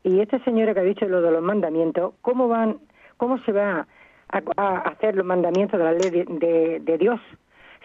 Y 0.04 0.20
esta 0.20 0.44
señora 0.44 0.74
que 0.74 0.80
ha 0.80 0.84
dicho 0.84 1.08
lo 1.08 1.22
de 1.22 1.32
los 1.32 1.44
mandamientos, 1.44 2.16
¿cómo 2.22 2.48
van, 2.48 2.78
cómo 3.18 3.38
se 3.44 3.52
va 3.52 3.88
a, 4.30 4.78
hacer 4.80 5.16
los 5.16 5.26
mandamientos 5.26 5.80
de 5.80 5.86
la 5.86 5.94
ley 5.94 6.10
de, 6.10 6.98
Dios 6.98 7.22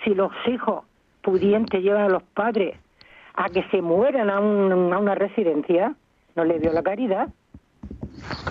si 0.02 0.14
los 0.14 0.32
hijos 0.46 0.84
pudientes 1.22 1.82
llevan 1.82 2.04
a 2.04 2.08
los 2.08 2.22
padres 2.22 2.76
a 3.34 3.50
que 3.50 3.62
se 3.70 3.82
mueran 3.82 4.30
a, 4.30 4.36
a 4.36 4.98
una 4.98 5.14
residencia? 5.14 5.94
No 6.38 6.44
le 6.44 6.60
dio 6.60 6.72
la 6.72 6.84
caridad, 6.84 7.28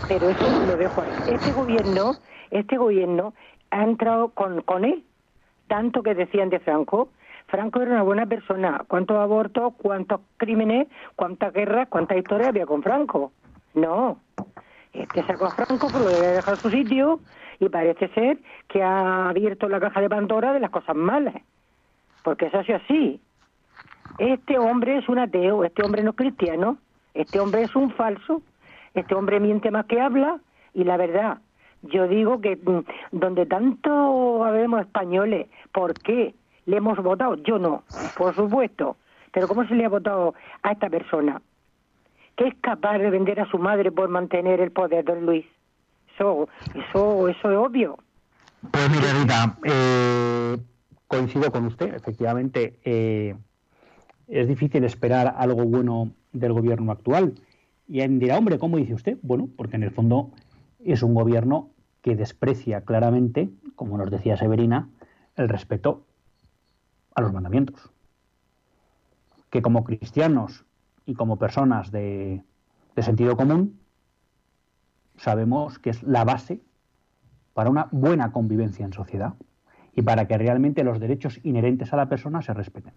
pero 0.09 0.29
eso 0.29 0.65
lo 0.65 0.75
dejo 0.75 1.01
ahí. 1.01 1.33
Este 1.33 1.53
gobierno, 1.53 2.15
este 2.51 2.75
gobierno 2.75 3.33
ha 3.71 3.81
entrado 3.81 4.27
con, 4.29 4.61
con 4.61 4.83
él, 4.83 5.05
tanto 5.69 6.03
que 6.03 6.13
decían 6.13 6.49
de 6.49 6.59
Franco, 6.59 7.07
Franco 7.47 7.81
era 7.81 7.91
una 7.91 8.03
buena 8.03 8.25
persona. 8.25 8.83
¿Cuántos 8.89 9.15
abortos, 9.15 9.73
cuántos 9.77 10.19
crímenes, 10.35 10.89
cuántas 11.15 11.53
guerras, 11.53 11.87
cuántas 11.87 12.17
historias 12.17 12.49
había 12.49 12.65
con 12.65 12.83
Franco? 12.83 13.31
No. 13.73 14.19
Este 14.91 15.23
sacó 15.23 15.45
a 15.45 15.51
Franco, 15.51 15.87
pero 15.87 16.03
lo 16.03 16.09
debe 16.09 16.27
dejar 16.27 16.57
su 16.57 16.69
sitio 16.69 17.21
y 17.61 17.69
parece 17.69 18.09
ser 18.09 18.37
que 18.67 18.83
ha 18.83 19.29
abierto 19.29 19.69
la 19.69 19.79
caja 19.79 20.01
de 20.01 20.09
Pandora 20.09 20.51
de 20.51 20.59
las 20.59 20.71
cosas 20.71 20.95
malas. 20.97 21.35
Porque 22.21 22.47
eso 22.47 22.59
ha 22.59 22.65
sido 22.65 22.79
así. 22.79 23.21
Este 24.17 24.59
hombre 24.59 24.97
es 24.97 25.07
un 25.07 25.19
ateo, 25.19 25.63
este 25.63 25.85
hombre 25.85 26.03
no 26.03 26.09
es 26.09 26.17
cristiano. 26.17 26.79
Este 27.17 27.39
hombre 27.39 27.63
es 27.63 27.75
un 27.75 27.89
falso, 27.91 28.43
este 28.93 29.15
hombre 29.15 29.39
miente 29.39 29.71
más 29.71 29.87
que 29.87 29.99
habla 29.99 30.39
y 30.75 30.83
la 30.83 30.97
verdad, 30.97 31.39
yo 31.81 32.07
digo 32.07 32.41
que 32.41 32.55
mm, 32.55 33.17
donde 33.17 33.47
tanto 33.47 34.43
habemos 34.43 34.81
españoles, 34.81 35.47
¿por 35.71 35.95
qué 35.95 36.35
le 36.67 36.77
hemos 36.77 37.01
votado? 37.01 37.35
Yo 37.37 37.57
no, 37.57 37.83
por 38.15 38.35
supuesto, 38.35 38.97
pero 39.31 39.47
¿cómo 39.47 39.65
se 39.67 39.73
le 39.73 39.85
ha 39.85 39.89
votado 39.89 40.35
a 40.61 40.71
esta 40.73 40.91
persona? 40.91 41.41
Que 42.35 42.49
es 42.49 42.55
capaz 42.61 42.99
de 42.99 43.09
vender 43.09 43.39
a 43.39 43.49
su 43.49 43.57
madre 43.57 43.91
por 43.91 44.09
mantener 44.09 44.61
el 44.61 44.69
poder, 44.69 45.03
don 45.03 45.25
Luis. 45.25 45.45
Eso, 46.13 46.47
eso, 46.75 47.29
eso 47.29 47.51
es 47.51 47.57
obvio. 47.57 47.97
Pues 48.71 48.89
mire, 48.91 49.11
Rita, 49.19 49.57
eh, 49.63 50.57
coincido 51.07 51.51
con 51.51 51.65
usted, 51.65 51.95
efectivamente. 51.95 52.79
Eh, 52.85 53.35
es 54.27 54.47
difícil 54.47 54.83
esperar 54.83 55.33
algo 55.35 55.63
bueno 55.63 56.11
del 56.39 56.53
gobierno 56.53 56.91
actual. 56.91 57.35
Y 57.87 58.01
él 58.01 58.19
dirá, 58.19 58.37
hombre, 58.37 58.59
¿cómo 58.59 58.77
dice 58.77 58.93
usted? 58.93 59.17
Bueno, 59.21 59.49
porque 59.55 59.75
en 59.75 59.83
el 59.83 59.91
fondo 59.91 60.31
es 60.83 61.03
un 61.03 61.13
gobierno 61.13 61.69
que 62.01 62.15
desprecia 62.15 62.81
claramente, 62.81 63.49
como 63.75 63.97
nos 63.97 64.09
decía 64.11 64.37
Severina, 64.37 64.89
el 65.35 65.49
respeto 65.49 66.05
a 67.15 67.21
los 67.21 67.33
mandamientos. 67.33 67.91
Que 69.49 69.61
como 69.61 69.83
cristianos 69.83 70.65
y 71.05 71.13
como 71.13 71.37
personas 71.37 71.91
de, 71.91 72.43
de 72.95 73.03
sentido 73.03 73.37
común, 73.37 73.79
sabemos 75.17 75.79
que 75.79 75.89
es 75.89 76.03
la 76.03 76.23
base 76.23 76.61
para 77.53 77.69
una 77.69 77.87
buena 77.91 78.31
convivencia 78.31 78.85
en 78.85 78.93
sociedad 78.93 79.33
y 79.95 80.03
para 80.03 80.27
que 80.27 80.37
realmente 80.37 80.83
los 80.83 80.99
derechos 80.99 81.39
inherentes 81.43 81.91
a 81.91 81.97
la 81.97 82.07
persona 82.07 82.41
se 82.41 82.53
respeten. 82.53 82.93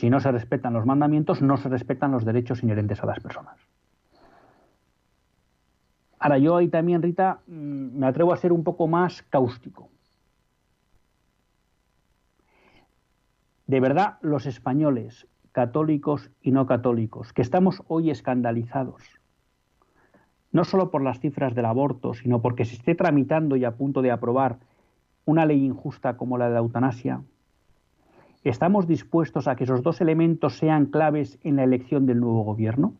Si 0.00 0.08
no 0.08 0.18
se 0.18 0.32
respetan 0.32 0.72
los 0.72 0.86
mandamientos, 0.86 1.42
no 1.42 1.58
se 1.58 1.68
respetan 1.68 2.10
los 2.10 2.24
derechos 2.24 2.62
inherentes 2.62 3.02
a 3.02 3.06
las 3.06 3.20
personas. 3.20 3.60
Ahora, 6.18 6.38
yo 6.38 6.56
ahí 6.56 6.68
también, 6.68 7.02
Rita, 7.02 7.40
mm, 7.46 7.98
me 7.98 8.06
atrevo 8.06 8.32
a 8.32 8.38
ser 8.38 8.50
un 8.50 8.64
poco 8.64 8.88
más 8.88 9.22
cáustico. 9.24 9.90
De 13.66 13.78
verdad, 13.78 14.16
los 14.22 14.46
españoles, 14.46 15.26
católicos 15.52 16.30
y 16.40 16.50
no 16.50 16.64
católicos, 16.64 17.34
que 17.34 17.42
estamos 17.42 17.82
hoy 17.86 18.08
escandalizados, 18.08 19.02
no 20.50 20.64
solo 20.64 20.90
por 20.90 21.02
las 21.02 21.20
cifras 21.20 21.54
del 21.54 21.66
aborto, 21.66 22.14
sino 22.14 22.40
porque 22.40 22.64
se 22.64 22.76
esté 22.76 22.94
tramitando 22.94 23.54
y 23.54 23.66
a 23.66 23.76
punto 23.76 24.00
de 24.00 24.12
aprobar 24.12 24.60
una 25.26 25.44
ley 25.44 25.62
injusta 25.62 26.16
como 26.16 26.38
la 26.38 26.48
de 26.48 26.54
la 26.54 26.60
eutanasia, 26.60 27.22
¿Estamos 28.42 28.86
dispuestos 28.86 29.48
a 29.48 29.56
que 29.56 29.64
esos 29.64 29.82
dos 29.82 30.00
elementos 30.00 30.56
sean 30.56 30.86
claves 30.86 31.38
en 31.42 31.56
la 31.56 31.64
elección 31.64 32.06
del 32.06 32.20
nuevo 32.20 32.42
gobierno? 32.42 32.94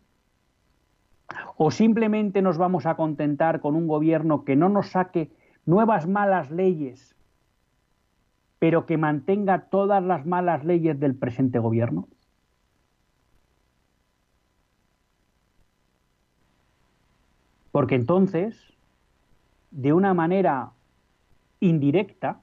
¿O 1.57 1.70
simplemente 1.70 2.43
nos 2.43 2.59
vamos 2.59 2.84
a 2.86 2.97
contentar 2.97 3.61
con 3.61 3.74
un 3.74 3.86
gobierno 3.86 4.45
que 4.45 4.57
no 4.57 4.68
nos 4.68 4.91
saque 4.91 5.30
nuevas 5.64 6.07
malas 6.07 6.51
leyes, 6.51 7.14
pero 8.59 8.84
que 8.84 8.99
mantenga 8.99 9.66
todas 9.70 10.03
las 10.03 10.26
malas 10.26 10.64
leyes 10.64 11.01
del 11.01 11.14
presente 11.14 11.59
gobierno? 11.59 12.09
Porque 17.72 17.95
entonces 17.95 18.74
de 19.70 19.93
una 19.93 20.12
manera 20.12 20.72
indirecta, 21.61 22.41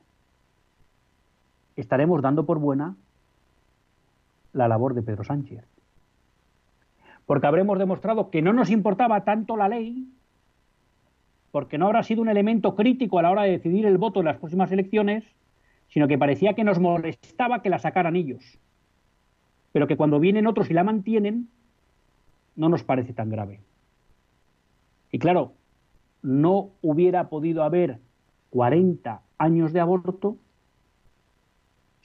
estaremos 1.81 2.21
dando 2.21 2.45
por 2.45 2.59
buena 2.59 2.95
la 4.53 4.67
labor 4.67 4.93
de 4.93 5.03
Pedro 5.03 5.23
Sánchez. 5.23 5.63
Porque 7.25 7.47
habremos 7.47 7.77
demostrado 7.77 8.29
que 8.29 8.41
no 8.41 8.53
nos 8.53 8.69
importaba 8.69 9.23
tanto 9.23 9.55
la 9.55 9.69
ley, 9.69 10.07
porque 11.51 11.77
no 11.77 11.85
habrá 11.85 12.03
sido 12.03 12.21
un 12.21 12.29
elemento 12.29 12.75
crítico 12.75 13.19
a 13.19 13.21
la 13.21 13.31
hora 13.31 13.43
de 13.43 13.51
decidir 13.51 13.85
el 13.85 13.97
voto 13.97 14.19
en 14.19 14.25
las 14.25 14.37
próximas 14.37 14.71
elecciones, 14.71 15.23
sino 15.89 16.07
que 16.07 16.17
parecía 16.17 16.53
que 16.53 16.63
nos 16.63 16.79
molestaba 16.79 17.61
que 17.61 17.69
la 17.69 17.79
sacaran 17.79 18.15
ellos. 18.15 18.57
Pero 19.71 19.87
que 19.87 19.97
cuando 19.97 20.19
vienen 20.19 20.47
otros 20.47 20.69
y 20.69 20.73
la 20.73 20.83
mantienen, 20.83 21.49
no 22.55 22.69
nos 22.69 22.83
parece 22.83 23.13
tan 23.13 23.29
grave. 23.29 23.61
Y 25.11 25.19
claro, 25.19 25.53
no 26.21 26.71
hubiera 26.81 27.29
podido 27.29 27.63
haber 27.63 27.99
40 28.49 29.21
años 29.37 29.73
de 29.73 29.79
aborto 29.79 30.37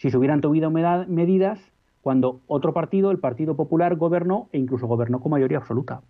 si 0.02 0.10
se 0.10 0.18
hubieran 0.18 0.40
tomado 0.40 0.68
medidas 1.06 1.60
cuando 2.00 2.40
otro 2.48 2.74
partido, 2.74 3.12
el 3.12 3.20
Partido 3.20 3.54
Popular, 3.54 3.94
gobernó 3.94 4.48
e 4.50 4.58
incluso 4.58 4.88
gobernó 4.88 5.20
con 5.20 5.30
mayoría 5.30 5.58
absoluta. 5.58 6.02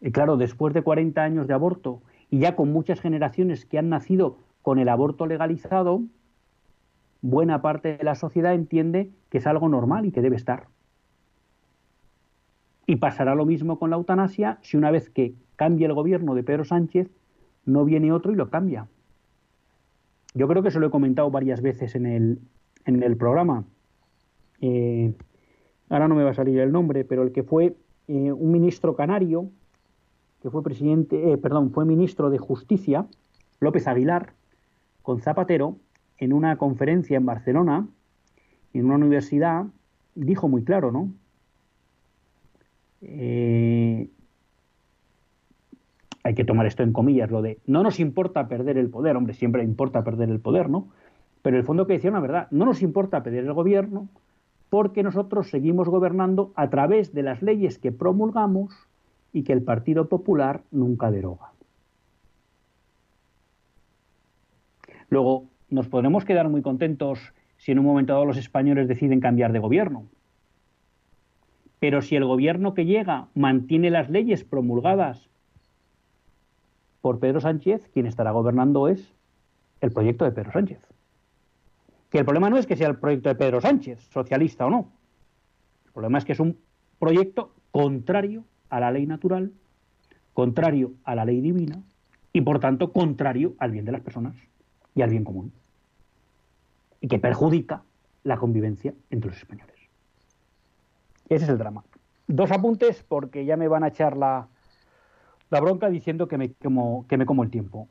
Y 0.00 0.10
claro, 0.10 0.38
después 0.38 0.72
de 0.72 0.80
40 0.80 1.22
años 1.22 1.46
de 1.46 1.52
aborto 1.52 2.00
y 2.30 2.38
ya 2.38 2.56
con 2.56 2.72
muchas 2.72 2.98
generaciones 2.98 3.66
que 3.66 3.78
han 3.78 3.90
nacido 3.90 4.38
con 4.62 4.78
el 4.78 4.88
aborto 4.88 5.26
legalizado, 5.26 6.00
buena 7.20 7.60
parte 7.60 7.98
de 7.98 8.04
la 8.04 8.14
sociedad 8.14 8.54
entiende 8.54 9.10
que 9.28 9.36
es 9.36 9.46
algo 9.46 9.68
normal 9.68 10.06
y 10.06 10.12
que 10.12 10.22
debe 10.22 10.36
estar. 10.36 10.68
Y 12.86 12.96
pasará 12.96 13.34
lo 13.34 13.44
mismo 13.44 13.78
con 13.78 13.90
la 13.90 13.96
eutanasia 13.96 14.56
si 14.62 14.78
una 14.78 14.90
vez 14.90 15.10
que 15.10 15.34
cambie 15.56 15.84
el 15.84 15.92
gobierno 15.92 16.34
de 16.34 16.42
Pedro 16.42 16.64
Sánchez, 16.64 17.10
no 17.66 17.84
viene 17.84 18.12
otro 18.12 18.32
y 18.32 18.36
lo 18.36 18.50
cambia. 18.50 18.88
Yo 20.34 20.48
creo 20.48 20.62
que 20.62 20.70
se 20.70 20.80
lo 20.80 20.86
he 20.86 20.90
comentado 20.90 21.30
varias 21.30 21.62
veces 21.62 21.94
en 21.94 22.06
el, 22.06 22.38
en 22.84 23.02
el 23.02 23.16
programa. 23.16 23.64
Eh, 24.60 25.14
ahora 25.88 26.08
no 26.08 26.14
me 26.14 26.24
va 26.24 26.30
a 26.30 26.34
salir 26.34 26.58
el 26.58 26.72
nombre, 26.72 27.04
pero 27.04 27.22
el 27.22 27.32
que 27.32 27.42
fue 27.42 27.76
eh, 28.08 28.32
un 28.32 28.50
ministro 28.50 28.96
canario, 28.96 29.50
que 30.42 30.50
fue 30.50 30.62
presidente, 30.62 31.32
eh, 31.32 31.38
perdón, 31.38 31.70
fue 31.70 31.84
ministro 31.84 32.30
de 32.30 32.38
Justicia, 32.38 33.06
López 33.60 33.86
Aguilar, 33.86 34.34
con 35.02 35.20
Zapatero, 35.20 35.76
en 36.18 36.32
una 36.32 36.56
conferencia 36.56 37.16
en 37.16 37.26
Barcelona, 37.26 37.86
en 38.72 38.84
una 38.86 38.96
universidad, 38.96 39.66
dijo 40.14 40.48
muy 40.48 40.64
claro, 40.64 40.90
¿no? 40.92 41.12
Eh, 43.02 44.08
hay 46.24 46.34
que 46.34 46.44
tomar 46.44 46.66
esto 46.66 46.82
en 46.82 46.92
comillas, 46.92 47.30
lo 47.30 47.42
de 47.42 47.58
no 47.66 47.82
nos 47.82 48.00
importa 48.00 48.48
perder 48.48 48.78
el 48.78 48.88
poder, 48.88 49.14
hombre, 49.16 49.34
siempre 49.34 49.62
importa 49.62 50.02
perder 50.02 50.30
el 50.30 50.40
poder, 50.40 50.70
¿no? 50.70 50.88
Pero 51.42 51.58
el 51.58 51.64
fondo 51.64 51.86
que 51.86 51.92
decía 51.92 52.10
una 52.10 52.20
verdad, 52.20 52.48
no 52.50 52.64
nos 52.64 52.82
importa 52.82 53.22
perder 53.22 53.44
el 53.44 53.52
gobierno 53.52 54.08
porque 54.70 55.02
nosotros 55.02 55.50
seguimos 55.50 55.88
gobernando 55.88 56.52
a 56.56 56.70
través 56.70 57.12
de 57.12 57.22
las 57.22 57.42
leyes 57.42 57.78
que 57.78 57.92
promulgamos 57.92 58.74
y 59.34 59.42
que 59.42 59.52
el 59.52 59.62
Partido 59.62 60.08
Popular 60.08 60.62
nunca 60.70 61.10
deroga. 61.10 61.52
Luego, 65.10 65.44
nos 65.68 65.88
podremos 65.88 66.24
quedar 66.24 66.48
muy 66.48 66.62
contentos 66.62 67.34
si 67.58 67.72
en 67.72 67.78
un 67.78 67.84
momento 67.84 68.14
dado 68.14 68.24
los 68.24 68.38
españoles 68.38 68.88
deciden 68.88 69.20
cambiar 69.20 69.52
de 69.52 69.58
gobierno. 69.58 70.06
Pero 71.80 72.00
si 72.00 72.16
el 72.16 72.24
gobierno 72.24 72.72
que 72.72 72.86
llega 72.86 73.28
mantiene 73.34 73.90
las 73.90 74.08
leyes 74.08 74.42
promulgadas 74.42 75.28
por 77.04 77.18
Pedro 77.18 77.38
Sánchez, 77.38 77.90
quien 77.92 78.06
estará 78.06 78.30
gobernando 78.30 78.88
es 78.88 79.12
el 79.82 79.92
proyecto 79.92 80.24
de 80.24 80.32
Pedro 80.32 80.52
Sánchez. 80.52 80.80
Que 82.08 82.16
el 82.16 82.24
problema 82.24 82.48
no 82.48 82.56
es 82.56 82.66
que 82.66 82.76
sea 82.76 82.88
el 82.88 82.96
proyecto 82.96 83.28
de 83.28 83.34
Pedro 83.34 83.60
Sánchez, 83.60 84.08
socialista 84.08 84.64
o 84.64 84.70
no. 84.70 84.88
El 85.84 85.92
problema 85.92 86.16
es 86.16 86.24
que 86.24 86.32
es 86.32 86.40
un 86.40 86.56
proyecto 86.98 87.52
contrario 87.72 88.46
a 88.70 88.80
la 88.80 88.90
ley 88.90 89.04
natural, 89.04 89.52
contrario 90.32 90.92
a 91.04 91.14
la 91.14 91.26
ley 91.26 91.42
divina 91.42 91.82
y 92.32 92.40
por 92.40 92.58
tanto 92.58 92.90
contrario 92.90 93.52
al 93.58 93.70
bien 93.70 93.84
de 93.84 93.92
las 93.92 94.00
personas 94.00 94.36
y 94.94 95.02
al 95.02 95.10
bien 95.10 95.24
común. 95.24 95.52
Y 97.02 97.08
que 97.08 97.18
perjudica 97.18 97.82
la 98.22 98.38
convivencia 98.38 98.94
entre 99.10 99.28
los 99.28 99.36
españoles. 99.36 99.76
Ese 101.28 101.44
es 101.44 101.50
el 101.50 101.58
drama. 101.58 101.84
Dos 102.28 102.50
apuntes 102.50 103.04
porque 103.06 103.44
ya 103.44 103.58
me 103.58 103.68
van 103.68 103.84
a 103.84 103.88
echar 103.88 104.16
la, 104.16 104.48
bronca 105.60 105.88
diciendo 105.90 106.28
que 106.28 106.38
me, 106.38 106.52
como, 106.52 107.06
que 107.08 107.16
me 107.16 107.26
como 107.26 107.42
el 107.42 107.50
tiempo. 107.50 107.88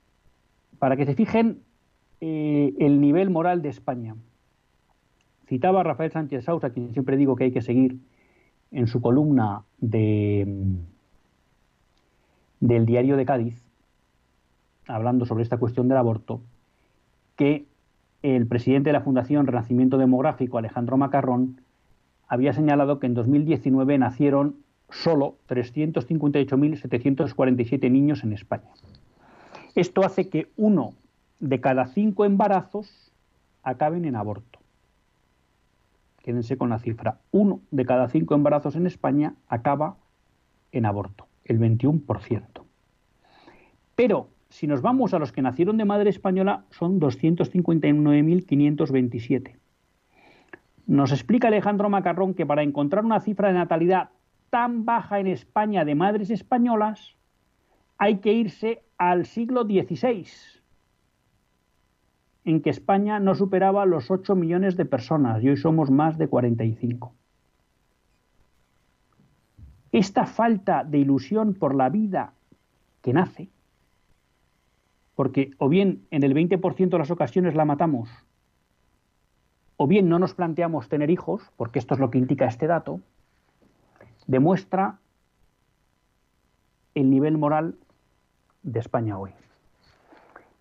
Para 0.80 0.96
que 0.98 1.06
se 1.06 1.16
fijen 1.16 1.62
eh, 2.22 2.74
el 2.80 3.02
nivel 3.02 3.30
moral 3.30 3.62
de 3.62 3.70
España. 3.70 4.16
Citaba 5.48 5.82
a 5.82 5.84
Rafael 5.84 6.12
Sánchez 6.12 6.46
Sausa, 6.46 6.70
quien 6.70 6.94
siempre 6.94 7.18
digo 7.18 7.36
que 7.36 7.46
hay 7.46 7.52
que 7.52 7.62
seguir 7.62 8.00
en 8.72 8.88
su 8.88 9.02
columna 9.02 9.64
de, 9.80 10.48
del 12.60 12.86
diario 12.86 13.18
de 13.18 13.26
Cádiz, 13.26 13.62
hablando 14.88 15.26
sobre 15.26 15.44
esta 15.44 15.58
cuestión 15.58 15.88
del 15.90 15.98
aborto, 15.98 16.42
que 17.36 17.66
el 18.22 18.48
presidente 18.48 18.90
de 18.90 18.94
la 18.94 19.02
Fundación 19.02 19.46
Renacimiento 19.46 19.98
Demográfico, 19.98 20.58
Alejandro 20.58 20.98
Macarrón, 20.98 21.62
había 22.28 22.54
señalado 22.54 23.00
que 23.00 23.08
en 23.08 23.14
2019 23.14 23.98
nacieron 23.98 24.56
solo 24.94 25.36
358.747 25.50 27.92
niños 27.92 28.24
en 28.24 28.32
España. 28.34 28.70
Esto 29.76 30.06
hace 30.06 30.30
que 30.30 30.52
uno 30.56 30.94
de 31.40 31.60
cada 31.60 31.88
cinco 31.88 32.26
embarazos 32.26 33.12
acaben 33.64 34.06
en 34.06 34.16
aborto. 34.16 34.60
Quédense 36.22 36.58
con 36.58 36.70
la 36.70 36.78
cifra. 36.80 37.20
Uno 37.32 37.62
de 37.72 37.86
cada 37.86 38.08
cinco 38.08 38.36
embarazos 38.36 38.76
en 38.76 38.86
España 38.88 39.36
acaba 39.48 39.98
en 40.72 40.86
aborto, 40.86 41.28
el 41.44 41.60
21%. 41.60 42.64
Pero 43.96 44.30
si 44.50 44.68
nos 44.68 44.82
vamos 44.82 45.14
a 45.14 45.20
los 45.20 45.32
que 45.32 45.42
nacieron 45.42 45.78
de 45.78 45.86
madre 45.86 46.10
española, 46.10 46.66
son 46.70 47.00
259.527. 47.00 49.56
Nos 50.86 51.12
explica 51.12 51.48
Alejandro 51.48 51.90
Macarrón 51.90 52.34
que 52.34 52.46
para 52.46 52.62
encontrar 52.62 53.06
una 53.06 53.20
cifra 53.20 53.48
de 53.48 53.56
natalidad 53.56 54.10
tan 54.54 54.86
baja 54.86 55.20
en 55.20 55.26
España 55.26 55.84
de 55.84 55.96
madres 55.96 56.30
españolas, 56.30 57.16
hay 57.98 58.20
que 58.20 58.34
irse 58.34 58.84
al 59.00 59.26
siglo 59.26 59.64
XVI, 59.64 60.28
en 62.46 62.62
que 62.62 62.70
España 62.70 63.20
no 63.20 63.34
superaba 63.34 63.88
los 63.88 64.12
8 64.12 64.36
millones 64.36 64.78
de 64.78 64.86
personas 64.86 65.44
y 65.44 65.50
hoy 65.50 65.58
somos 65.58 65.90
más 65.90 66.20
de 66.20 66.28
45. 66.28 67.16
Esta 69.92 70.28
falta 70.28 70.84
de 70.84 71.00
ilusión 71.00 71.56
por 71.56 71.74
la 71.74 71.90
vida 71.90 72.34
que 73.02 73.12
nace, 73.12 73.50
porque 75.16 75.50
o 75.58 75.68
bien 75.68 76.06
en 76.12 76.22
el 76.22 76.36
20% 76.36 76.90
de 76.90 77.00
las 77.00 77.10
ocasiones 77.10 77.56
la 77.56 77.66
matamos, 77.66 78.08
o 79.78 79.88
bien 79.88 80.10
no 80.10 80.20
nos 80.20 80.36
planteamos 80.36 80.90
tener 80.90 81.10
hijos, 81.10 81.42
porque 81.58 81.80
esto 81.80 81.96
es 81.96 82.00
lo 82.00 82.12
que 82.12 82.20
indica 82.20 82.46
este 82.46 82.68
dato, 82.68 83.02
demuestra 84.28 85.00
el 86.96 87.10
nivel 87.10 87.38
moral 87.38 87.76
de 88.62 88.80
España 88.80 89.18
hoy. 89.18 89.32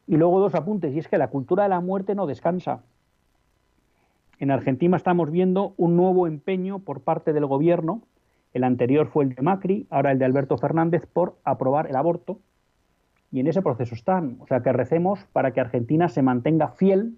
Y 0.07 0.17
luego 0.17 0.41
dos 0.41 0.55
apuntes, 0.55 0.95
y 0.95 0.99
es 0.99 1.09
que 1.09 1.19
la 1.19 1.29
cultura 1.29 1.65
de 1.65 1.69
la 1.69 1.81
muerte 1.81 2.15
no 2.15 2.27
descansa. 2.27 2.83
En 4.39 4.51
Argentina 4.51 4.97
estamos 4.97 5.31
viendo 5.31 5.75
un 5.77 5.97
nuevo 5.97 6.27
empeño 6.27 6.81
por 6.81 7.03
parte 7.03 7.33
del 7.33 7.47
gobierno, 7.47 8.03
el 8.53 8.65
anterior 8.65 9.07
fue 9.07 9.25
el 9.25 9.35
de 9.35 9.43
Macri, 9.43 9.87
ahora 9.89 10.13
el 10.13 10.19
de 10.19 10.25
Alberto 10.25 10.59
Fernández, 10.59 11.07
por 11.07 11.39
aprobar 11.45 11.87
el 11.87 11.97
aborto, 11.97 12.39
y 13.31 13.41
en 13.41 13.47
ese 13.47 13.63
proceso 13.63 13.95
están. 13.95 14.37
O 14.41 14.47
sea 14.47 14.63
que 14.63 14.73
recemos 14.73 15.25
para 15.33 15.53
que 15.53 15.61
Argentina 15.61 16.09
se 16.09 16.23
mantenga 16.23 16.69
fiel 16.69 17.17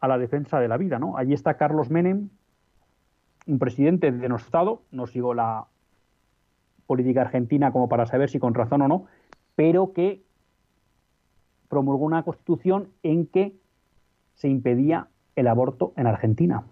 a 0.00 0.08
la 0.08 0.18
defensa 0.18 0.58
de 0.58 0.66
la 0.66 0.76
vida. 0.76 0.98
¿no? 0.98 1.16
Allí 1.16 1.32
está 1.32 1.54
Carlos 1.54 1.90
Menem, 1.90 2.30
un 3.46 3.58
presidente 3.58 4.12
denostado, 4.12 4.82
no 4.90 5.06
sigo 5.06 5.34
la 5.34 5.66
política 6.86 7.22
argentina 7.22 7.72
como 7.72 7.88
para 7.88 8.06
saber 8.06 8.30
si 8.30 8.38
con 8.38 8.54
razón 8.54 8.82
o 8.82 8.88
no, 8.88 9.06
pero 9.54 9.92
que 9.92 10.22
promulgó 11.68 12.04
una 12.04 12.24
constitución 12.24 12.88
en 13.02 13.26
que 13.26 13.54
se 14.34 14.48
impedía 14.48 15.08
el 15.36 15.46
aborto 15.46 15.92
en 15.96 16.06
Argentina. 16.06 16.64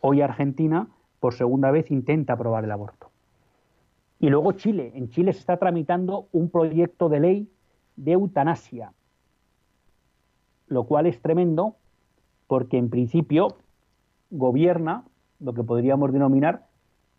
Hoy 0.00 0.20
Argentina, 0.20 0.88
por 1.20 1.34
segunda 1.34 1.70
vez, 1.70 1.90
intenta 1.90 2.32
aprobar 2.32 2.64
el 2.64 2.72
aborto. 2.72 3.10
Y 4.18 4.28
luego 4.28 4.52
Chile. 4.52 4.92
En 4.94 5.08
Chile 5.10 5.32
se 5.32 5.40
está 5.40 5.56
tramitando 5.56 6.26
un 6.32 6.50
proyecto 6.50 7.08
de 7.08 7.20
ley 7.20 7.52
de 7.96 8.12
eutanasia, 8.12 8.92
lo 10.66 10.84
cual 10.84 11.06
es 11.06 11.20
tremendo 11.20 11.76
porque 12.46 12.78
en 12.78 12.90
principio 12.90 13.56
gobierna 14.30 15.04
lo 15.42 15.54
que 15.54 15.64
podríamos 15.64 16.12
denominar 16.12 16.66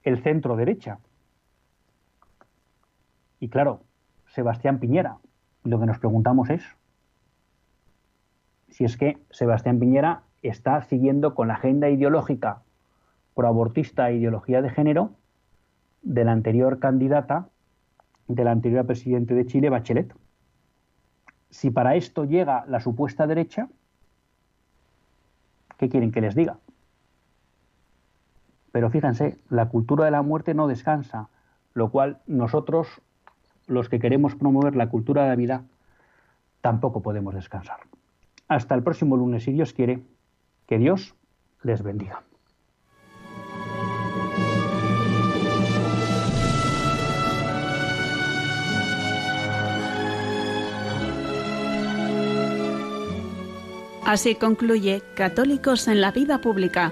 el 0.03 0.21
centro 0.21 0.55
derecha. 0.55 0.99
Y 3.39 3.49
claro, 3.49 3.81
Sebastián 4.27 4.79
Piñera, 4.79 5.17
lo 5.63 5.79
que 5.79 5.85
nos 5.85 5.99
preguntamos 5.99 6.49
es 6.49 6.63
si 8.69 8.85
es 8.85 8.97
que 8.97 9.17
Sebastián 9.29 9.79
Piñera 9.79 10.23
está 10.41 10.81
siguiendo 10.81 11.35
con 11.35 11.47
la 11.47 11.55
agenda 11.55 11.89
ideológica 11.89 12.63
proabortista 13.35 14.09
e 14.09 14.17
ideología 14.17 14.61
de 14.61 14.69
género 14.69 15.11
de 16.01 16.23
la 16.23 16.31
anterior 16.31 16.79
candidata, 16.79 17.49
de 18.27 18.43
la 18.43 18.51
anterior 18.51 18.85
presidente 18.85 19.33
de 19.33 19.45
Chile, 19.45 19.69
Bachelet. 19.69 20.13
Si 21.49 21.69
para 21.69 21.95
esto 21.95 22.25
llega 22.25 22.65
la 22.67 22.79
supuesta 22.79 23.27
derecha, 23.27 23.69
¿qué 25.77 25.89
quieren 25.89 26.11
que 26.11 26.21
les 26.21 26.35
diga? 26.35 26.57
Pero 28.73 28.89
fíjense, 28.89 29.37
la 29.49 29.69
cultura 29.69 30.05
de 30.05 30.09
la 30.09 30.23
muerte 30.23 30.55
no 30.55 30.67
descansa, 30.67 31.29
lo 31.75 31.91
cual 31.91 32.17
nosotros, 32.25 32.87
los 33.67 33.87
que 33.87 33.99
queremos 33.99 34.33
promover 34.33 34.75
la 34.75 34.89
cultura 34.89 35.21
de 35.21 35.29
la 35.29 35.35
vida, 35.35 35.63
tampoco 36.59 37.03
podemos 37.03 37.35
descansar. 37.35 37.81
Hasta 38.47 38.73
el 38.73 38.81
próximo 38.81 39.15
lunes, 39.15 39.43
si 39.43 39.51
Dios 39.51 39.73
quiere, 39.73 40.01
que 40.65 40.79
Dios 40.79 41.13
les 41.61 41.83
bendiga. 41.83 42.23
Así 54.03 54.33
concluye 54.33 55.03
Católicos 55.15 55.87
en 55.87 56.01
la 56.01 56.11
Vida 56.11 56.41
Pública, 56.41 56.91